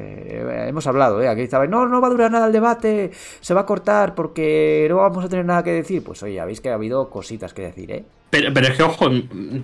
[0.00, 1.28] Eh, hemos hablado, ¿eh?
[1.28, 3.10] Aquí estaba, no, no va a durar nada el debate,
[3.40, 6.02] se va a cortar porque no vamos a tener nada que decir.
[6.04, 8.04] Pues oye, habéis que ha habido cositas que decir, ¿eh?
[8.30, 9.08] Pero, pero es que, ojo,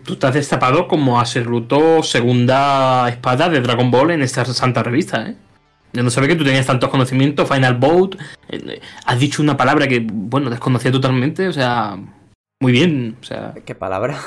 [0.04, 5.28] tú te has destapado como Aserruto segunda espada de Dragon Ball en esta santa revista,
[5.28, 5.36] ¿eh?
[5.92, 8.16] Yo no sabía que tú tenías tantos conocimientos, Final Boat,
[8.48, 11.96] eh, has dicho una palabra que, bueno, desconocía totalmente, o sea,
[12.60, 13.54] muy bien, o sea...
[13.64, 14.18] ¿Qué palabra?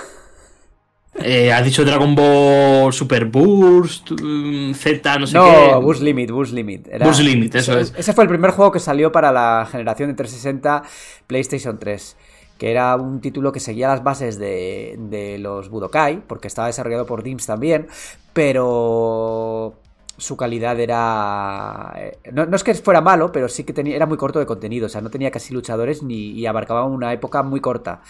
[1.19, 5.76] Eh, has dicho Dragon Ball Super Burst, mm, Z, no sé no, qué.
[5.81, 6.88] Boost Limit, Boost Limit.
[6.88, 7.94] Era- Limit, eso es.
[7.98, 10.84] Ese fue el primer juego que salió para la generación de 360
[11.26, 12.15] PlayStation 3.
[12.60, 17.06] Que era un título que seguía las bases de, de los Budokai, porque estaba desarrollado
[17.06, 17.88] por Dims también,
[18.34, 19.76] pero
[20.18, 21.94] su calidad era.
[21.98, 24.45] eh, No, no es que fuera malo, pero sí que tenía, era muy corto de
[24.48, 28.02] contenido, o sea, no tenía casi luchadores ni, y abarcaba una época muy corta.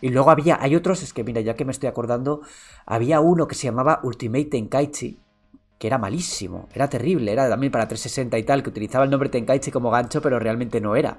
[0.00, 2.42] Y luego había, hay otros, es que mira, ya que me estoy acordando,
[2.86, 5.18] había uno que se llamaba Ultimate Tenkaichi,
[5.80, 9.30] que era malísimo, era terrible, era también para 360 y tal, que utilizaba el nombre
[9.30, 11.18] Tenkaichi como gancho, pero realmente no era.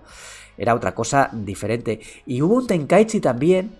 [0.56, 2.00] Era otra cosa diferente.
[2.28, 3.72] Y hubo un Tenkaichi también,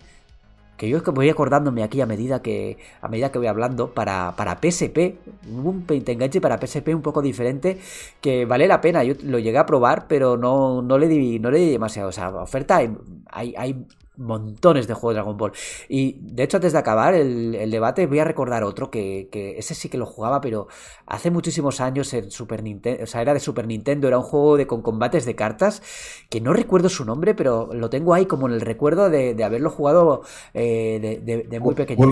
[0.78, 3.94] que yo es que voy acordándome aquí a medida que, a medida que voy hablando,
[3.94, 5.18] para, para PSP.
[5.52, 7.80] Hubo un Tenkaichi para PSP un poco diferente,
[8.20, 9.04] que vale la pena.
[9.04, 12.10] Yo lo llegué a probar, pero no, no, le, di, no le di demasiado.
[12.10, 12.92] O sea, oferta hay,
[13.28, 13.86] hay, hay
[14.22, 15.52] montones de juegos de Dragon Ball.
[15.90, 19.58] Y de hecho, antes de acabar el, el debate, voy a recordar otro que, que,
[19.58, 20.68] ese sí que lo jugaba, pero
[21.06, 24.58] hace muchísimos años en Super Nintendo, o sea, era de Super Nintendo, era un juego
[24.58, 25.82] de, con combates de cartas,
[26.30, 29.44] que no recuerdo su nombre, pero lo tengo ahí como en el recuerdo de, de
[29.44, 30.22] haberlo jugado
[30.54, 32.10] eh, de, de, de, muy pequeño.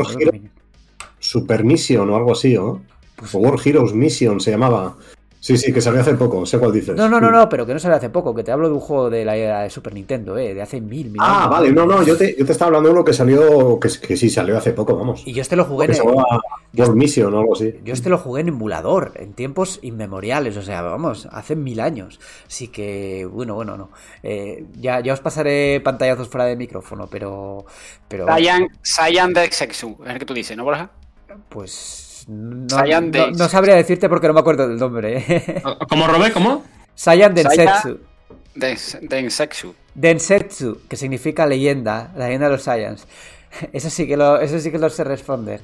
[1.19, 2.81] Super Mission o algo así, ¿no?
[3.15, 4.95] Pues, World Heroes Mission se llamaba.
[5.49, 6.95] Sí, sí, que salió hace poco, sé cuál dices.
[6.95, 8.79] No, no, no, no, pero que no salió hace poco, que te hablo de un
[8.79, 11.49] juego de la era de Super Nintendo, eh, de hace mil, mil Ah, años.
[11.49, 14.15] vale, no, no, yo te, yo te estaba hablando de uno que salió, que, que
[14.15, 15.23] sí, salió hace poco, vamos.
[15.25, 15.93] Y yo este lo jugué que
[16.83, 17.73] en Mission o algo así.
[17.83, 22.19] Yo este lo jugué en emulador, en tiempos inmemoriales, o sea, vamos, hace mil años.
[22.47, 23.89] Así que, bueno, bueno, no.
[24.21, 27.65] Eh, ya, ya os pasaré pantallazos fuera de micrófono, pero.
[28.07, 30.91] pero Saiyan, Saiyan de Sexu, es el que tú dices, ¿no, Borja?
[31.49, 32.05] Pues.
[32.29, 35.25] No, Saiyan no, no sabría decirte porque no me acuerdo del nombre.
[35.27, 35.63] ¿eh?
[35.89, 36.31] ¿Cómo, Robé?
[36.31, 36.63] ¿Cómo?
[36.93, 37.99] Saiyan Densetsu.
[38.53, 39.73] Densetsu.
[39.95, 43.07] Densetsu, que significa leyenda, la leyenda de los Saiyans.
[43.73, 45.61] Eso sí que lo, eso sí que lo sé responder.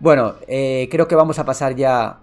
[0.00, 2.20] Bueno, eh, creo que vamos a pasar ya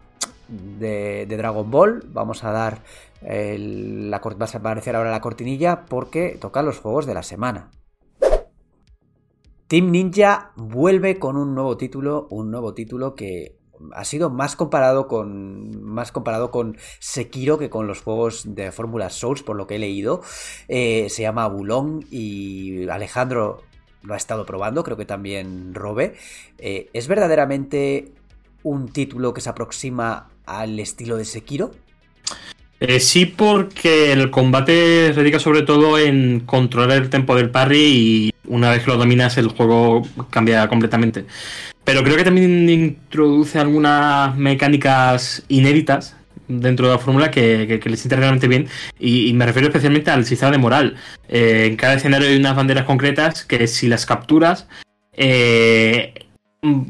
[0.48, 2.04] de, de Dragon Ball.
[2.08, 2.80] Vamos a dar
[3.22, 7.70] el, la, va a aparecer ahora la cortinilla porque tocan los juegos de la semana.
[9.68, 13.58] Team Ninja vuelve con un nuevo título, un nuevo título que
[13.94, 19.10] ha sido más comparado con más comparado con Sekiro que con los juegos de Fórmula
[19.10, 20.22] Souls por lo que he leído.
[20.68, 23.64] Eh, se llama Bulong y Alejandro
[24.04, 26.16] lo ha estado probando creo que también Robe.
[26.58, 28.14] Eh, es verdaderamente
[28.64, 31.72] un título que se aproxima al estilo de Sekiro
[32.82, 38.32] eh, sí, porque el combate radica sobre todo en controlar el tempo del parry y
[38.48, 41.26] una vez que lo dominas el juego cambia completamente.
[41.86, 46.16] Pero creo que también introduce algunas mecánicas inéditas
[46.48, 48.68] dentro de la fórmula que, que, que, le sienta realmente bien
[49.00, 50.96] y, me refiero especialmente al sistema de moral.
[51.28, 54.68] Eh, en cada escenario hay unas banderas concretas que si las capturas
[55.14, 56.14] eh,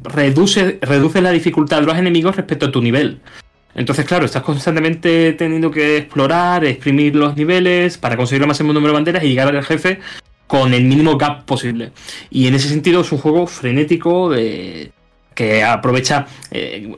[0.03, 3.19] reduce, reduce la dificultad de los enemigos respecto a tu nivel.
[3.76, 8.93] Entonces, claro, estás constantemente teniendo que explorar, exprimir los niveles para conseguir el máximo número
[8.93, 9.99] de banderas y llegar al jefe
[10.47, 11.91] con el mínimo gap posible.
[12.30, 14.91] Y en ese sentido es un juego frenético de
[15.34, 16.95] que aprovecha eh,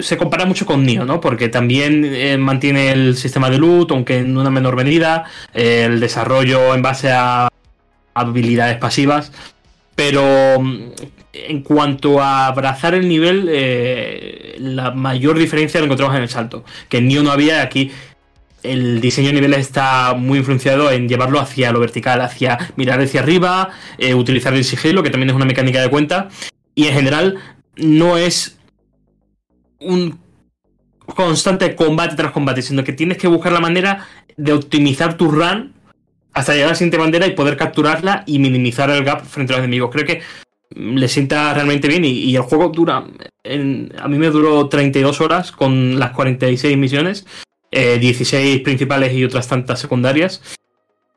[0.00, 1.20] se compara mucho con Nioh, ¿no?
[1.20, 5.98] Porque también eh, mantiene el sistema de loot, aunque en una menor medida, eh, el
[5.98, 7.48] desarrollo en base a
[8.14, 9.32] habilidades pasivas,
[9.94, 10.62] pero
[11.32, 16.64] en cuanto a abrazar el nivel, eh, la mayor diferencia la encontramos en el salto,
[16.88, 17.90] que en Nioh no había, aquí
[18.72, 23.20] el diseño de niveles está muy influenciado en llevarlo hacia lo vertical, hacia mirar hacia
[23.20, 26.28] arriba, eh, utilizar el sigilo, que también es una mecánica de cuenta,
[26.74, 27.38] y en general
[27.76, 28.58] no es
[29.80, 30.18] un
[31.06, 35.74] constante combate tras combate, sino que tienes que buscar la manera de optimizar tu run
[36.34, 39.56] hasta llegar a la siguiente bandera y poder capturarla y minimizar el gap frente a
[39.56, 39.90] los enemigos.
[39.90, 40.20] Creo que
[40.76, 45.98] le sienta realmente bien y, el juego dura, a mí me duró 32 horas con
[45.98, 47.26] las 46 misiones,
[47.70, 50.40] eh, 16 principales y otras tantas secundarias.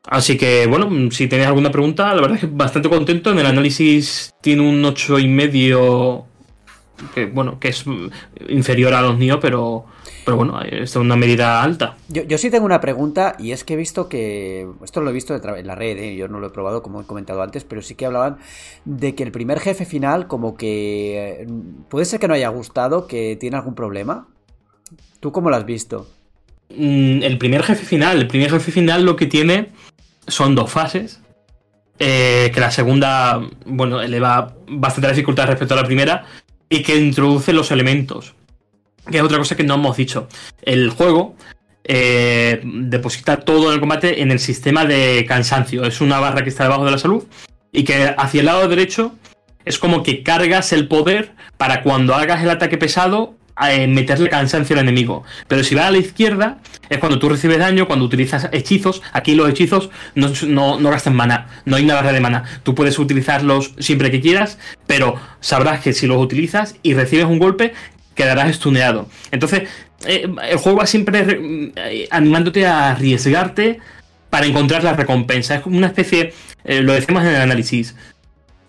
[0.04, 3.30] Así que, bueno, si tenéis alguna pregunta, la verdad es que bastante contento.
[3.30, 6.26] En el análisis tiene un 8 y medio,
[7.14, 7.84] que bueno, que es
[8.48, 9.84] inferior a los NIO, pero,
[10.24, 11.96] pero bueno, es una medida alta.
[12.08, 15.36] Yo, sí tengo una pregunta y es que he visto que, esto lo he visto
[15.36, 16.16] en la red, ¿eh?
[16.16, 18.38] yo no lo he probado como he comentado antes, pero sí que hablaban
[18.84, 21.46] de que el primer jefe final como que
[21.88, 24.26] puede ser que no haya gustado, que tiene algún problema.
[25.20, 26.08] ¿Tú cómo lo has visto?
[26.76, 29.68] Mm, El primer jefe final, el primer jefe final lo que tiene
[30.26, 31.20] son dos fases.
[31.98, 36.24] Eh, que la segunda, bueno, eleva bastante la dificultad respecto a la primera.
[36.68, 38.34] Y que introduce los elementos.
[39.10, 40.28] Que es otra cosa que no hemos dicho.
[40.62, 41.36] El juego
[41.84, 45.84] eh, deposita todo el combate en el sistema de cansancio.
[45.84, 47.24] Es una barra que está debajo de la salud.
[47.72, 49.14] Y que hacia el lado derecho
[49.64, 53.34] es como que cargas el poder para cuando hagas el ataque pesado
[53.88, 55.24] meterle cansancio al enemigo.
[55.48, 56.58] Pero si va a la izquierda,
[56.88, 59.02] es cuando tú recibes daño, cuando utilizas hechizos.
[59.12, 62.44] Aquí los hechizos no, no, no gastan mana, no hay una barra de mana.
[62.62, 67.38] Tú puedes utilizarlos siempre que quieras, pero sabrás que si los utilizas y recibes un
[67.38, 67.72] golpe,
[68.14, 69.08] quedarás estuneado.
[69.30, 69.68] Entonces,
[70.06, 71.24] eh, el juego va siempre
[71.76, 73.78] eh, animándote a arriesgarte
[74.28, 75.54] para encontrar la recompensa.
[75.54, 76.32] Es como una especie,
[76.64, 77.94] lo decimos en el análisis,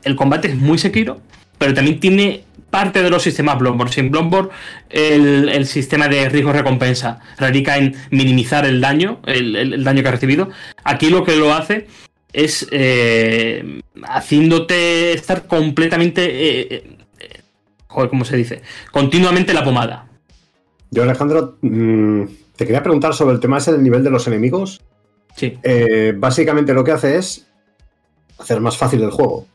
[0.04, 1.22] el combate es muy sequiro,
[1.58, 2.44] pero también tiene
[2.74, 3.94] parte de los sistemas Bloomberg.
[3.94, 4.50] Sin Bloomberg,
[4.90, 10.50] el, sistema de riesgo-recompensa radica en minimizar el daño, el, daño que ha recibido.
[10.84, 11.86] Aquí lo que lo hace
[12.34, 16.26] es eh, haciéndote estar completamente.
[16.26, 17.42] Eh, eh,
[17.86, 18.64] joder, ¿cómo se dice?
[18.92, 20.08] Continuamente la pomada.
[20.90, 22.24] Yo, Alejandro, mm,
[22.56, 24.82] te quería preguntar sobre el tema ese del nivel de los enemigos.
[25.36, 25.60] Sí.
[26.18, 27.48] básicamente lo que hace es
[28.40, 29.48] hacer más fácil el juego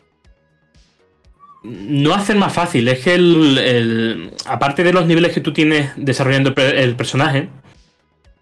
[1.69, 6.55] no hacen más fácil, es que el, aparte de los niveles que tú tienes desarrollando
[6.57, 7.49] el personaje,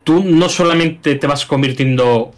[0.04, 2.32] tú no solamente te vas convirtiendo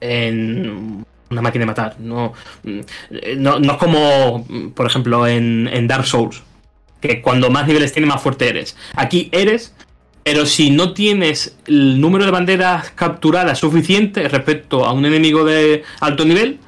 [0.00, 2.32] en una máquina de matar, no,
[2.62, 6.42] no, es como, por ejemplo, en, en, Dark Souls,
[7.00, 8.76] que cuando más niveles tienes más fuerte eres.
[8.94, 9.74] Aquí eres,
[10.24, 15.82] pero si no tienes el número de banderas capturadas suficiente respecto a un enemigo de
[16.00, 16.58] alto nivel,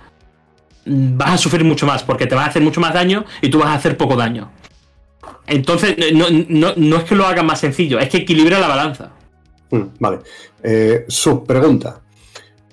[0.86, 3.58] vas a sufrir mucho más, porque te vas a hacer mucho más daño y tú
[3.58, 4.50] vas a hacer poco daño.
[5.46, 9.10] Entonces, no, es que lo haga más sencillo, es que equilibra la balanza.
[9.70, 10.18] Mm, vale.
[10.62, 12.00] Eh, su pregunta.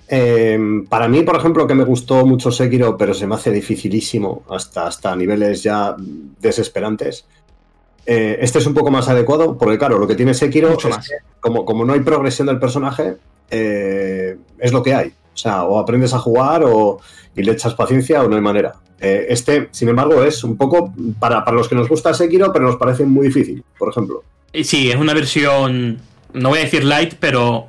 [0.08, 4.44] Em, para mí, por ejemplo, que me gustó mucho Sekiro, pero se me hace dificilísimo
[4.50, 5.96] hasta, hasta niveles ya
[6.40, 7.24] desesperantes.
[8.04, 11.64] Eh, este es un poco más adecuado, porque claro, lo que tiene Sekiro es como,
[11.64, 13.16] como no hay progresión del personaje,
[13.50, 15.12] eh, es lo que hay.
[15.34, 17.00] O sea, o aprendes a jugar o,
[17.34, 18.74] y le echas paciencia o no hay manera.
[19.00, 22.76] Eh, este, sin embargo, es un poco para, los que nos gusta Sekiro, pero nos
[22.76, 24.22] parece muy difícil, por ejemplo.
[24.54, 25.98] Sí, es una versión,
[26.34, 27.66] no voy a decir light, pero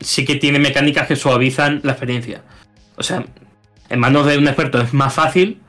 [0.00, 2.42] sí que tiene mecánicas que suavizan la experiencia.
[2.96, 3.24] O sea,
[3.90, 5.60] en manos de un experto es más fácil,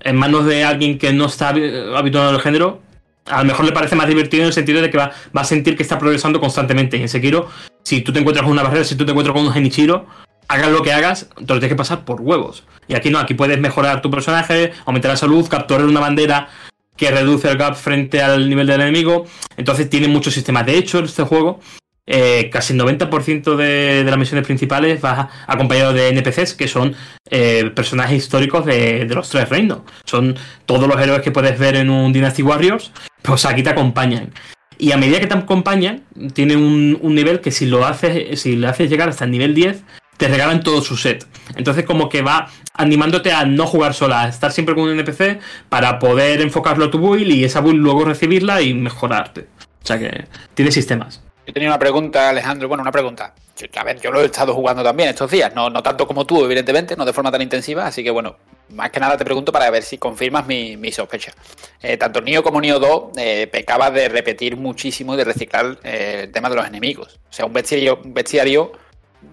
[0.00, 2.80] en manos de alguien que no está habituado al género,
[3.24, 5.44] a lo mejor le parece más divertido en el sentido de que va, va a
[5.44, 7.00] sentir que está progresando constantemente.
[7.00, 7.48] En Sekiro,
[7.82, 10.06] si tú te encuentras con una barrera, si tú te encuentras con un Genichiro,
[10.48, 12.64] hagas lo que hagas, te lo tienes que pasar por huevos.
[12.88, 16.48] Y aquí no, aquí puedes mejorar tu personaje, aumentar la salud, capturar una bandera
[16.96, 19.26] que reduce el gap frente al nivel del enemigo.
[19.56, 20.66] Entonces tiene muchos sistemas.
[20.66, 21.60] De hecho, este juego,
[22.06, 26.94] eh, casi el 90% de, las misiones principales va acompañado de NPCs, que son
[27.30, 29.80] eh, personajes históricos de, los tres reinos.
[30.04, 32.92] Son todos los héroes que puedes ver en un Dynasty Warriors,
[33.22, 34.32] pues aquí te acompañan.
[34.78, 36.02] Y a medida que te acompañan,
[36.34, 39.54] tiene un, un nivel que si lo haces, si le haces llegar hasta el nivel
[39.54, 39.82] 10,
[40.16, 41.26] te regalan todo su set.
[41.56, 45.40] Entonces como que va animándote a no jugar sola, a estar siempre con un NPC
[45.68, 49.48] para poder enfocarlo a tu build y esa build luego recibirla y mejorarte.
[49.82, 51.22] O sea que tiene sistemas.
[51.46, 53.34] Yo tenía una pregunta, Alejandro, bueno, una pregunta.
[53.76, 56.44] A ver, yo lo he estado jugando también estos días, no, no tanto como tú,
[56.44, 58.36] evidentemente, no de forma tan intensiva, así que bueno,
[58.70, 61.32] más que nada te pregunto para ver si confirmas mi, sospecha.
[61.80, 66.22] Eh, tanto Nio como Nio 2 eh, pecaba de repetir muchísimo y de reciclar eh,
[66.24, 67.20] el tema de los enemigos.
[67.30, 68.72] O sea, un bestiario, un bestiario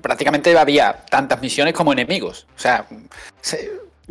[0.02, 2.48] prácticamente había tantas misiones como enemigos.
[2.56, 2.86] O sea,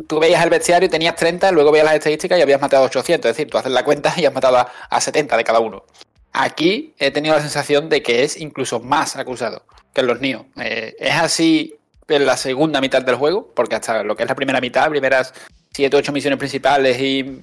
[0.07, 2.87] tú veías el bestiario y tenías 30, luego veías las estadísticas y habías matado a
[2.87, 3.29] 800.
[3.29, 5.83] Es decir, tú haces la cuenta y has matado a, 70 de cada uno.
[6.31, 10.45] Aquí he tenido la sensación de que es incluso más acusado que en los NIO.
[10.57, 11.75] Eh, es así
[12.07, 15.33] en la segunda mitad del juego, porque hasta lo que es la primera mitad, primeras
[15.73, 17.41] 7 o 8 misiones principales y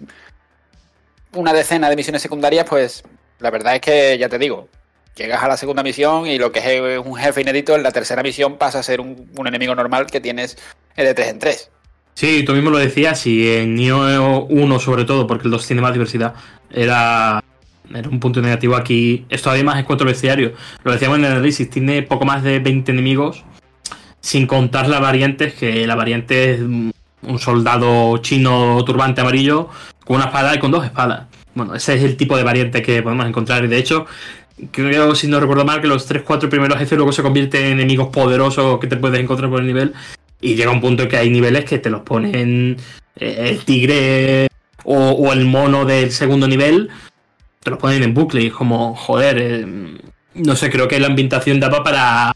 [1.34, 3.04] una decena de misiones secundarias, pues
[3.38, 4.68] la verdad es que ya te digo,
[5.16, 8.22] llegas a la segunda misión y lo que es un jefe inédito en la tercera
[8.22, 10.56] misión pasa a ser un, enemigo normal que tienes
[10.96, 11.70] de 3 en 3.
[12.14, 15.80] Sí, tú mismo lo decías, y en Nioh 1 sobre todo, porque el 2 tiene
[15.80, 16.34] más diversidad,
[16.70, 17.42] era,
[17.94, 19.24] era un punto negativo aquí.
[19.30, 20.52] Esto además es cuatro bestiarios.
[20.84, 23.44] Lo decíamos en el análisis, tiene poco más de 20 enemigos,
[24.20, 29.68] sin contar las variantes, que la variante es un soldado chino turbante amarillo
[30.04, 31.26] con una espada y con dos espadas.
[31.54, 33.64] Bueno, ese es el tipo de variante que podemos encontrar.
[33.64, 34.06] Y de hecho,
[34.70, 38.08] creo, si no recuerdo mal, que los 3-4 primeros jefes luego se convierten en enemigos
[38.08, 39.94] poderosos que te puedes encontrar por el nivel.
[40.40, 42.76] Y llega un punto en que hay niveles que te los ponen
[43.16, 44.48] eh, el tigre
[44.84, 46.88] o, el mono del segundo nivel,
[47.62, 48.42] te los ponen en bucle.
[48.42, 49.66] Y es como, joder, eh,
[50.34, 52.32] no sé, creo que la ambientación daba para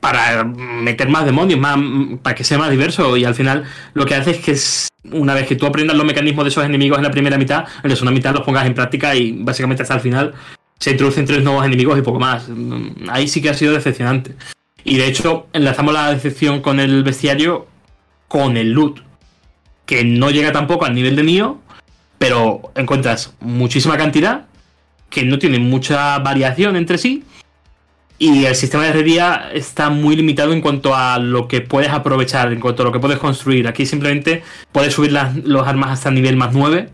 [0.00, 1.76] para meter más demonios, más,
[2.22, 3.16] para que sea más diverso.
[3.16, 3.64] Y al final
[3.94, 6.98] lo que hace es que una vez que tú aprendas los mecanismos de esos enemigos
[6.98, 9.94] en la primera mitad, en la segunda mitad los pongas en práctica y básicamente hasta
[9.94, 10.34] el final
[10.78, 12.46] se introducen tres nuevos enemigos y poco más.
[13.08, 14.34] Ahí sí que ha sido decepcionante.
[14.84, 17.66] Y de hecho, enlazamos la decepción con el bestiario
[18.28, 19.00] con el loot.
[19.86, 21.60] que no llega tampoco al nivel de Nio,
[22.18, 24.46] pero encuentras muchísima cantidad,
[25.08, 27.24] que no tiene mucha variación entre sí,
[28.18, 32.52] y el sistema de herrería está muy limitado en cuanto a lo que puedes aprovechar,
[32.52, 33.68] en cuanto a lo que puedes construir.
[33.68, 34.42] Aquí simplemente
[34.72, 36.90] puedes subir las los armas hasta el nivel más 9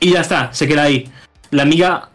[0.00, 1.08] y ya está, se queda ahí.
[1.50, 2.08] La amiga,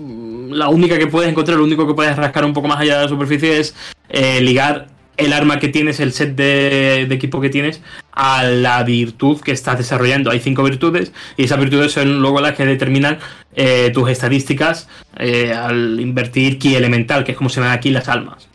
[0.00, 3.02] la única que puedes encontrar, lo único que puedes rascar un poco más allá de
[3.04, 3.74] la superficie es
[4.08, 7.82] eh, ligar el arma que tienes, el set de, equipo que tienes,
[8.12, 10.30] a la virtud que estás desarrollando.
[10.30, 13.18] Hay cinco virtudes y esas virtudes son luego las que determinan
[13.54, 18.08] eh, tus estadísticas eh, al invertir ki elemental, que es como se ven aquí las
[18.08, 18.48] almas.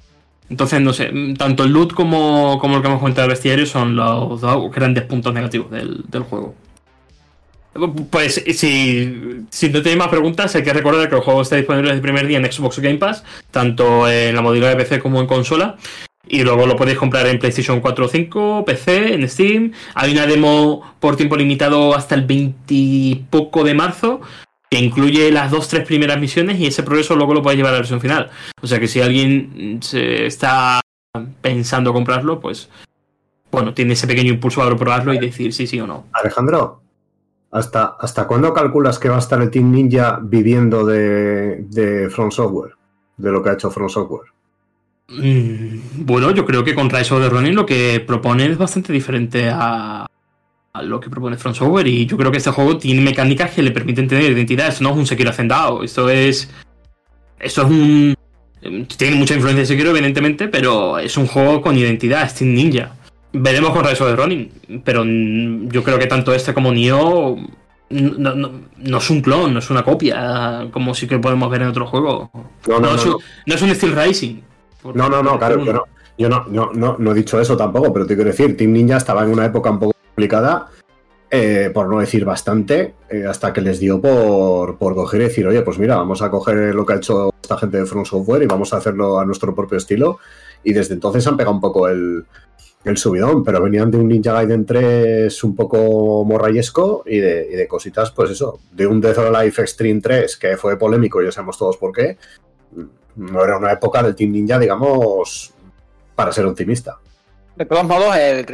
[0.49, 3.95] Entonces, no sé, tanto el loot como, como lo que hemos comentado del bestiario son
[3.95, 6.55] los dos grandes puntos negativos del, juego.
[8.10, 11.89] Pues si, si no tenéis más preguntas, hay que recordar que el juego está disponible
[11.89, 15.19] desde el primer día en Xbox Game Pass, tanto en la modalidad de PC como
[15.19, 15.76] en consola.
[16.27, 19.73] Y luego lo podéis comprar en PlayStation 4 o 5, PC, en Steam.
[19.93, 24.22] Hay una demo por tiempo limitado hasta el 20 poco de marzo,
[24.69, 27.73] que incluye las dos, tres primeras misiones y ese progreso luego lo podéis llevar a
[27.73, 28.31] la versión final.
[28.61, 30.80] O sea que si alguien se está
[31.41, 32.69] pensando comprarlo, pues
[33.52, 36.06] bueno, tiene ese pequeño impulso a probarlo y decir sí, sí o no.
[36.14, 36.85] Alejandro,
[37.56, 42.30] ¿hasta, hasta cuándo calculas que va a estar el Team Ninja viviendo de, de From
[42.30, 42.73] Software?
[43.15, 44.30] De lo que ha hecho From Software.
[45.07, 48.91] Mm, bueno, yo creo que con Rise of the Ronin lo que propone es bastante
[48.91, 50.06] diferente a,
[50.84, 53.72] lo que propone Front Software y yo creo que este juego tiene mecánicas que le
[53.72, 54.68] permiten tener identidad.
[54.68, 56.52] Esto no es un Sekiro hacendado, esto es...
[57.40, 58.15] Esto es un...
[58.98, 62.95] Tiene mucha influencia de Sekiro, evidentemente, pero es un juego con identidad, Steam Ninja.
[63.38, 67.36] Veremos con Rise of the Ronin, pero yo creo que tanto este como Nioh
[67.90, 71.86] no, es un clon, no es una copia, como sí que podemos ver en otro
[71.86, 72.32] juego.
[72.68, 74.41] No, es, un, no es un Steel Rising.
[74.94, 75.64] No, no, no, claro,
[76.18, 78.98] yo no, yo no, no, he dicho eso tampoco, pero te quiero decir, Team Ninja
[78.98, 80.70] estaba en una época un poco complicada,
[81.30, 85.45] eh, por no decir bastante, eh, hasta que les dio por, por coger y decir,
[85.45, 88.44] oye, pues mira, vamos a coger lo que ha hecho esta gente de Front Software
[88.44, 90.20] y vamos a hacerlo a nuestro propio estilo.
[90.64, 92.26] Y desde entonces han pegado un poco el,
[92.86, 97.56] el subidón, pero venían de un Ninja Gaiden 3 un poco morrayesco y de, y
[97.56, 101.32] de cositas, pues eso, de un Death or Life Extreme 3 que fue polémico, ya
[101.32, 102.18] sabemos todos por qué,
[103.16, 105.53] no era una época del Team Ninja, digamos,
[106.16, 106.98] para ser optimista.
[107.56, 108.45] De todos modos, el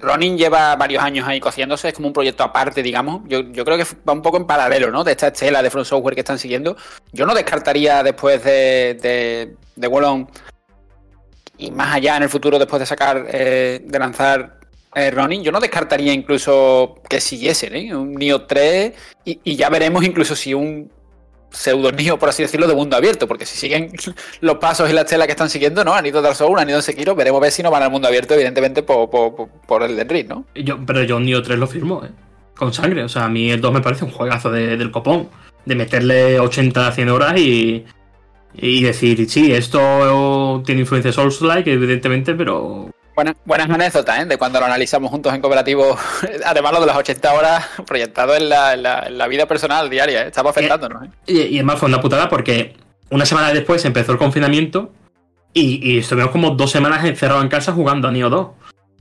[0.00, 3.22] Ronin lleva varios años ahí cociéndose, es como un proyecto aparte, digamos.
[3.26, 5.04] Yo, creo que va un poco en paralelo, ¿no?
[5.04, 6.76] De esta estela de Front Software que están siguiendo.
[7.12, 10.28] Yo no descartaría después de, de, de Wallon
[11.60, 14.60] y más allá en el futuro, después de sacar, eh, de lanzar
[14.94, 17.94] eh, Ronin, yo no descartaría incluso que siguiesen, ¿eh?
[17.94, 18.92] Un Neo 3
[19.24, 20.90] y, ya veremos incluso si un
[21.50, 23.92] pseudonio, por así decirlo, de mundo abierto, porque si siguen
[24.40, 25.94] los pasos y la estela que están siguiendo, ¿no?
[25.94, 28.34] Han ido Dark Souls, han ido Sekiro, veremos ver si no van al mundo abierto,
[28.34, 30.46] evidentemente, por, el de ¿no?
[30.54, 32.10] Yo, pero yo Neo 3 lo firmo, ¿eh?
[32.56, 35.28] Con sangre, o sea, a mí el 2 me parece un juegazo del copón,
[35.64, 37.84] de meterle 80 100 horas y,
[38.54, 42.90] y decir, sí, esto tiene influencia Souls-like, evidentemente, pero
[43.44, 44.24] Buenas, anécdotas, ¿eh?
[44.24, 45.98] De cuando lo analizamos juntos en cooperativo.
[46.46, 50.22] Además, lo de las 80 horas proyectado en la, vida personal diaria.
[50.22, 50.28] ¿eh?
[50.28, 51.04] Estamos afectándonos.
[51.04, 51.10] ¿eh?
[51.26, 52.76] Y, y, es más, fue una putada porque
[53.10, 54.92] una semana después empezó el confinamiento
[55.52, 58.48] y, estuvimos como dos semanas encerrados en casa jugando a Nioh 2.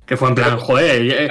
[0.05, 1.29] Que fue en plan, joder, eh,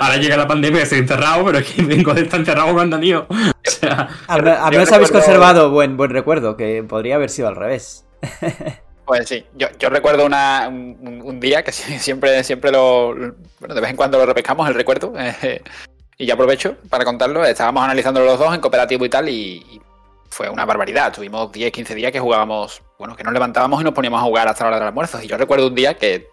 [0.00, 2.98] ahora llega la pandemia, estoy encerrado, pero es que vengo de estar encerrado jugando a
[2.98, 3.26] Nioh.
[3.66, 8.04] O sea, al menos habéis conservado buen, buen recuerdo, que podría haber sido al revés.
[9.06, 13.14] Pues sí, yo, recuerdo un, día que siempre, siempre lo.
[13.60, 15.12] Bueno, de vez en cuando lo repescamos, el recuerdo.
[15.18, 15.62] Eh,
[16.16, 17.44] y ya aprovecho para contarlo.
[17.44, 19.82] Estábamos analizando los dos en cooperativo y tal, y,
[20.30, 21.12] fue una barbaridad.
[21.12, 22.82] Tuvimos 10, 15 días que jugábamos.
[22.98, 25.22] Bueno, que nos levantábamos y nos poníamos a jugar hasta la hora del almuerzo.
[25.22, 26.28] Y yo recuerdo un día que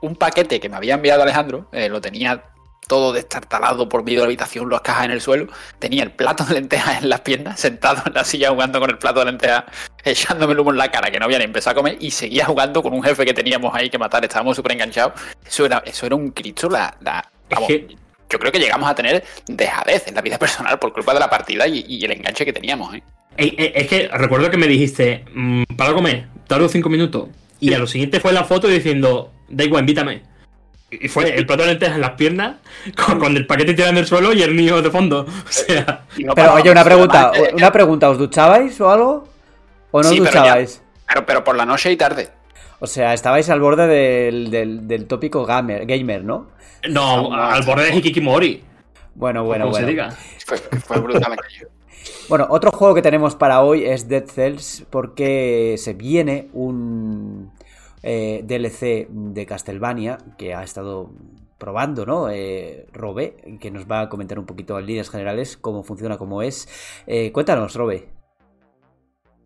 [0.00, 2.42] un paquete que me había enviado Alejandro, eh, lo tenía
[2.88, 5.46] todo destartalado por medio de la habitación, las cajas en el suelo.
[5.78, 8.98] Tenía el plato de lentejas en las piernas, sentado en la silla jugando con el
[8.98, 9.64] plato de lentejas,
[10.02, 12.46] echándome el humo en la cara, que no había ni empezado a comer, y seguía
[12.46, 14.24] jugando con un jefe que teníamos ahí que matar.
[14.24, 15.12] Estábamos súper enganchados.
[15.46, 16.68] Eso era, eso era un cristo.
[16.68, 16.96] La,
[18.30, 21.30] yo creo que llegamos a tener dejadez en la vida personal por culpa de la
[21.30, 22.94] partida y, el enganche que teníamos.
[22.94, 23.02] ¿eh?
[23.36, 27.28] Es que recuerdo que me dijiste, mm, para comer, tardo cinco minutos.
[27.60, 30.22] Y a lo siguiente fue la foto diciendo, da igual, invítame.
[30.90, 32.56] Y fue el plato de lentejas en las piernas,
[32.96, 35.26] con, el paquete tirado en el suelo y el niño de fondo.
[35.48, 36.04] O sea.
[36.34, 39.28] pero oye, una pregunta, una pregunta, ¿os duchabais o algo?
[39.90, 40.82] ¿O no os duchabais?
[41.06, 42.30] Pero, pero, por la noche y tarde.
[42.80, 46.46] O sea, estabais al borde del, tópico gamer, gamer, ¿no?
[46.88, 48.62] No, al borde de Hikikimori.
[49.14, 49.86] Bueno, bueno, bueno.
[49.86, 50.10] Se diga.
[50.46, 51.44] Fue, fue brutalmente.
[52.28, 57.50] Bueno, otro juego que tenemos para hoy es Dead Cells porque se viene un,
[58.02, 61.10] eh, DLC de Castlevania, que ha estado
[61.58, 62.30] probando, ¿no?
[62.30, 66.42] Eh, Robe, que nos va a comentar un poquito en líneas generales cómo funciona, cómo
[66.42, 66.68] es.
[67.06, 68.08] Eh, cuéntanos, Robe.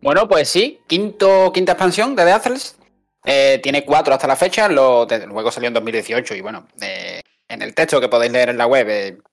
[0.01, 2.77] Bueno, pues sí, quinto, quinta expansión de The Athles.
[3.25, 7.61] Eh, tiene cuatro hasta la fecha, lo, luego salió en 2018 y bueno, eh, en
[7.61, 9.23] el texto que podéis leer en la web,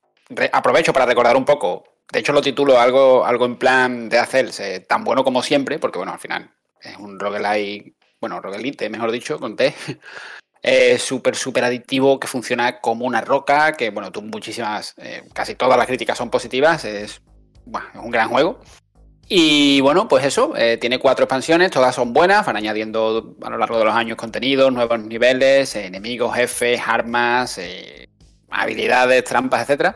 [0.52, 1.82] aprovecho para recordar un poco,
[2.12, 5.98] de hecho lo titulo algo, algo en plan de hacerse tan bueno como siempre, porque
[5.98, 9.74] bueno, al final es un roguelite, bueno, roguelite, mejor dicho, con T,
[10.98, 14.94] súper, súper adictivo, que funciona como una roca, que bueno, tú muchísimas,
[15.32, 17.22] casi todas las críticas son positivas, es,
[17.64, 18.60] bueno, es un gran juego.
[19.32, 23.58] Y bueno, pues eso, eh, tiene cuatro expansiones, todas son buenas, van añadiendo a lo
[23.58, 28.08] largo de los años contenidos, nuevos niveles, eh, enemigos, jefes, armas, eh,
[28.50, 29.94] habilidades, trampas, etcétera.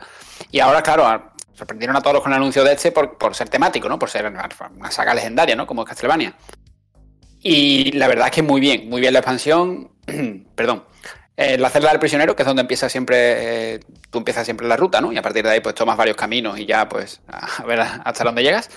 [0.51, 3.99] Y ahora, claro, sorprendieron a todos con el anuncio de este por, ser temático, ¿no?
[3.99, 5.67] Por ser una, saga legendaria, ¿no?
[5.67, 6.33] Como es Castlevania.
[7.47, 9.91] Y la verdad es que muy bien, muy bien la expansión.
[10.55, 10.83] Perdón.
[11.37, 15.13] la celda del prisionero, que es donde empieza siempre, tú empiezas siempre la ruta, ¿no?
[15.13, 18.23] Y a partir de ahí pues tomas varios caminos y ya pues a ver hasta
[18.23, 18.71] dónde llegas.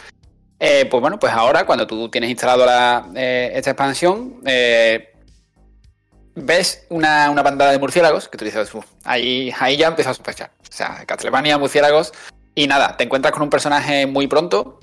[0.60, 2.66] Eh, pues bueno, pues ahora cuando tú tienes instalado
[3.14, 5.14] eh, esta expansión, eh,
[6.34, 8.70] ves una, una bandada de murciélagos que tú dices,
[9.04, 10.50] ahí, ahí ya empiezas a sospechar.
[10.60, 12.12] O sea, Castlevania, murciélagos.
[12.54, 14.80] Y nada, te encuentras con un personaje muy pronto.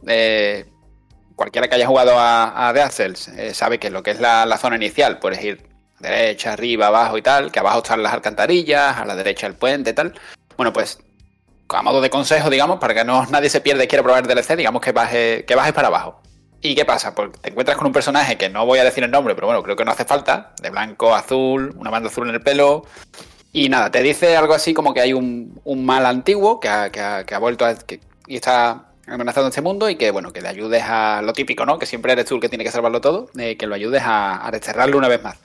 [1.36, 4.76] Cualquiera que haya jugado a, a The Cells sabe que lo que es la, zona
[4.76, 5.68] inicial, puedes ir
[6.00, 9.92] derecha, arriba, abajo y tal, que abajo están las alcantarillas, a la derecha el puente
[9.92, 10.14] y tal.
[10.58, 11.00] Bueno, pues
[11.70, 14.28] a modo de consejo, digamos, para que no nadie se pierda y quiera probar el
[14.28, 16.22] DLC, digamos que bajes que bajes para abajo.
[16.62, 17.14] ¿Y qué pasa?
[17.14, 19.62] Pues te encuentras con un personaje que no voy a decir el nombre, pero bueno,
[19.62, 22.86] creo que no hace falta, de blanco, azul, una banda azul en el pelo.
[23.52, 27.00] Y nada, te dice algo así como que hay un, mal antiguo que ha, que
[27.00, 27.76] ha, vuelto a,
[28.28, 31.80] y está amenazando este mundo y que bueno, que le ayudes a lo típico, ¿no?
[31.80, 34.46] Que siempre eres tú el que tiene que salvarlo todo, eh, que lo ayudes a,
[34.46, 35.38] a desterrarlo una vez más.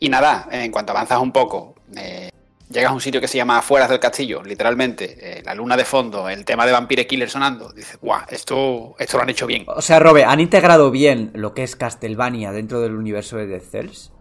[0.00, 2.30] Y nada, en cuanto avanzas un poco, eh,
[2.70, 5.84] llegas a un sitio que se llama Afueras del Castillo, literalmente, eh, la luna de
[5.84, 9.64] fondo, el tema de Vampire Killer sonando, dices, guau, esto, esto lo han hecho bien.
[9.66, 13.60] O sea, Robe, ¿han integrado bien lo que es Castlevania dentro del universo de The
[13.60, 14.12] Cells?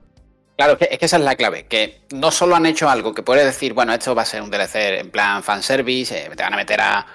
[0.55, 3.45] Claro, es que, esa es la clave, que no solo han hecho algo que puedes
[3.45, 6.57] decir, bueno, esto va a ser un DLC en plan fanservice, eh, te van a
[6.57, 7.05] meter a,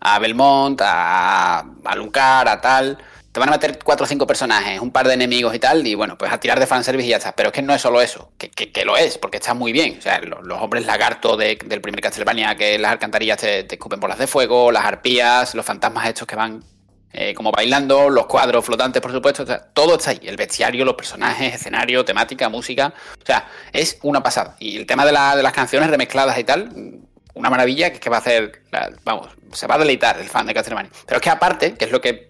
[0.00, 2.98] a Belmont, a, a Lucar, a tal,
[3.32, 5.94] te van a meter cuatro o cinco personajes, un par de enemigos y tal, y
[5.94, 7.32] bueno, pues a tirar de fanservice y ya está.
[7.32, 9.96] Pero es que no es solo eso, que, que, lo es, porque está muy bien.
[9.98, 14.18] O sea, los, hombres lagarto del primer Castlevania, que las alcantarillas te, te, escupen bolas
[14.18, 16.64] de fuego, las arpías, los fantasmas estos que van
[17.12, 20.20] eh, como bailando, los cuadros flotantes, por supuesto, todo está ahí.
[20.24, 22.92] El bestiario, los personajes, escenario, temática, música.
[23.20, 24.56] O sea, es una pasada.
[24.58, 27.00] Y el tema de, de las canciones remezcladas y tal,
[27.34, 28.62] una maravilla que, que va a hacer,
[29.04, 30.90] vamos, se va a deleitar el fan de Castlevania.
[31.06, 32.28] Pero es que aparte, que es lo que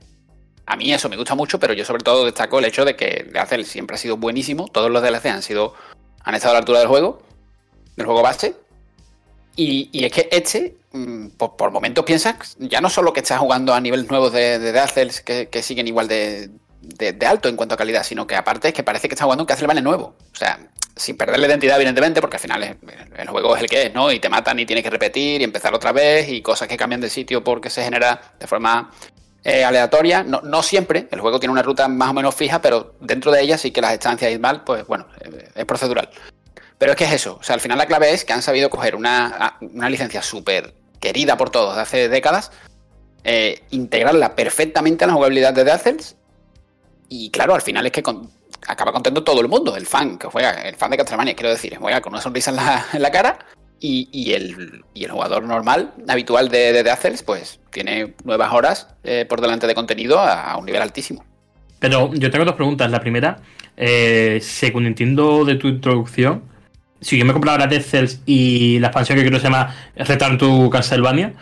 [0.66, 3.28] a mí eso me gusta mucho, pero yo sobre todo destaco el hecho de que
[3.32, 4.68] DLC siempre ha sido buenísimo.
[4.68, 5.74] Todos los DLC han sido.
[6.22, 7.22] han estado a la altura del juego.
[7.96, 8.54] Del juego base.
[9.56, 13.80] Y, es que este, mm, por, momentos piensas, ya no solo que estás jugando a
[13.80, 16.50] niveles nuevos de, de, que, siguen igual de,
[17.26, 19.46] alto en cuanto a calidad, sino que aparte es que parece que estás jugando un
[19.46, 20.14] Castlevania nuevo.
[20.32, 20.58] O sea,
[20.96, 22.78] sin perder la identidad, evidentemente, porque al final
[23.16, 24.12] el juego es el que es, ¿no?
[24.12, 27.00] Y te matan y tienes que repetir y empezar otra vez y cosas que cambian
[27.00, 28.90] de sitio porque se genera de forma
[29.42, 32.94] eh, aleatoria, no, no, siempre, el juego tiene una ruta más o menos fija, pero
[33.00, 36.10] dentro de ella sí que las estancias mal, pues bueno, eh, es procedural.
[36.76, 38.68] Pero es que es eso, o sea, al final la clave es que han sabido
[38.68, 42.52] coger una, una licencia súper querida por todos de hace décadas,
[43.24, 46.16] eh, integrarla perfectamente a la jugabilidad de Cells,
[47.10, 48.02] y claro, al final es que
[48.66, 51.76] acaba contento todo el mundo, el fan que juega, el fan de Castlevania, quiero decir,
[51.76, 53.38] juega con una sonrisa en la, en la cara
[53.80, 59.66] y, el, jugador normal, habitual de, de, Cells, pues tiene nuevas horas eh, por delante
[59.66, 61.24] de contenido a, un nivel altísimo.
[61.78, 62.90] Pero yo tengo dos preguntas.
[62.90, 63.40] La primera,
[63.76, 66.42] eh, según entiendo de tu introducción,
[67.00, 70.36] si yo me compro ahora Dead Cells y la expansión que creo se llama Return
[70.36, 71.32] to Castlevania,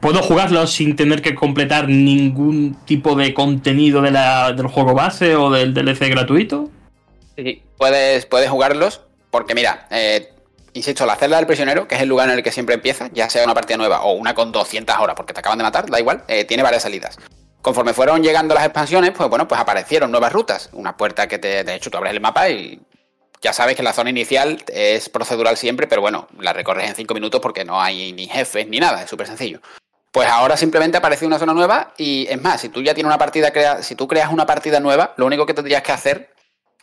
[0.00, 5.36] ¿puedo jugarlo sin tener que completar ningún tipo de contenido de la, del juego base
[5.36, 6.70] o del DLC gratuito?
[7.36, 10.32] Sí, puedes, puedes jugarlos porque mira, eh,
[10.72, 13.28] insisto, la celda del prisionero, que es el lugar en el que siempre empieza, ya
[13.28, 16.00] sea una partida nueva o una con 200 horas porque te acaban de matar, da
[16.00, 17.18] igual, eh, tiene varias salidas.
[17.60, 20.70] Conforme fueron llegando las expansiones, pues bueno, pues aparecieron nuevas rutas.
[20.72, 22.80] Una puerta que te, de hecho, tú abres el mapa y
[23.42, 27.14] ya sabes que la zona inicial es procedural siempre, pero bueno, la recorres en 5
[27.14, 29.60] minutos porque no hay ni jefes ni nada, es súper sencillo.
[30.10, 33.18] Pues ahora simplemente aparece una zona nueva y es más, si tú ya tienes una
[33.18, 36.34] partida, crea si tú creas una partida nueva, lo único que tendrías que hacer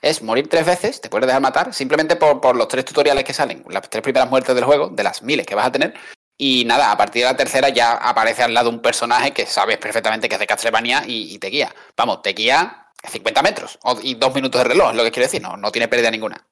[0.02, 3.64] es morir tres veces, te puedes dejar matar, simplemente por, los tres tutoriales que salen,
[3.70, 5.96] las tres primeras muertes del juego, de las miles que vas a tener.
[6.38, 9.78] Y nada, a partir de la tercera ya aparece al lado un personaje que sabes
[9.78, 11.74] perfectamente que es de Castlevania y, te guía.
[11.98, 15.42] Vamos, te guía 50 metros y dos minutos de reloj, es lo que quiero decir,
[15.42, 16.46] no, no tiene pérdida ninguna.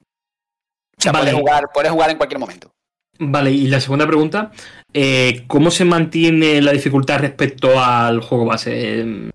[0.96, 2.70] O sea, puedes, jugar, puedes jugar en cualquier momento.
[3.18, 4.50] Vale, y la segunda pregunta,
[4.92, 9.30] eh, ¿cómo se mantiene la dificultad respecto al juego base?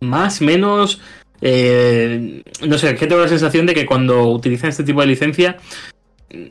[0.00, 1.00] ¿Más, menos?
[1.40, 5.08] Eh, no sé, es que tengo la sensación de que cuando utilizan este tipo de
[5.08, 5.58] licencia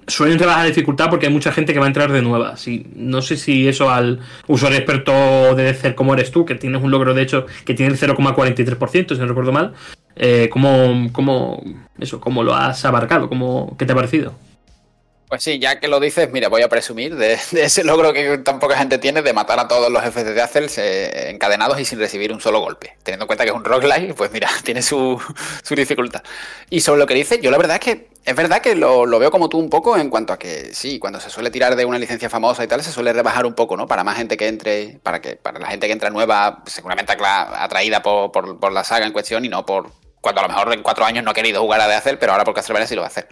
[0.07, 2.55] suelen rebajar la dificultad porque hay mucha gente que va a entrar de nueva.
[2.95, 6.91] no sé si eso al usuario experto debe ser como eres tú, que tienes un
[6.91, 9.73] logro de hecho que tiene el 0,43%, si no recuerdo mal.
[10.15, 11.63] Eh, ¿cómo, cómo,
[11.99, 13.29] eso, ¿Cómo lo has abarcado?
[13.29, 14.33] ¿Cómo, ¿Qué te ha parecido?
[15.31, 18.59] Pues sí, ya que lo dices, mira, voy a presumir de, ese logro que tan
[18.59, 20.69] poca gente tiene de matar a todos los jefes de Azel
[21.29, 22.97] encadenados y sin recibir un solo golpe.
[23.01, 25.21] Teniendo en cuenta que es un roguelike, pues mira, tiene su,
[25.69, 26.21] dificultad.
[26.69, 29.31] Y sobre lo que dices, yo la verdad es que es verdad que lo, veo
[29.31, 31.97] como tú un poco en cuanto a que sí, cuando se suele tirar de una
[31.97, 33.87] licencia famosa y tal, se suele rebajar un poco, ¿no?
[33.87, 38.01] Para más gente que entre, para que para la gente que entra nueva, seguramente atraída
[38.01, 41.05] por, por, la saga en cuestión y no por cuando a lo mejor en cuatro
[41.05, 43.07] años no ha querido jugar a de Azel, pero ahora por Castlevania sí lo va
[43.07, 43.29] a hacer.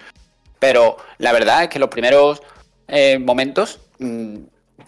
[0.60, 2.42] Pero la verdad es que los primeros
[2.88, 4.38] eh, momentos mm,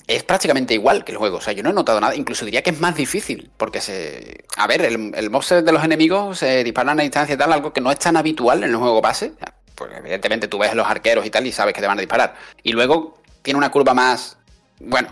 [0.07, 1.37] es prácticamente igual que el juego.
[1.37, 2.15] O sea, yo no he notado nada.
[2.15, 3.49] Incluso diría que es más difícil.
[3.57, 4.43] Porque se.
[4.57, 7.81] A ver, el, el de los enemigos se disparan a distancia y tal, algo que
[7.81, 9.33] no es tan habitual en el juego base.
[9.75, 12.35] Porque evidentemente tú ves los arqueros y tal y sabes que te van a disparar.
[12.63, 14.37] Y luego tiene una curva más.
[14.79, 15.09] Bueno,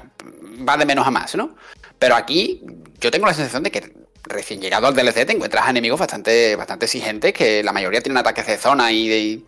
[0.68, 1.56] va de menos a más, ¿no?
[1.98, 2.64] Pero aquí
[3.00, 6.86] yo tengo la sensación de que recién llegado al DLC te encuentras enemigos bastante, bastante
[6.86, 9.42] exigentes que la mayoría tienen ataques de zona y de,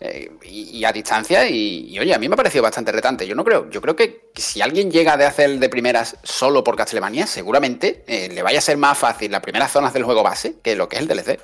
[0.00, 3.26] eh, y, a distancia y, oye, a mí me ha parecido bastante retante.
[3.26, 6.76] Yo no creo, yo creo que, si alguien llega de hacer de primeras solo por
[6.76, 10.56] Castlevania, seguramente eh, le vaya a ser más fácil las primeras zonas del juego base
[10.62, 11.40] que lo que es el DLC.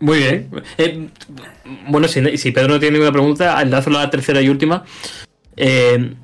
[0.00, 0.50] Muy bien.
[0.78, 1.08] Eh,
[1.88, 4.84] bueno, si, Pedro no tiene ninguna pregunta, enlazo la tercera y última.
[5.56, 6.14] Eh,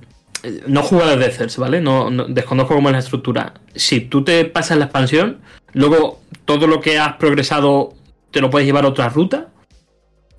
[0.67, 1.81] no juego de Cers, ¿vale?
[1.81, 3.55] No, desconozco cómo es la estructura.
[3.75, 5.39] Si tú te pasas la expansión,
[5.73, 7.95] luego todo lo que has progresado
[8.31, 9.49] te lo puedes llevar a otra ruta.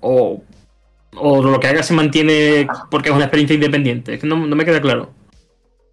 [0.00, 0.42] O,
[1.16, 4.14] o lo que hagas se mantiene porque es una experiencia independiente.
[4.14, 5.10] Es que no, me queda claro.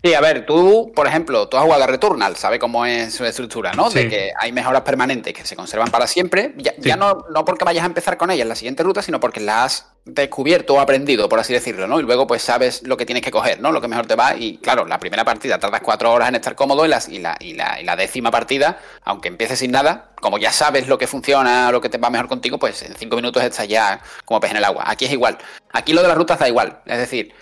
[0.05, 3.23] Sí, a ver, tú, por ejemplo, tú has jugado a Returnal, sabes cómo es su
[3.23, 3.89] estructura, ¿no?
[3.89, 6.53] De que hay mejoras permanentes que se conservan para siempre.
[6.57, 9.21] Ya, ya no, no porque vayas a empezar con ellas en la siguiente ruta, sino
[9.21, 12.01] porque las has descubierto o aprendido, por así decirlo, ¿no?
[12.01, 13.71] Y luego pues sabes lo que tienes que coger, ¿no?
[13.71, 14.35] Lo que mejor te va.
[14.35, 17.38] Y claro, la primera partida tardas cuatro horas en estar cómodo y, la, y, la,
[17.80, 21.80] y la décima partida, aunque empieces sin nada, como ya sabes lo que funciona, lo
[21.80, 24.65] que te va mejor contigo, pues en cinco minutos estás ya como pez en el
[24.65, 24.84] agua.
[24.85, 25.38] Aquí es igual.
[25.71, 26.81] Aquí lo de las rutas da igual.
[26.85, 27.34] Es decir,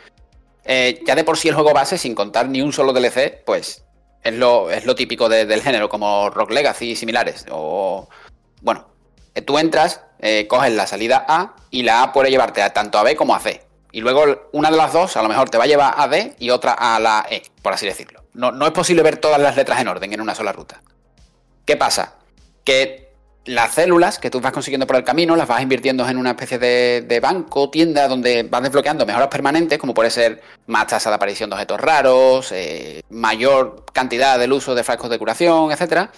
[0.64, 3.84] eh, ya de por sí el juego base, sin contar ni un solo DLC, pues
[4.24, 7.46] es lo, es lo típico del género, como Rock Legacy y similares.
[7.50, 8.08] O,
[8.62, 8.88] bueno,
[9.34, 12.98] eh, tú entras, eh, coges la salida A y la A puede llevarte a tanto
[12.98, 13.64] a B como a C.
[13.92, 16.36] Y luego una de las dos a lo mejor te va a llevar a D
[16.40, 18.24] y otra a la E, por así decirlo.
[18.34, 20.82] No, no es posible ver todas las letras en orden en una sola ruta.
[21.66, 22.16] ¿Qué pasa?
[22.64, 23.11] Que
[23.46, 26.60] las células que tú vas consiguiendo por el camino las vas invirtiendo en una especie
[26.60, 31.50] de, banco, tienda, donde vas desbloqueando mejoras permanentes, como puede ser más tasa de aparición
[31.50, 36.12] de objetos raros, eh, mayor cantidad del uso de frascos de curación, etcétera.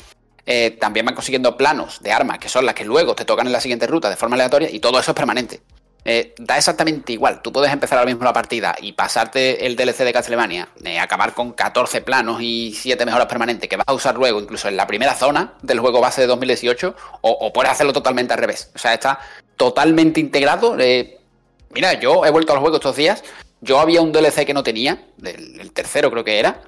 [0.45, 3.53] Eh, también van consiguiendo planos de armas, que son las que luego te tocan en
[3.53, 5.61] la siguiente ruta de forma aleatoria, y todo eso es permanente.
[6.05, 7.41] Eh, da exactamente igual.
[7.41, 11.33] Tú puedes empezar ahora mismo la partida y pasarte el DLC de Castlevania, eh, acabar
[11.33, 14.85] con 14 planos y 7 mejoras permanentes que vas a usar luego, incluso en la
[14.85, 18.69] primera zona del juego base de 2018, o, puedes hacerlo totalmente al revés.
[18.75, 19.19] O sea, está
[19.55, 20.75] totalmente integrado.
[21.69, 23.23] mira, yo he vuelto al juego estos días.
[23.61, 26.61] Yo había un DLC que no tenía, el tercero creo que era,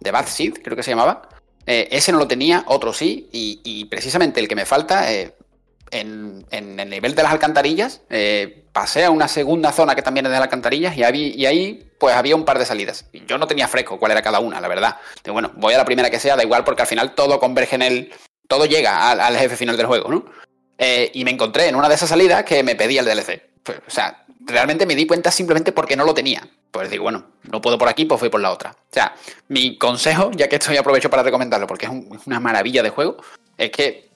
[0.00, 1.28] de Bad Seed, creo que se llamaba.
[1.66, 5.06] Eh, ese no lo tenía, otro sí, y, precisamente el que me falta,
[5.94, 10.26] eh, en, el nivel de las alcantarillas, eh, pasé a una segunda zona que también
[10.26, 13.06] es de las alcantarillas y, ahí pues había un par de salidas.
[13.26, 14.96] Yo no tenía fresco cuál era cada una, la verdad.
[15.26, 17.82] bueno, voy a la primera que sea, da igual porque al final todo converge en
[17.82, 18.12] el...
[18.46, 20.24] Todo llega al, jefe final del juego, ¿no?
[20.76, 23.40] y me encontré en una de esas salidas que me pedía el DLC.
[23.62, 26.46] Pues, o sea, realmente me di cuenta simplemente porque no lo tenía.
[26.70, 28.72] Pues digo, bueno, no puedo por aquí, pues fui por la otra.
[28.72, 29.14] O sea,
[29.48, 31.92] mi consejo, ya que estoy aprovecho para recomendarlo porque es,
[32.26, 33.16] una maravilla de juego,
[33.56, 34.10] es que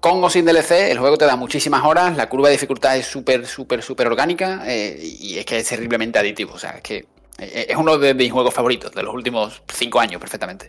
[0.00, 3.06] con o sin DLC el juego te da muchísimas horas, la curva de dificultad es
[3.06, 6.54] súper, súper, súper orgánica eh, y es que es terriblemente aditivo.
[6.54, 7.06] O sea, es que
[7.38, 10.68] eh, es uno de mis juegos favoritos de los últimos cinco años, perfectamente.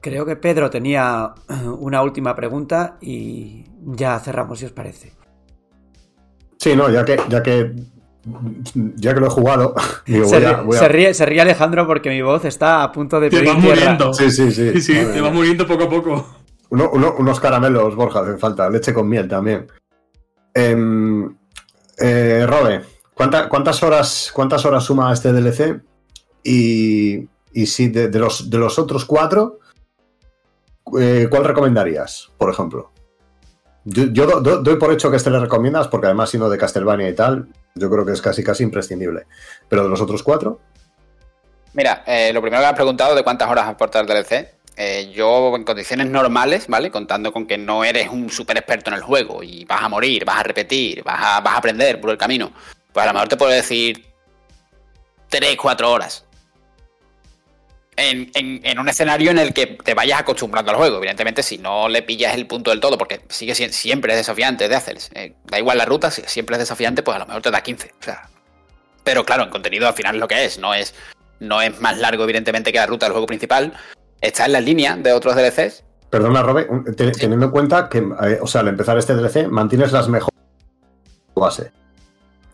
[0.00, 1.34] Creo que Pedro tenía
[1.78, 5.12] una última pregunta y ya cerramos, si os parece.
[6.58, 7.74] Sí, no, ya que, ya que
[8.96, 9.74] ya que lo he jugado,
[10.04, 14.12] se, ríe, Alejandro porque mi voz está a punto de pedir muriendo.
[14.12, 14.80] Sí, sí, sí.
[14.80, 16.45] sí, te va muriendo poco a poco.
[16.70, 18.68] Unos caramelos, Borja, hacen falta.
[18.70, 19.70] Leche con miel también.
[20.54, 21.36] Em,
[21.98, 22.82] eh, Robe,
[23.14, 25.80] ¿cuántas, horas, ¿cuántas horas suma este DLC?
[26.42, 29.58] Y, y si de, los, de los otros cuatro,
[30.98, 32.92] eh, ¿cuál recomendarías, por ejemplo?
[33.84, 36.58] Yo, yo do- do- doy por hecho que este le recomiendas, porque además siendo de
[36.58, 39.26] Castlevania y tal, yo creo que es casi casi imprescindible.
[39.68, 40.60] Pero de los otros cuatro,
[41.74, 44.55] Mira, eh, lo primero que has preguntado de cuántas horas aporta el DLC.
[44.78, 46.90] Eh, yo en condiciones normales, ¿vale?
[46.90, 50.26] Contando con que no eres un super experto en el juego y vas a morir,
[50.26, 52.52] vas a repetir, vas a, aprender por el camino,
[52.92, 54.04] pues a lo mejor te puedo decir
[55.30, 56.24] 3, 4 horas.
[57.98, 60.98] En, un escenario en el que te vayas acostumbrando al juego.
[60.98, 64.76] Evidentemente, si no le pillas el punto del todo, porque sigue siempre es desafiante de
[64.76, 65.36] hacerse.
[65.44, 67.94] da igual la ruta, si siempre es desafiante, pues a lo mejor te da 15.
[67.98, 68.28] O sea,
[69.02, 70.92] pero claro, en contenido al final es lo que es, no es,
[71.40, 73.72] no es más largo, evidentemente, que la ruta del juego principal.
[74.20, 75.82] Está en la línea de otros DLCs.
[76.10, 76.66] perdona, Robe,
[76.96, 80.38] teniendo en cuenta que, eh, o sea, al empezar este DLC, mantienes las mejores
[81.34, 81.70] base.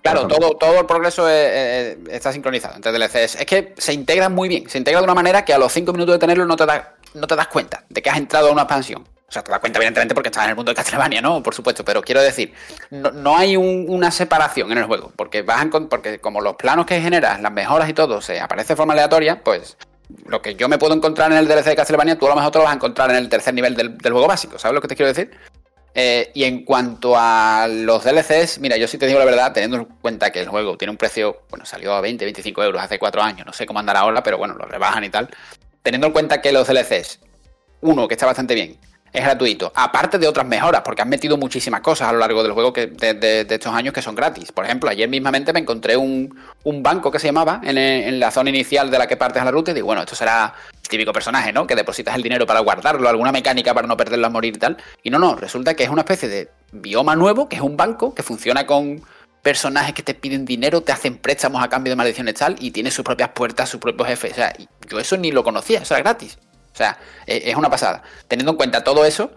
[0.03, 3.37] Claro, todo, todo el progreso es- es- está sincronizado entre DLCs.
[3.37, 5.93] Es que se integran muy bien, se integra de una manera que a los 5
[5.93, 8.53] minutos de tenerlo no te, da- no te das cuenta de que has entrado a
[8.53, 9.03] una expansión.
[9.29, 11.41] O sea, te das cuenta, evidentemente, porque estás en el mundo de Castlevania, ¿no?
[11.43, 12.53] Por supuesto, pero quiero decir,
[12.91, 16.85] no, no hay un- una separación en el juego, porque encon- porque como los planos
[16.85, 19.77] que generas, las mejoras y todo, se aparece de forma aleatoria, pues
[20.27, 22.51] lo que yo me puedo encontrar en el DLC de Castlevania, tú a lo mejor
[22.51, 24.89] te lo vas a encontrar en el tercer nivel del, juego básico, ¿sabes lo que
[24.89, 25.31] te quiero decir?
[25.95, 29.77] Eh, y en cuanto a los DLCs, mira, yo sí te digo la verdad, teniendo
[29.77, 32.99] en cuenta que el juego tiene un precio, bueno, salió a 20, 25 euros hace
[32.99, 35.29] 4 años, no sé cómo andará ahora, pero bueno, lo rebajan y tal.
[35.83, 37.21] Teniendo en cuenta que los DLCs,
[37.83, 38.79] uno, que está bastante bien,
[39.13, 42.53] es gratuito, aparte de otras mejoras, porque han metido muchísimas cosas a lo largo del
[42.53, 44.53] juego de, estos años que son gratis.
[44.53, 46.35] Por ejemplo, ayer mismamente me encontré un,
[46.65, 49.51] banco que se llamaba en, en la zona inicial de la que partes a la
[49.51, 51.67] ruta y digo, bueno, esto será el típico personaje, ¿no?
[51.67, 54.79] Que depositas el dinero para guardarlo, alguna mecánica para no perderlo a morir y tal.
[55.03, 58.15] Y no, no, resulta que es una especie de bioma nuevo, que es un banco,
[58.15, 59.03] que funciona con
[59.43, 62.91] personajes que te piden dinero, te hacen préstamos a cambio de maldiciones tal, y tiene
[62.91, 64.33] sus propias puertas, sus propios jefes.
[64.33, 64.55] O sea,
[64.89, 66.39] yo eso ni lo conocía, eso era gratis.
[66.73, 68.03] O sea, e- es una pasada.
[68.29, 69.31] Teniendo en cuenta todo eso,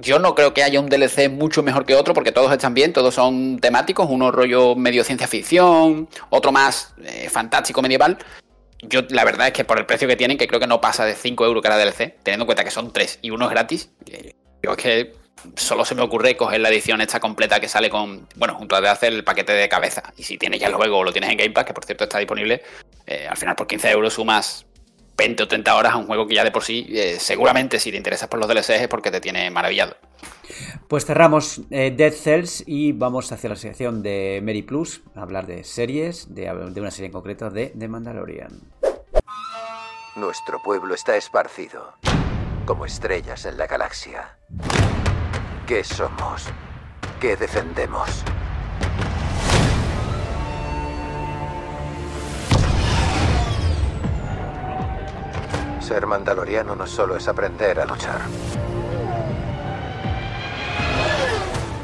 [0.00, 2.92] yo no creo que haya un DLC mucho mejor que otro, porque todos están bien,
[2.92, 8.18] todos son temáticos, uno rollo medio ciencia ficción, otro más eh, fantástico medieval.
[8.82, 11.04] Yo la verdad es que por el precio que tienen, que creo que no pasa
[11.04, 13.90] de 5 euros cada DLC, teniendo en cuenta que son 3 y uno es gratis,
[14.10, 14.32] eh,
[14.62, 15.12] yo es que
[15.54, 18.80] solo se me ocurre coger la edición esta completa que sale con, bueno, junto a
[18.80, 20.02] de hacer el paquete de cabeza.
[20.16, 22.04] Y si tienes ya el juego o lo tienes en Game Pass, que por cierto
[22.04, 22.62] está disponible,
[23.06, 24.65] eh, al final por 15 euros sumas
[25.16, 27.90] 20 o 30 horas a un juego que ya de por sí, eh, seguramente si
[27.90, 29.96] te interesas por los DLCs es porque te tiene maravillado.
[30.88, 35.46] Pues cerramos eh, Dead Cells y vamos hacia la sección de Mary Plus, a hablar
[35.46, 38.60] de series, de, de una serie en concreto de The Mandalorian.
[40.16, 41.94] Nuestro pueblo está esparcido,
[42.64, 44.38] como estrellas en la galaxia.
[45.66, 46.46] ¿Qué somos?
[47.20, 48.24] ¿Qué defendemos?
[55.86, 58.22] Ser mandaloriano no solo es aprender a luchar.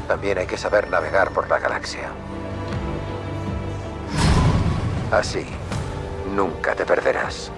[0.09, 2.09] También hay que saber navegar por la galaxia.
[5.09, 5.45] Así,
[6.35, 7.49] nunca te perderás.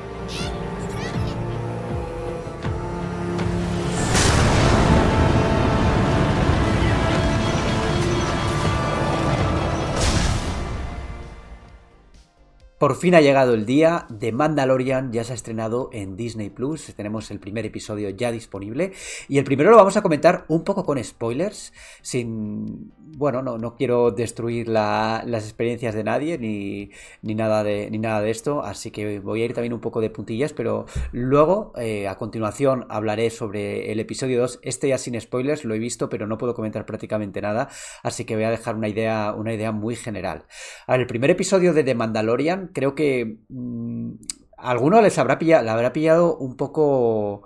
[12.85, 16.93] Por fin ha llegado el día, The Mandalorian ya se ha estrenado en Disney Plus,
[16.95, 18.93] tenemos el primer episodio ya disponible.
[19.27, 22.91] Y el primero lo vamos a comentar un poco con spoilers, sin...
[23.17, 27.97] bueno, no, no quiero destruir la- las experiencias de nadie ni, ni, nada de, ni
[27.97, 31.71] nada de esto, así que voy a ir también un poco de puntillas, pero luego
[31.77, 36.09] eh, a continuación hablaré sobre el episodio 2, este ya sin spoilers, lo he visto
[36.09, 37.69] pero no puedo comentar prácticamente nada,
[38.03, 40.45] así que voy a dejar una idea, una idea muy general.
[40.87, 44.11] El primer episodio de The Mandalorian, creo que mm,
[44.57, 47.43] a alguno les habrá pillado, le habrá pillado un poco.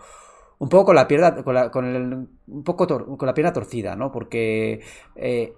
[0.60, 1.44] Un poco con la pierna.
[1.72, 2.88] Con el- un poco
[3.18, 4.12] con la pierna torcida, ¿no?
[4.12, 4.82] Porque.
[5.16, 5.54] eh,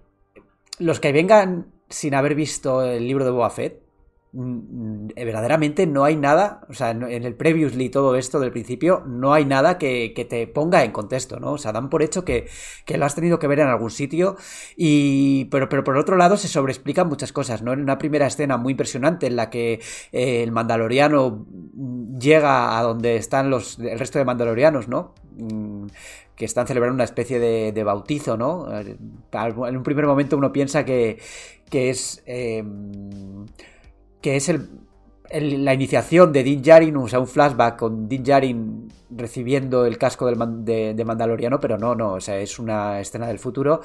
[0.80, 3.53] los que vengan sin haber visto el libro de Boba
[4.31, 9.03] mm, eh, Verdaderamente no hay nada, o sea, en el previously todo esto del principio,
[9.06, 11.53] no hay nada que, te ponga en contexto, ¿no?
[11.53, 12.48] O sea, dan por hecho que,
[12.88, 14.38] lo has tenido que ver en algún sitio
[14.77, 17.73] y pero, pero por otro lado se sobreexplican muchas cosas, ¿no?
[17.73, 19.81] En una primera escena muy impresionante en la que
[20.11, 25.14] eh, el mandaloriano mm, llega a donde están los el resto de mandalorianos, ¿no?
[25.41, 25.88] Mm,
[26.35, 28.68] que están celebrando una especie de, bautizo, ¿no?
[28.80, 28.95] Eh,
[29.34, 31.18] En un primer momento uno piensa que,
[31.69, 32.63] que es eh,
[34.22, 34.53] que es
[35.31, 40.26] la iniciación de Din Djarin, o sea, un flashback con Din Djarin recibiendo el casco
[40.26, 43.82] del de, Mandaloriano, pero no, no, o sea, es una escena del futuro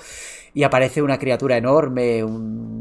[0.54, 2.24] y aparece una criatura enorme,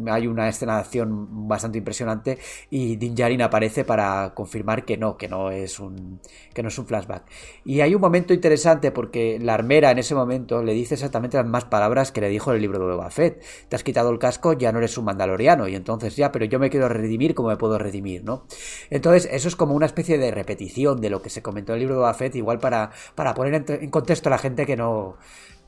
[0.07, 2.37] hay una escena de acción bastante impresionante
[2.69, 6.19] y Din Djarin aparece para confirmar que no, que no es un
[6.53, 7.23] que no es un flashback.
[7.65, 11.45] Y hay un momento interesante porque la armera en ese momento le dice exactamente las
[11.45, 13.43] mismas palabras que le dijo en el libro de Boba Fett.
[13.67, 16.59] Te has quitado el casco, ya no eres un mandaloriano y entonces ya, pero yo
[16.59, 18.45] me quiero redimir como me puedo redimir, ¿no?
[18.89, 21.79] Entonces, eso es como una especie de repetición de lo que se comentó en el
[21.81, 24.75] libro de Boba Fett, igual para, para poner en, en contexto a la gente que
[24.75, 25.17] no,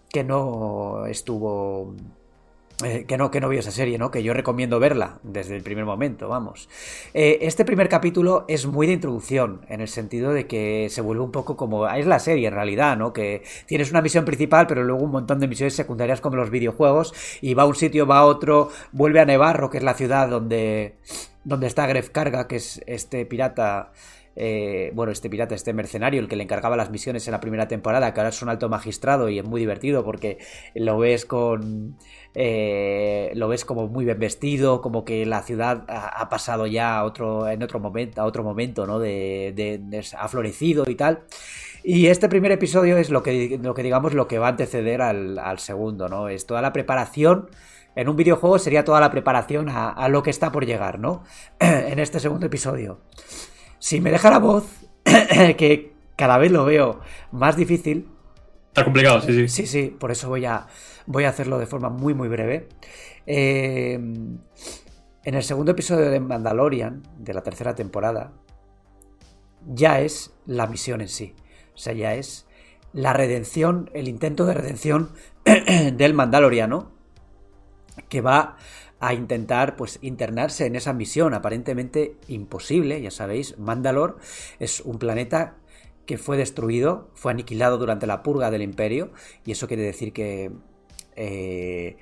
[0.10, 1.94] que no estuvo.
[2.84, 4.12] eh, que no, que no vio esa serie, ¿no?
[4.12, 6.70] Que yo recomiendo verla desde el primer momento, vamos.
[7.14, 11.24] Eh, este primer capítulo es muy de introducción, en el sentido de que se vuelve
[11.24, 11.88] un poco como.
[11.90, 13.14] Es la serie en realidad, ¿no?
[13.14, 17.14] Que tienes una misión principal, pero luego un montón de misiones secundarias como los videojuegos,
[17.42, 20.30] y va a un sitio, va a otro, vuelve a Nevarro, que es la ciudad
[20.30, 20.98] donde,
[21.44, 23.92] donde está Gref Carga, que es este pirata.
[24.40, 27.68] Eh, bueno, este pirata, este mercenario, el que le encargaba las misiones en la primera
[27.68, 30.38] temporada, que ahora es un alto magistrado y es muy divertido porque
[30.76, 31.98] lo ves con.
[32.36, 37.04] eh, lo ves como muy bien vestido, como que la ciudad ha, pasado ya a
[37.04, 39.00] otro, en otro momento, a otro momento, ¿no?
[39.00, 41.24] De, ha florecido y tal.
[41.84, 45.02] Y este primer episodio es lo que, lo que digamos, lo que va a anteceder
[45.02, 46.30] al, al segundo, ¿no?
[46.30, 47.50] Es toda la preparación.
[47.96, 51.24] En un videojuego sería toda la preparación a, a lo que está por llegar, ¿no?
[51.60, 53.00] en este segundo episodio.
[53.80, 54.66] Si me deja la voz,
[55.04, 57.00] que cada vez lo veo
[57.32, 58.10] más difícil,
[58.78, 59.48] Está complicado, sí, sí.
[59.48, 60.68] Sí, sí, por eso voy a,
[61.08, 62.68] voy a hacerlo de forma muy, muy breve.
[63.26, 68.34] Eh, en el segundo episodio de Mandalorian, de la tercera temporada,
[69.66, 71.34] ya es la misión en sí.
[71.74, 72.46] O sea, ya es
[72.94, 75.10] la redención, el intento de redención
[75.94, 76.92] del Mandaloriano,
[78.10, 78.58] que va
[79.00, 84.18] a intentar pues internarse en esa misión aparentemente imposible, ya sabéis, Mandalor
[84.60, 85.56] es un planeta
[86.06, 89.12] que fue destruido, fue aniquilado durante la purga del imperio,
[89.46, 90.52] y eso quiere decir que,
[91.16, 91.98] eh,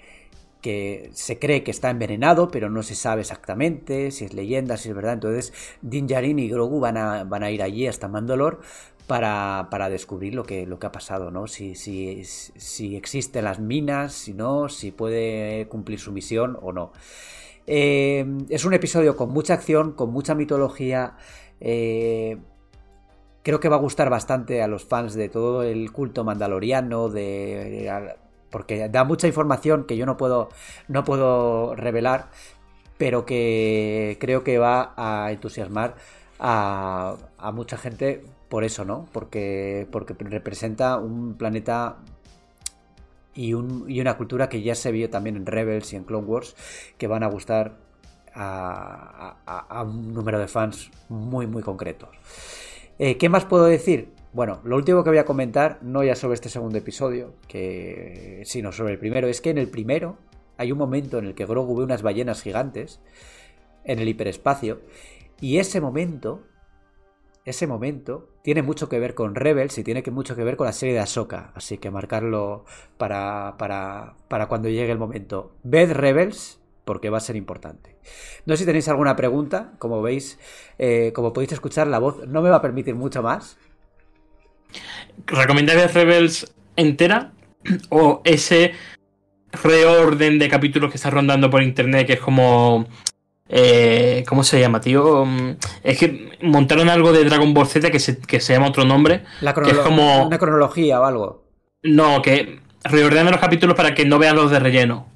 [0.62, 4.90] que se cree que está envenenado, pero no se sabe exactamente si es leyenda, si
[4.90, 5.14] es verdad.
[5.14, 8.62] Entonces, Din Djarin y Grogu van a, van a ir allí hasta Mandalor
[9.08, 11.48] para, para descubrir lo que, lo que ha pasado, ¿no?
[11.48, 16.92] Si, si, si existen las minas, si no, si puede cumplir su misión o no.
[17.68, 21.18] Eh, es un episodio con mucha acción, con mucha mitología.
[21.60, 22.38] eh,
[23.44, 28.12] creo que va a gustar bastante a los fans de todo el culto mandaloriano, de
[28.50, 30.50] porque da mucha información que yo no puedo
[30.88, 32.30] no puedo revelar,
[32.98, 35.96] pero que creo que va a entusiasmar
[36.40, 38.24] a, a mucha gente
[38.56, 39.06] por eso, ¿no?
[39.12, 41.98] Porque porque representa un planeta
[43.34, 46.26] y, un, y, una cultura que ya se vio también en Rebels y en Clone
[46.26, 46.56] Wars,
[46.98, 47.76] que van a gustar
[48.34, 52.16] a, a, un número de fans muy, muy concretos.
[52.98, 54.14] Eh, ¿Qué más puedo decir?
[54.32, 57.34] Bueno, lo último que voy a comentar, no ya sobre este segundo episodio,
[58.46, 60.18] sino sobre el primero, es que en el primero
[60.56, 63.02] hay un momento en el que Grogu ve unas ballenas gigantes
[63.84, 64.80] en el hiperespacio,
[65.42, 66.42] y ese momento,
[67.46, 70.74] ese momento, tiene mucho que ver con Rebels y tiene mucho que ver con la
[70.74, 72.66] serie de Ahsoka, así que marcarlo
[72.98, 75.54] para, para, para cuando llegue el momento.
[75.64, 77.96] Ved Rebels, porque va a ser importante.
[78.46, 80.40] No sé si tenéis alguna pregunta, como veis,
[80.80, 83.58] eh, como podéis escuchar, la voz no me va a permitir mucho más.
[85.28, 87.32] ¿Recomendáis Rebels entera?
[87.90, 88.74] ¿O ese
[89.64, 92.88] reorden de capítulos que está rondando por internet que es como...
[93.48, 95.26] Eh, ¿Cómo se llama, tío?
[95.84, 99.24] Es que montaron algo de Dragon Ball Z que se, que se llama otro nombre.
[99.42, 100.26] La que es como...
[100.28, 101.46] Una cronología o algo.
[101.84, 105.08] No, que reordenan los capítulos para que no vean los de relleno.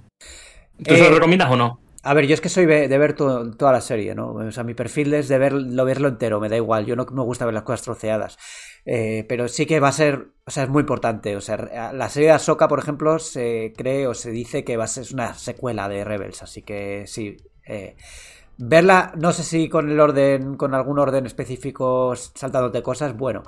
[0.84, 1.82] ¿Tú eh, lo recomiendas o no?
[2.04, 4.32] A ver, yo es que soy de, de ver to, toda la serie, ¿no?
[4.32, 6.86] O sea, mi perfil es de verlo, verlo entero, me da igual.
[6.86, 8.38] Yo no me gusta ver las cosas troceadas.
[8.86, 11.36] Eh, pero sí que va a ser, o sea, es muy importante.
[11.36, 14.86] O sea, la serie de Ahsoka, por ejemplo, se cree o se dice que va
[14.86, 17.38] a ser una secuela de Rebels, así que sí.
[17.70, 17.96] Eh,
[18.58, 23.44] verla, no sé si con el orden, con algún orden específico saltándote cosas, bueno.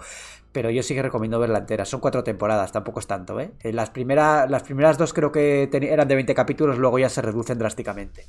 [0.52, 1.86] Pero yo sí que recomiendo verla entera.
[1.86, 3.54] Son cuatro temporadas, tampoco es tanto, ¿eh?
[3.64, 7.58] Las, primera, las primeras dos creo que eran de 20 capítulos, luego ya se reducen
[7.58, 8.28] drásticamente.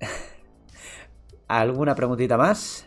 [1.48, 2.86] ¿Alguna preguntita más?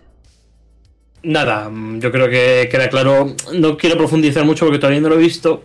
[1.24, 3.36] Nada, yo creo que queda claro.
[3.54, 5.64] No quiero profundizar mucho porque todavía no lo he visto.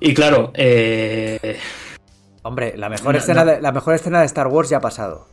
[0.00, 1.58] Y claro, eh...
[2.42, 3.52] Hombre, la mejor, no, escena no.
[3.52, 5.26] De, la mejor escena de Star Wars ya ha pasado.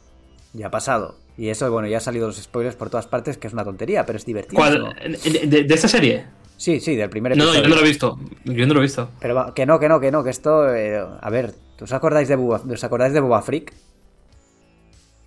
[0.54, 1.16] Ya ha pasado.
[1.38, 4.06] Y eso, bueno, ya han salido los spoilers por todas partes, que es una tontería,
[4.06, 4.56] pero es divertido.
[4.56, 4.96] ¿Cuál?
[5.24, 6.26] ¿De, ¿De, esta serie?
[6.58, 7.62] Sí, sí, del primer no, episodio.
[7.62, 8.20] No, yo no lo he visto.
[8.46, 9.10] Yo no lo he visto.
[9.20, 10.74] Pero que no, que no, que no, que esto.
[10.74, 11.54] Eh, a ver,
[11.84, 13.74] ¿Os acordáis de Boba, ¿os acordáis de Boba Freak?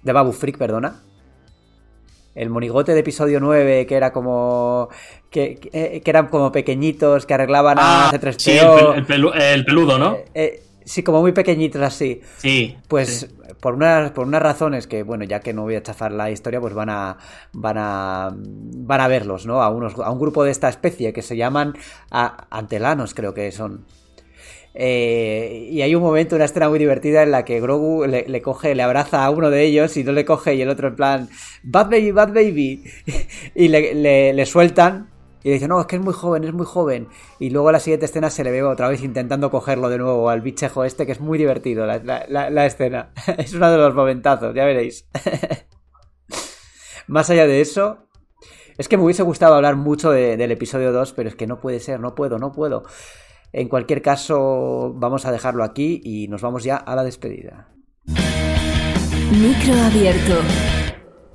[0.03, 1.03] De Babu Freak, perdona.
[2.37, 4.89] El monigote de episodio 9, que era como.
[5.31, 8.39] que, que, eh, que eran como pequeñitos, que arreglaban a C3PO.
[8.39, 10.13] sí, el, pel- el pelu- el peludo, ¿no?
[10.15, 12.21] Eh, eh, sí, como muy pequeñitos así.
[12.37, 12.77] Sí.
[12.89, 13.27] Pues sí.
[13.61, 16.61] por unas por unas razones que bueno, ya que no voy a chafar la historia,
[16.61, 17.17] pues van a
[17.53, 19.63] van a van a verlos, ¿no?
[19.63, 21.75] A unos a un grupo de esta especie que se llaman
[22.11, 23.85] a- antelanos, creo que son.
[24.79, 28.75] Eh, y hay un momento, una escena muy divertida en la que Grogu le, coge,
[28.75, 31.29] le abraza a uno de ellos y no le coge y el otro en plan,
[31.63, 32.85] Bad Baby, Bad Baby.
[33.55, 35.09] y le, sueltan
[35.43, 37.09] y le dice, no, es que es muy joven, es muy joven.
[37.39, 40.43] Y luego la siguiente escena se le ve otra vez intentando cogerlo de nuevo al
[40.43, 43.13] bichejo este, que es muy divertido la, escena.
[43.39, 45.09] es uno de los momentazos, ya veréis.
[47.07, 48.09] Más allá de eso,
[48.77, 51.61] es que me hubiese gustado hablar mucho de- del episodio 2, pero es que no
[51.61, 52.85] puede ser, no puedo, no puedo.
[53.57, 57.69] En cualquier caso, vamos a dejarlo aquí y nos vamos ya a la despedida.
[59.33, 60.76] Micro abierto.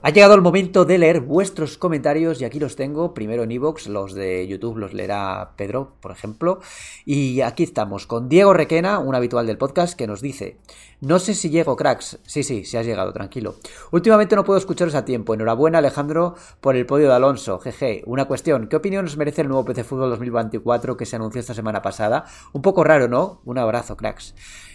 [0.03, 3.85] Ha llegado el momento de leer vuestros comentarios y aquí los tengo, primero en iVoox,
[3.85, 6.59] los de YouTube los leerá Pedro, por ejemplo,
[7.05, 10.57] y aquí estamos con Diego Requena, un habitual del podcast, que nos dice,
[11.01, 13.57] no sé si llego cracks, sí, sí, si has llegado, tranquilo.
[13.91, 18.01] Últimamente no puedo escucharos a tiempo, enhorabuena Alejandro por el podio de Alonso, jeje.
[18.07, 21.53] Una cuestión, ¿qué opinión os merece el nuevo PC Fútbol 2024 que se anunció esta
[21.53, 22.25] semana pasada?
[22.53, 23.41] Un poco raro, ¿no?
[23.45, 24.33] Un abrazo, cracks.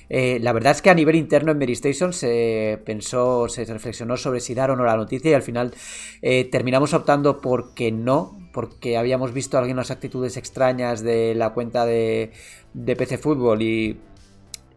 [0.08, 4.16] Eh, la verdad es que a nivel interno en Mary Station se pensó, se reflexionó
[4.16, 5.74] sobre si dar o no la noticia y al final
[6.22, 11.84] eh, terminamos optando por que no, porque habíamos visto algunas actitudes extrañas de la cuenta
[11.84, 12.32] de,
[12.72, 13.98] de PC Fútbol y,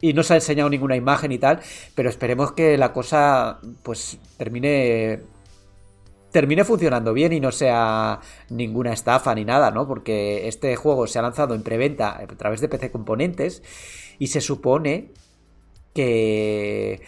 [0.01, 1.60] y no se ha enseñado ninguna imagen y tal,
[1.95, 5.22] pero esperemos que la cosa pues termine
[6.31, 8.19] termine funcionando bien y no sea
[8.49, 9.88] ninguna estafa ni nada, ¿no?
[9.88, 13.64] Porque este juego se ha lanzado en preventa a través de PC Componentes
[14.19, 15.11] y se supone
[15.94, 17.02] que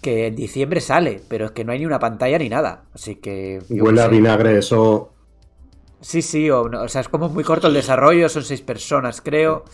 [0.00, 3.16] que en diciembre sale, pero es que no hay ni una pantalla ni nada, así
[3.16, 5.12] que Huele a vinagre, eso.
[6.00, 9.20] Sí, sí, o, no, o sea, es como muy corto el desarrollo, son seis personas,
[9.20, 9.64] creo.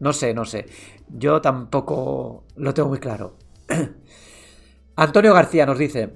[0.00, 0.66] No sé, no sé.
[1.08, 3.36] Yo tampoco lo tengo muy claro.
[4.96, 6.10] Antonio García nos dice: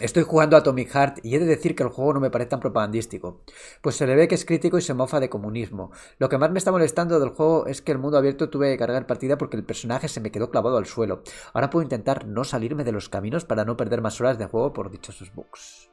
[0.00, 2.50] Estoy jugando a Atomic Heart y he de decir que el juego no me parece
[2.50, 3.42] tan propagandístico,
[3.82, 5.90] pues se le ve que es crítico y se mofa de comunismo.
[6.18, 8.78] Lo que más me está molestando del juego es que el mundo abierto tuve que
[8.78, 11.22] cargar partida porque el personaje se me quedó clavado al suelo.
[11.52, 14.72] Ahora puedo intentar no salirme de los caminos para no perder más horas de juego
[14.72, 15.90] por dichosos bugs.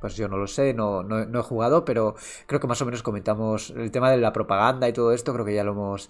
[0.00, 2.14] Pues yo no lo sé, no he jugado, pero
[2.46, 5.44] creo que más o menos comentamos el tema de la propaganda y todo esto, creo
[5.44, 6.08] que ya lo hemos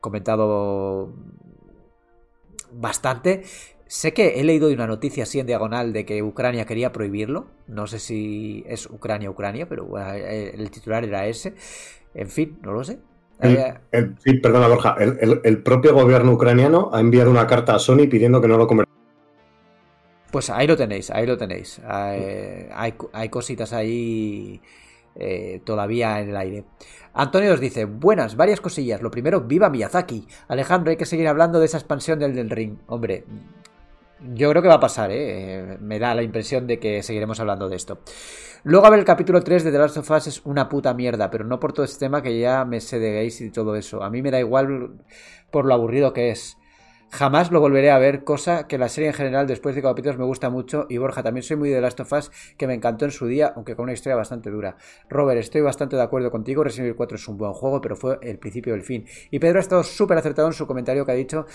[0.00, 1.12] comentado
[2.72, 3.44] bastante.
[3.88, 7.46] Sé que he leído de una noticia así en diagonal de que Ucrania quería prohibirlo.
[7.68, 11.54] No sé si es Ucrania, Ucrania, pero bueno, eh, el titular era ese.
[12.14, 12.98] En fin, no lo sé.
[13.40, 14.96] El- Eh, el- sí, perdona, Borja.
[14.98, 18.90] El, propio gobierno ucraniano ha enviado una carta a Sony pidiendo que no lo convierta.
[20.32, 21.80] Pues ahí lo tenéis, ahí lo tenéis.
[21.86, 24.60] Hay, hay, hay cositas ahí
[25.14, 26.64] eh, todavía en el aire.
[27.14, 29.00] Antonio os dice, buenas, varias cosillas.
[29.00, 30.26] Lo primero, viva Miyazaki.
[30.48, 32.76] Alejandro, hay que seguir hablando de esa expansión del, del ring.
[32.86, 33.24] Hombre,
[34.20, 35.78] yo creo que va a pasar, ¿eh?
[35.80, 38.00] Me da la impresión de que seguiremos hablando de esto.
[38.64, 41.30] Luego, a ver, el capítulo 3 de The Last of Us es una puta mierda,
[41.30, 44.02] pero no por todo este tema que ya me sé de gays y todo eso.
[44.02, 44.90] A mí me da igual
[45.50, 46.56] por lo aburrido que es.
[47.10, 50.24] Jamás lo volveré a ver, cosa que la serie en general después de capítulos me
[50.24, 53.10] gusta mucho y Borja también soy muy de Last of Us que me encantó en
[53.10, 54.76] su día, aunque con una historia bastante dura.
[55.08, 58.18] Robert, estoy bastante de acuerdo contigo, Resident Evil 4 es un buen juego, pero fue
[58.22, 59.06] el principio del fin.
[59.30, 61.46] Y Pedro ha estado súper acertado en su comentario que ha dicho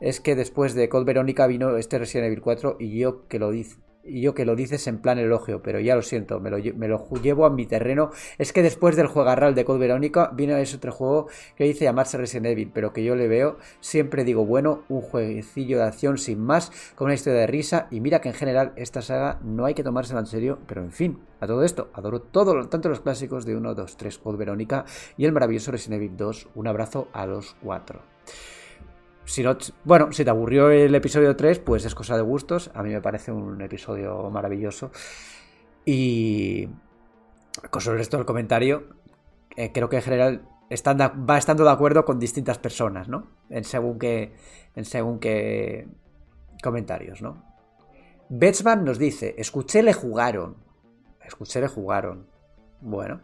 [0.00, 3.50] es que después de Cold Verónica vino este Resident Evil 4 y yo que lo
[3.50, 6.58] dice y yo que lo dices en plan elogio, pero ya lo siento, me lo,
[6.74, 8.10] me lo llevo a mi terreno.
[8.38, 12.18] Es que después del juegarral de Code Verónica vino ese otro juego que dice llamarse
[12.18, 16.40] Resident Evil, pero que yo le veo, siempre digo, bueno, un jueguecillo de acción sin
[16.40, 19.74] más, con una historia de risa, y mira que en general esta saga no hay
[19.74, 23.44] que tomársela en serio, pero en fin, a todo esto, adoro todo, tanto los clásicos
[23.44, 24.84] de 1, 2, 3, Code Verónica
[25.16, 26.48] y el maravilloso Resident Evil 2.
[26.54, 28.02] Un abrazo a los cuatro.
[29.24, 32.70] Si no, bueno, si te aburrió el episodio 3, pues es cosa de gustos.
[32.74, 34.90] A mí me parece un episodio maravilloso.
[35.84, 36.68] Y
[37.70, 38.84] con el resto del comentario,
[39.56, 43.28] eh, creo que en general están va estando de acuerdo con distintas personas, ¿no?
[43.50, 44.34] En según qué,
[44.74, 45.86] en según qué
[46.62, 47.44] comentarios, ¿no?
[48.28, 50.56] Betsman nos dice, escuché le jugaron.
[51.24, 52.26] Escuché le jugaron.
[52.80, 53.20] Bueno.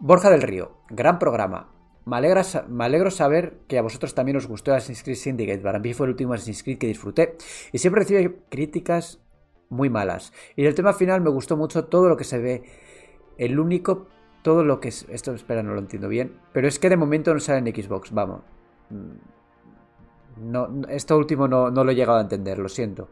[0.00, 1.70] Borja del Río, gran programa.
[2.08, 2.42] Me, alegra
[2.80, 5.58] alegro saber que a vosotros también os gustó Assassin's Creed Syndicate.
[5.58, 7.36] Para mí fue el último Assassin's Creed que disfruté.
[7.72, 9.20] Y siempre recibe críticas
[9.68, 10.32] muy malas.
[10.56, 12.62] Y del tema final me gustó mucho todo lo que se ve.
[13.36, 14.08] El único,
[14.42, 15.06] todo lo que es...
[15.10, 16.38] Esto, espera, no lo entiendo bien.
[16.52, 18.40] Pero es que de momento no sale en Xbox, vamos.
[18.90, 23.08] Mm, No, esto último no, no, lo he llegado a entender, lo siento.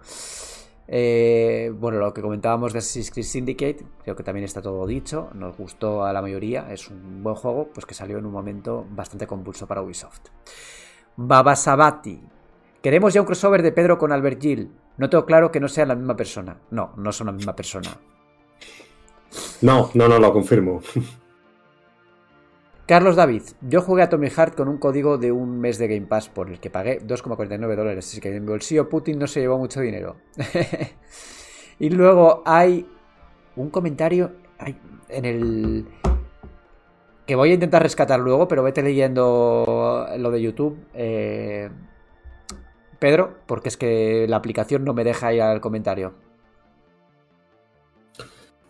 [0.89, 5.31] Eh, bueno, lo que comentábamos de Assassin's Creed Syndicate, creo que también está todo dicho.
[5.35, 8.87] Nos gustó a la mayoría, es un buen juego, pues que salió en un momento
[8.91, 10.29] bastante convulso para Ubisoft.
[11.17, 12.21] Babasabati.
[12.83, 14.71] Queremos ya un crossover de Pedro con Albert Gil.
[14.99, 16.61] No tengo claro que no sean la misma persona.
[16.71, 17.99] No, no son la misma persona.
[19.63, 20.81] No, no, no, lo confirmo.
[22.87, 26.07] Carlos David, yo jugué a Tommy Heart con un código de un mes de Game
[26.07, 29.41] Pass por el que pagué 2,49 dólares, así que en mi bolsillo Putin no se
[29.41, 30.15] llevó mucho dinero.
[31.81, 32.87] y luego hay
[33.57, 34.37] un comentario
[35.09, 35.87] en el...
[37.27, 40.79] que voy a intentar rescatar luego, pero vete leyendo lo de YouTube.
[40.95, 41.69] Eh,
[43.01, 46.15] Pedro, porque es que la aplicación no me deja ir al comentario.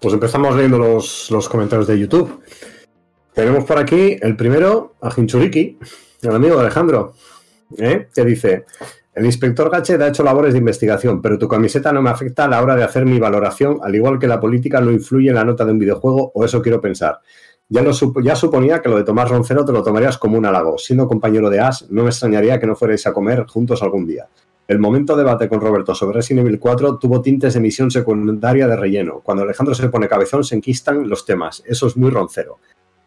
[0.01, 2.43] Pues empezamos leyendo los, los comentarios de YouTube.
[3.37, 5.79] Tenemos por aquí el primero, a Hinchuriki,
[6.23, 7.13] el amigo de Alejandro,
[7.77, 8.09] ¿eh?
[8.15, 8.65] que dice:
[9.15, 12.49] El inspector Gachet ha hecho labores de investigación, pero tu camiseta no me afecta a
[12.49, 15.45] la hora de hacer mi valoración, al igual que la política no influye en la
[15.45, 17.21] nota de un videojuego, o eso quiero pensar.
[17.69, 17.85] Ya,
[18.37, 20.79] suponía que lo de Tomás Roncero te lo tomarías como un halago.
[20.79, 24.29] Siendo compañero de As, no me extrañaría que no fuerais a comer juntos algún día.
[24.67, 28.67] El momento de debate con Roberto sobre Resident Evil 4 tuvo tintes de misión secundaria
[28.67, 29.21] de relleno.
[29.23, 31.63] Cuando Alejandro se pone cabezón, se enquistan los temas.
[31.67, 32.61] Eso es muy roncero.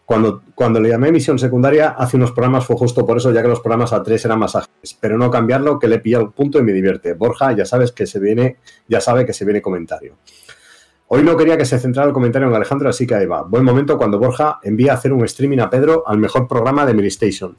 [0.10, 3.48] Cuando, cuando le llamé emisión secundaria, hace unos programas fue justo por eso, ya que
[3.48, 4.98] los programas a tres eran más ágiles.
[5.00, 7.14] Pero no cambiarlo, que le pilla el punto y me divierte.
[7.14, 8.58] Borja, ya sabes que se viene,
[8.88, 10.16] ya sabe que se viene comentario.
[11.10, 13.44] Hoy no quería que se centrara el comentario en Alejandro, así que ahí va.
[13.44, 16.96] Buen momento cuando Borja envía a hacer un streaming a Pedro al mejor programa de
[16.96, 17.56] Ministation.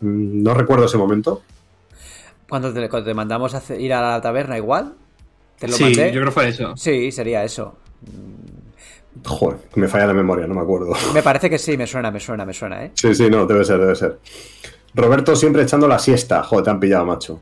[0.00, 1.42] Mm, no recuerdo ese momento.
[2.48, 4.94] Cuando te, mandamos a ir a la taberna igual.
[5.60, 6.76] ¿Te lo sí, yo creo que fue eso.
[6.76, 7.76] Sí, sería eso.
[9.22, 10.92] Joder, me falla la memoria, no me acuerdo.
[11.14, 12.90] Me parece que sí, me suena, me suena, me suena, ¿eh?
[12.94, 14.18] Sí, sí, no, debe ser, debe ser.
[14.94, 16.42] Roberto siempre echando la siesta.
[16.42, 17.40] Joder, te han pillado, macho.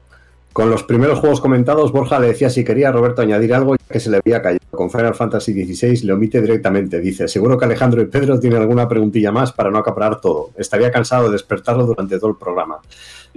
[0.52, 4.00] Con los primeros juegos comentados, Borja le decía si quería a Roberto añadir algo que
[4.00, 4.60] se le había caído.
[4.70, 7.00] Con Final Fantasy XVI le omite directamente.
[7.00, 10.50] Dice, seguro que Alejandro y Pedro tienen alguna preguntilla más para no acaparar todo.
[10.56, 12.80] Estaría cansado de despertarlo durante todo el programa.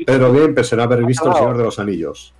[0.05, 2.33] Pedro bien, pero haber visto El Señor de los Anillos.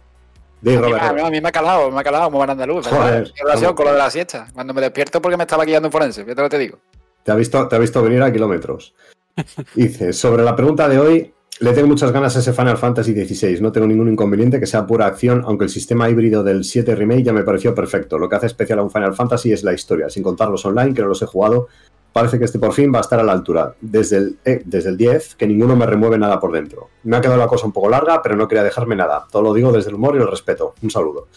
[0.66, 2.88] A mí me ha calado, me ha calado como van andaluz.
[2.88, 4.48] Joder, en relación con lo de la siesta.
[4.54, 6.80] Cuando me despierto porque me estaba guiando en forense, fíjate lo que te digo.
[7.24, 8.94] Te ha visto, te ha visto venir a kilómetros.
[9.76, 13.62] Dice, sobre la pregunta de hoy, le tengo muchas ganas a ese Final Fantasy XVI.
[13.62, 17.24] No tengo ningún inconveniente que sea pura acción, aunque el sistema híbrido del 7 Remake
[17.24, 18.18] ya me pareció perfecto.
[18.18, 20.94] Lo que hace especial a un Final Fantasy es la historia, sin contar los online,
[20.94, 21.68] que no los he jugado.
[22.16, 23.76] Parece que este por fin va a estar a la altura.
[23.82, 26.92] Desde el, eh, desde el 10, que ninguno me remueve nada por dentro.
[27.04, 29.28] Me ha quedado la cosa un poco larga, pero no quería dejarme nada.
[29.30, 30.76] Todo lo digo desde el humor y el respeto.
[30.82, 31.28] Un saludo.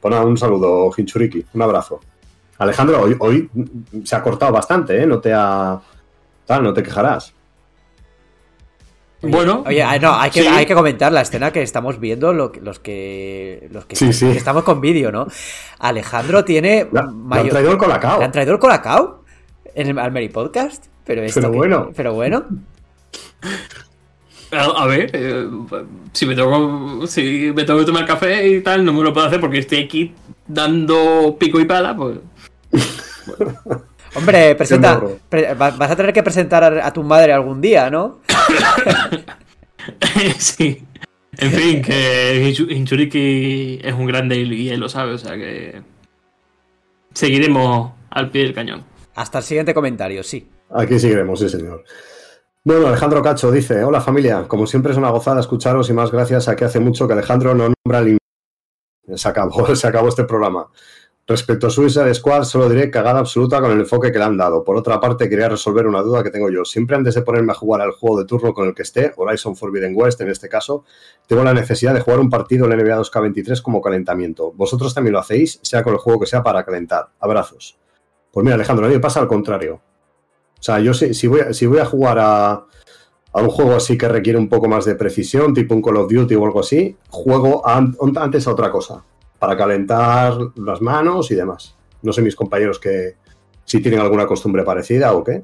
[0.00, 1.44] Pues un saludo, Hinchuriki.
[1.52, 2.00] Un abrazo.
[2.56, 3.50] Alejandro, hoy, hoy
[4.04, 5.06] se ha cortado bastante, ¿eh?
[5.06, 5.78] No te ha.
[6.46, 7.34] Tal, no te quejarás.
[9.20, 13.68] Bueno, oye, no, hay que, hay que comentar la escena que estamos viendo, los que
[13.70, 13.98] los que,
[14.34, 15.26] estamos con vídeo, ¿no?
[15.78, 16.88] Alejandro tiene.
[16.90, 18.18] Le, han traído el colacao.
[18.18, 19.21] ¿Le han traído el colacao?
[19.74, 20.86] En el Almeri Podcast.
[21.04, 21.90] Pero, esto pero bueno.
[21.94, 22.44] pero bueno.
[24.52, 25.48] A, ver, eh,
[26.12, 29.26] si me tengo si me tengo que tomar café y tal, no me lo puedo
[29.26, 30.12] hacer porque estoy aquí
[30.46, 32.18] dando pico y pala, pues.
[34.14, 35.02] Hombre, presenta.
[35.56, 38.18] vas a tener que presentar a, tu madre algún día, ¿no?
[40.38, 40.84] sí.
[41.38, 45.80] En fin, que Hinchuriki es un grande y él lo sabe, o sea que.
[47.14, 48.91] Seguiremos al pie del cañón.
[49.14, 50.48] Hasta el siguiente comentario, sí.
[50.70, 51.84] Aquí seguiremos, sí, señor.
[52.64, 56.48] Bueno, Alejandro Cacho dice, hola familia, como siempre es una gozada escucharos y más gracias
[56.48, 58.18] a que hace mucho que Alejandro no nombra el...
[59.16, 60.68] Se acabó, se acabó este programa.
[61.26, 64.64] Respecto a Suicide Squad, solo diré cagada absoluta con el enfoque que le han dado.
[64.64, 66.64] Por otra parte, quería resolver una duda que tengo yo.
[66.64, 69.54] Siempre antes de ponerme a jugar al juego de turno con el que esté, Horizon
[69.54, 70.84] Forbidden West en este caso,
[71.28, 74.52] tengo la necesidad de jugar un partido en NBA 2K23 como calentamiento.
[74.52, 77.10] ¿Vosotros también lo hacéis, sea con el juego que sea para calentar?
[77.20, 77.78] Abrazos.
[78.32, 79.80] Pues mira, Alejandro, a mí me pasa al contrario.
[80.58, 82.64] O sea, yo si, si, voy, a jugar a,
[83.34, 86.34] un juego así que requiere un poco más de precisión, tipo un Call of Duty
[86.36, 89.04] o algo así, juego antes a otra cosa,
[89.38, 91.74] para calentar las manos y demás.
[92.02, 93.16] No sé mis compañeros que
[93.64, 95.42] si tienen alguna costumbre parecida o qué.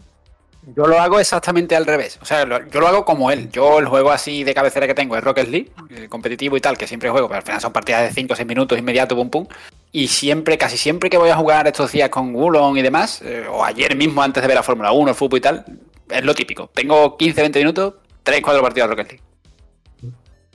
[0.76, 2.18] Yo lo hago exactamente al revés.
[2.20, 3.50] O sea, yo lo hago como él.
[3.50, 6.76] Yo el juego así de cabecera que tengo es Rocket League, el competitivo y tal,
[6.76, 9.30] que siempre juego, pero al final son partidas de 5 o 6 minutos inmediato, pum
[9.30, 9.46] pum.
[9.90, 13.46] Y siempre, casi siempre que voy a jugar estos días con Gulon y demás, eh,
[13.50, 15.64] o ayer mismo antes de ver la Fórmula 1, el fútbol y tal,
[16.10, 16.70] es lo típico.
[16.74, 19.28] Tengo 15, 20 minutos, 3, 4 partidas de Rocket League.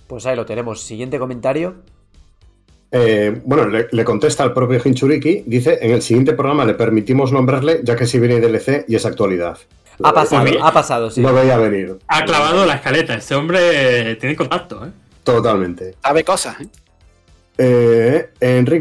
[0.08, 0.82] Pues ahí lo tenemos.
[0.82, 1.78] Siguiente comentario.
[2.92, 7.82] Eh, bueno, le, contesta al propio Hinchuriki, dice, en el siguiente programa le permitimos nombrarle,
[7.84, 9.58] ya que si viene DLC y es actualidad.
[10.04, 11.22] Ha pasado, ha pasado, sí.
[11.22, 11.98] No veía venir.
[12.08, 14.92] Ha clavado la escaleta, este hombre tiene contacto, ¿eh?
[15.24, 15.96] Totalmente.
[16.04, 16.68] Sabe cosas, ¿eh?
[17.58, 18.30] Eh,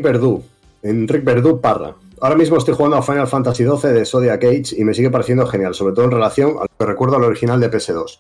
[0.03, 0.43] Verdú.
[0.82, 1.94] Enric Verdú Parra.
[2.20, 5.47] Ahora mismo estoy jugando a Final Fantasy XII de Zodiac Age y me sigue pareciendo
[5.47, 8.19] genial, sobre todo en relación a lo que recuerdo al original de PS2.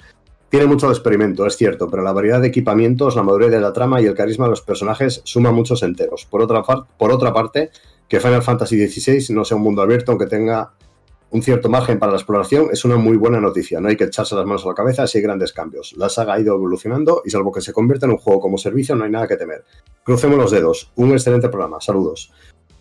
[0.48, 3.72] Tiene mucho de experimento, es cierto, pero la variedad de equipamientos, la madurez de la
[3.72, 6.26] trama y el carisma de los personajes suma muchos enteros.
[6.26, 7.70] Por otra, por otra parte,
[8.08, 10.72] que Final Fantasy XVI no sea un mundo abierto, aunque tenga
[11.32, 13.80] un cierto margen para la exploración, es una muy buena noticia.
[13.80, 15.94] No hay que echarse las manos a la cabeza si hay grandes cambios.
[15.96, 18.94] La saga ha ido evolucionando y salvo que se convierta en un juego como servicio,
[18.94, 19.64] no hay nada que temer.
[20.04, 20.92] Crucemos los dedos.
[20.96, 21.80] Un excelente programa.
[21.80, 22.30] Saludos.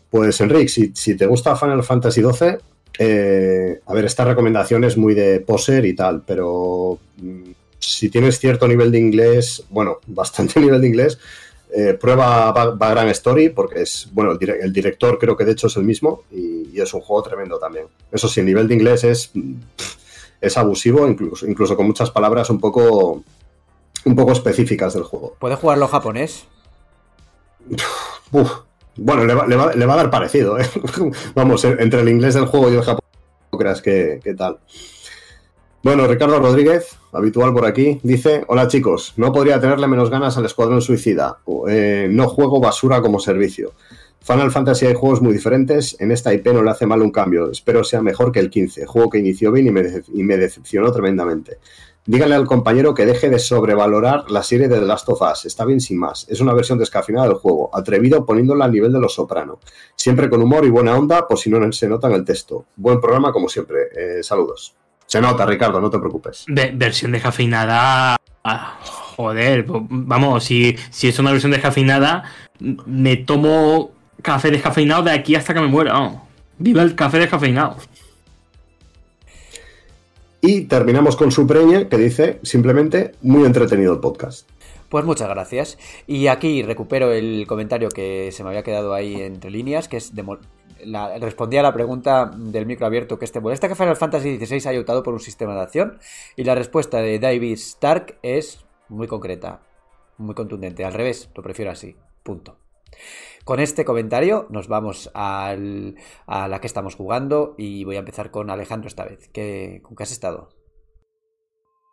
[0.09, 2.57] Pues Enric, si, si te gusta Final Fantasy XII,
[2.99, 8.37] eh, a ver, esta recomendación es muy de poser y tal, pero mm, si tienes
[8.37, 11.19] cierto nivel de inglés, bueno, bastante nivel de inglés,
[11.73, 15.53] eh, prueba Ba- Background Story porque es, bueno, el, dire- el director creo que de
[15.53, 17.85] hecho es el mismo y, y es un juego tremendo también.
[18.11, 19.31] Eso sí, el nivel de inglés es,
[20.41, 23.23] es abusivo, incluso, incluso con muchas palabras un poco,
[24.05, 25.35] un poco específicas del juego.
[25.39, 26.45] ¿Puede jugarlo japonés?
[28.31, 28.51] Uf,
[28.97, 30.65] bueno, le va, le va- le va a dar parecido, ¿eh?
[31.35, 33.01] Vamos, en- entre el inglés del juego y el japonés,
[33.51, 34.57] no creas que, que tal.
[35.83, 40.45] Bueno, Ricardo Rodríguez, habitual por aquí, dice: Hola chicos, no podría tenerle menos ganas al
[40.45, 41.39] Escuadrón Suicida.
[41.67, 43.73] Eh, no juego basura como servicio.
[44.19, 45.99] Final Fantasy hay juegos muy diferentes.
[45.99, 47.49] En esta IP no le hace mal un cambio.
[47.49, 49.71] Espero sea mejor que el 15, juego que inició bien y
[50.23, 51.57] me, decepcionó tremendamente.
[52.05, 55.45] Díganle al compañero que deje de sobrevalorar la serie de The Last of Us.
[55.45, 56.27] Está bien sin más.
[56.29, 59.57] Es una versión descafeinada del juego, atrevido poniéndola al nivel de los soprano.
[59.95, 62.65] Siempre con humor y buena onda, por si no se nota en el texto.
[62.75, 63.87] Buen programa como siempre.
[63.95, 64.75] Eh, saludos.
[65.11, 66.45] Se nota, Ricardo, no te preocupes.
[66.47, 68.15] Ve- versión descafeinada.
[68.45, 68.79] ah,
[69.17, 72.23] joder, vamos, si, si es una versión descafeinada,
[72.61, 76.13] m- me tomo café descafeinado de aquí hasta que me muera.
[76.59, 77.75] Viva el café descafeinado.
[80.39, 84.47] Y terminamos con su preñe, que dice simplemente muy entretenido el podcast.
[84.87, 85.77] Pues muchas gracias.
[86.07, 90.15] Y aquí recupero el comentario que se me había quedado ahí entre líneas, que es
[90.15, 90.23] de
[90.85, 94.69] la- respondía a la pregunta del micro abierto que este molesta que Final Fantasy XVI
[94.69, 95.99] haya optado por un sistema de acción
[96.35, 99.61] y la respuesta de David Stark es muy concreta,
[100.17, 100.83] muy contundente.
[100.85, 101.95] Al revés, lo prefiero así.
[102.23, 102.57] Punto.
[103.45, 108.49] Con este comentario nos vamos a la que estamos jugando y voy a empezar con
[108.49, 109.29] Alejandro esta vez.
[109.33, 110.49] ¿Qué, ¿Con qué has estado?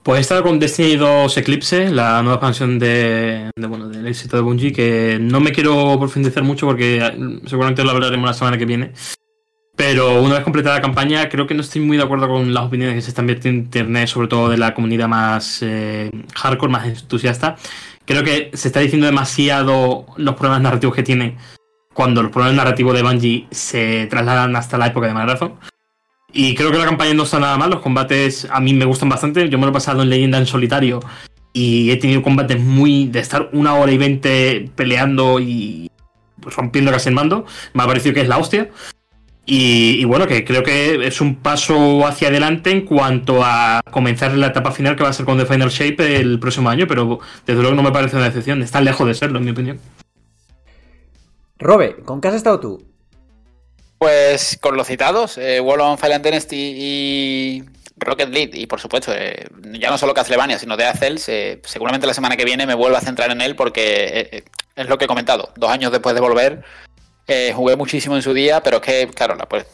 [0.08, 4.36] Pues he estado con Destiny 2 Eclipse, la nueva expansión de, de, bueno, del éxito
[4.36, 6.98] de Bungie, que no me quiero profundizar mucho porque
[7.44, 8.92] seguramente lo hablaremos la semana que viene.
[9.76, 12.64] Pero una vez completada la campaña, creo que no estoy muy de acuerdo con las
[12.64, 16.72] opiniones que se están viendo en internet, sobre todo de la comunidad más eh, hardcore,
[16.72, 17.56] más entusiasta.
[18.06, 21.36] Creo que se está diciendo demasiado los problemas narrativos que tiene
[21.92, 25.58] cuando los problemas narrativos de Bungie se trasladan hasta la época de Marathon.
[26.32, 29.08] Y creo que la campaña no está nada mal, los combates a mí me gustan
[29.08, 29.48] bastante.
[29.48, 31.00] Yo me lo he pasado en leyenda en solitario
[31.52, 35.90] y he tenido combates muy de estar una hora y veinte peleando y
[36.42, 37.46] rompiendo casi el mando.
[37.72, 38.70] Me ha parecido que es la hostia.
[39.46, 44.36] Y, y bueno, que creo que es un paso hacia adelante en cuanto a comenzar
[44.36, 47.20] la etapa final que va a ser con The Final Shape el próximo año, pero
[47.46, 48.62] desde luego no me parece una decepción.
[48.62, 49.80] Está lejos de serlo, en mi opinión.
[51.58, 52.84] Robe, ¿con qué has estado tú?
[53.98, 57.64] Pues con los citados, eh, World of Final Dynasty y
[57.96, 62.06] Rocket League, y por supuesto, eh, ya no solo Castlevania, sino de Cells, eh, seguramente
[62.06, 64.44] la semana que viene me vuelvo a centrar en él porque eh,
[64.76, 65.52] es lo que he comentado.
[65.56, 66.62] Dos años después de volver,
[67.54, 69.66] jugué muchísimo en su día, pero es que, claro, la, pues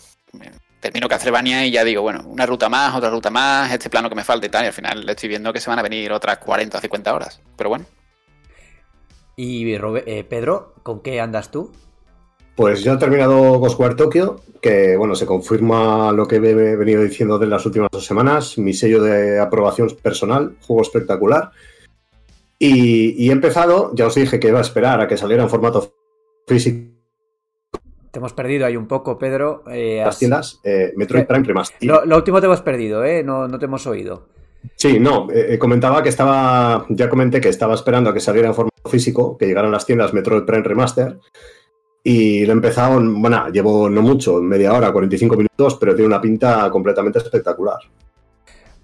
[0.81, 4.15] termino Castlevania y ya digo, bueno, una ruta más, otra ruta más, este plano que
[4.15, 6.39] me falta y tal, y al final estoy viendo que se van a venir otras
[6.39, 7.41] 40 o 50 horas.
[7.57, 7.85] Pero bueno.
[9.37, 11.73] Y Robe- eh, Pedro, ¿con qué andas tú?
[12.57, 16.41] Pues ya he terminado Ghostwire Tokyo, que bueno, se confirma lo que he
[16.77, 21.51] venido diciendo de las últimas dos semanas, mi sello de aprobación personal, juego espectacular.
[22.59, 25.51] Y, y he empezado, ya os dije que iba a esperar a que saliera en
[25.51, 25.93] formato
[26.47, 26.93] físico
[28.13, 29.65] Te hemos perdido ahí un poco, Pedro.
[29.69, 31.83] eh, las tiendas, eh, Metroid Eh, Prime Remastered.
[31.89, 33.25] Lo, lo último te hemos perdido, ¿eh?
[33.25, 34.29] No, no te hemos oído.
[34.77, 38.55] Sí, no, eh, comentaba que estaba, ya comenté que estaba esperando a que saliera en
[38.55, 41.19] formato físico, que llegaran las tiendas Metroid Prime Remaster.
[42.07, 46.07] Y lo he empezado, en- bueno, llevo no mucho, media hora, 45 minutos, pero tiene
[46.07, 47.79] una pinta completamente espectacular.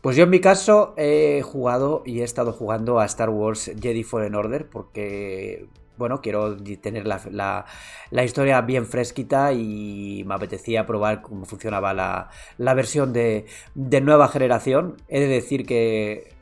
[0.01, 4.03] Pues yo en mi caso he jugado y he estado jugando a Star Wars Jedi
[4.03, 5.67] Fallen Order porque,
[5.99, 7.67] bueno, quiero tener la, la-
[8.11, 13.45] la historia bien fresquita y me apetecía probar cómo funcionaba la, la versión de,
[13.75, 14.97] de nueva generación.
[15.09, 16.33] He de decir que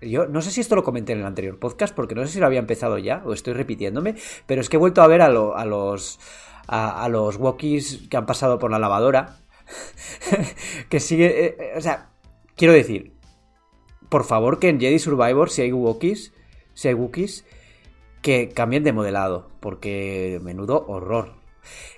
[0.00, 2.40] yo no sé si esto lo comenté en el anterior podcast porque no sé si
[2.40, 4.14] lo había empezado ya o estoy repitiéndome,
[4.46, 6.18] pero es que he vuelto a ver a, lo- a los
[6.66, 9.38] a, los Wookiees que han pasado por la lavadora
[10.88, 12.10] que sigue, eh, eh, o sea,
[12.56, 13.12] quiero decir,
[14.08, 16.32] por favor que en Jedi Survivor si hay Wookiees,
[16.74, 17.44] si hay Wookiees,
[18.22, 21.34] que cambien de modelado, porque menudo horror.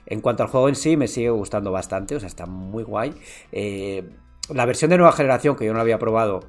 [0.06, 3.14] En cuanto al juego en sí, me sigue gustando bastante, o sea, está muy guay.
[3.52, 4.09] Eh,
[4.52, 6.40] la versión de nueva generación, que yo no la había probado,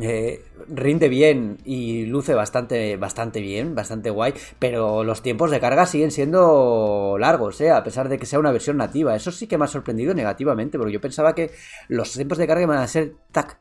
[0.00, 5.86] eh, rinde bien y luce bastante, bastante bien, bastante guay, pero los tiempos de carga
[5.86, 7.70] siguen siendo largos, ¿eh?
[7.70, 9.14] a pesar de que sea una versión nativa.
[9.14, 11.50] Eso sí que me ha sorprendido negativamente, porque yo pensaba que
[11.88, 13.58] los tiempos de carga iban a ser tac,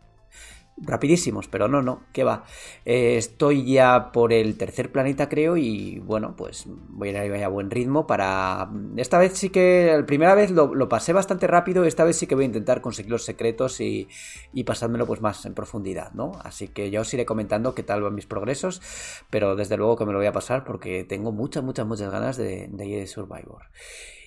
[0.77, 2.43] rapidísimos, pero no, no, ¿qué va?
[2.85, 7.47] Eh, estoy ya por el tercer planeta, creo, y bueno, pues voy a ir a
[7.47, 8.69] buen ritmo para...
[8.97, 12.35] Esta vez sí que, la primera vez lo, pasé bastante rápido, esta vez sí que
[12.35, 14.07] voy a intentar conseguir los secretos y,
[14.53, 16.33] y pasármelo pues más en profundidad, ¿no?
[16.43, 18.81] Así que ya os iré comentando qué tal van mis progresos,
[19.29, 22.37] pero desde luego que me lo voy a pasar porque tengo muchas, muchas, muchas ganas
[22.37, 23.63] de, de Survivor.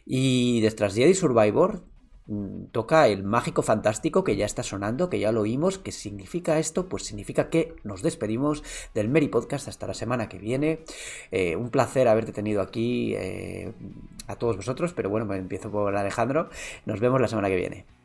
[0.04, 1.95] Y detrás de Jedi Survivor Mm,
[2.72, 5.78] toca el mágico fantástico que ya está sonando, que ya lo oímos.
[5.78, 6.88] ¿Qué significa esto?
[6.88, 8.62] Pues significa que nos despedimos
[8.94, 10.80] del Mary Podcast hasta la semana que viene.
[11.30, 13.72] Eh, un placer haberte tenido aquí eh,
[14.26, 16.50] a todos vosotros, pero bueno, me empiezo por Alejandro.
[16.84, 17.95] Nos vemos la semana que viene.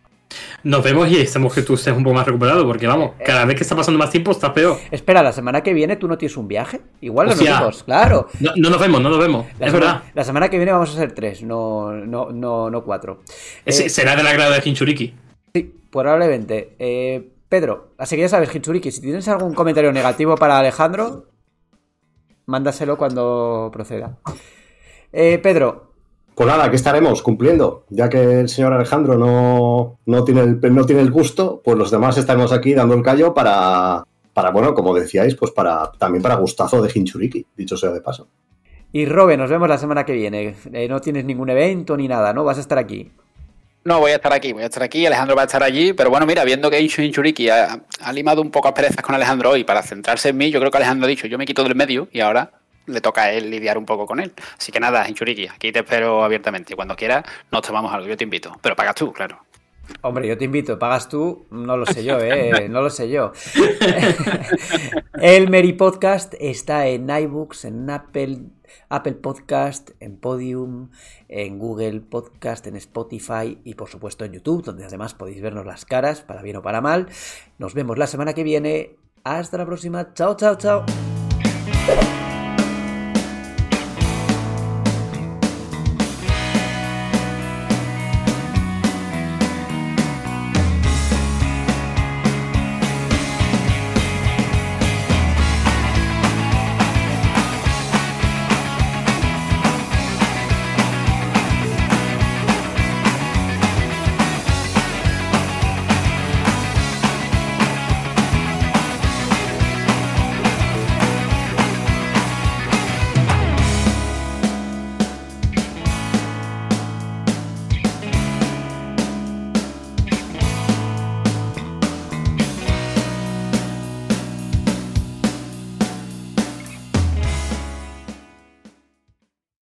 [0.64, 3.46] Nos vemos y estamos que tú estés un poco más recuperado, porque vamos, eh, cada
[3.46, 4.78] vez que está pasando más tiempo estás peor.
[4.92, 6.82] Espera, la semana que viene tú no tienes un viaje.
[7.02, 8.28] Igual no nos vemos, claro.
[8.40, 9.46] No, nos vemos, no nos vemos.
[9.60, 10.04] es verdad.
[10.14, 13.22] La semana que viene vamos a ser tres, no, no, no, no cuatro.
[13.66, 15.14] Eh, ¿Será del agrado de Hinchuriki?
[15.54, 16.76] Sí, probablemente.
[16.80, 21.26] Eh, Pedro, así que ya sabes, Hinchuriki, si tienes algún comentario negativo para Alejandro,
[22.46, 24.18] mándaselo cuando proceda.
[25.12, 25.91] Pedro,
[26.42, 27.86] pues nada, aquí estaremos cumpliendo.
[27.90, 31.92] Ya que el señor Alejandro no, no, tiene, el, no tiene el gusto, pues los
[31.92, 34.04] demás estaremos aquí dando el callo para,
[34.34, 38.28] para bueno, como decíais, pues para también para gustazo de Hinchuriki, dicho sea de paso.
[38.92, 40.56] Y Robe, nos vemos la semana que viene.
[40.74, 42.44] Eh, no tienes ningún evento ni nada, ¿no?
[42.44, 43.12] Vas a estar aquí.
[43.84, 46.10] No, voy a estar aquí, voy a estar aquí, Alejandro va a estar allí, pero
[46.10, 49.64] bueno, mira, viendo que Hinchuriki ha, ha limado un poco a perezas con Alejandro hoy
[49.64, 52.08] para centrarse en mí, yo creo que Alejandro ha dicho, yo me quito del medio
[52.12, 54.34] y ahora le toca a él lidiar un poco con él.
[54.58, 56.76] Así que nada, Hinchuriki, aquí te espero abiertamente.
[56.76, 58.58] Cuando quieras, nos tomamos algo, yo te invito.
[58.62, 59.40] Pero pagas tú, claro.
[60.02, 62.68] Hombre, yo te invito, pagas tú, no lo sé yo, ¿eh?
[62.70, 63.34] No lo sé yo.
[65.14, 68.40] El Meri Podcast está en iBooks, en Apple,
[68.90, 70.90] Apple Podcast, en Podium,
[71.28, 75.86] en Google Podcast, en Spotify y por supuesto en YouTube, donde además podéis vernos las
[75.86, 77.08] caras, para bien o para mal.
[77.58, 78.96] Nos vemos la semana que viene.
[79.24, 80.14] Hasta la próxima.
[80.14, 80.86] Chao, chao, chao.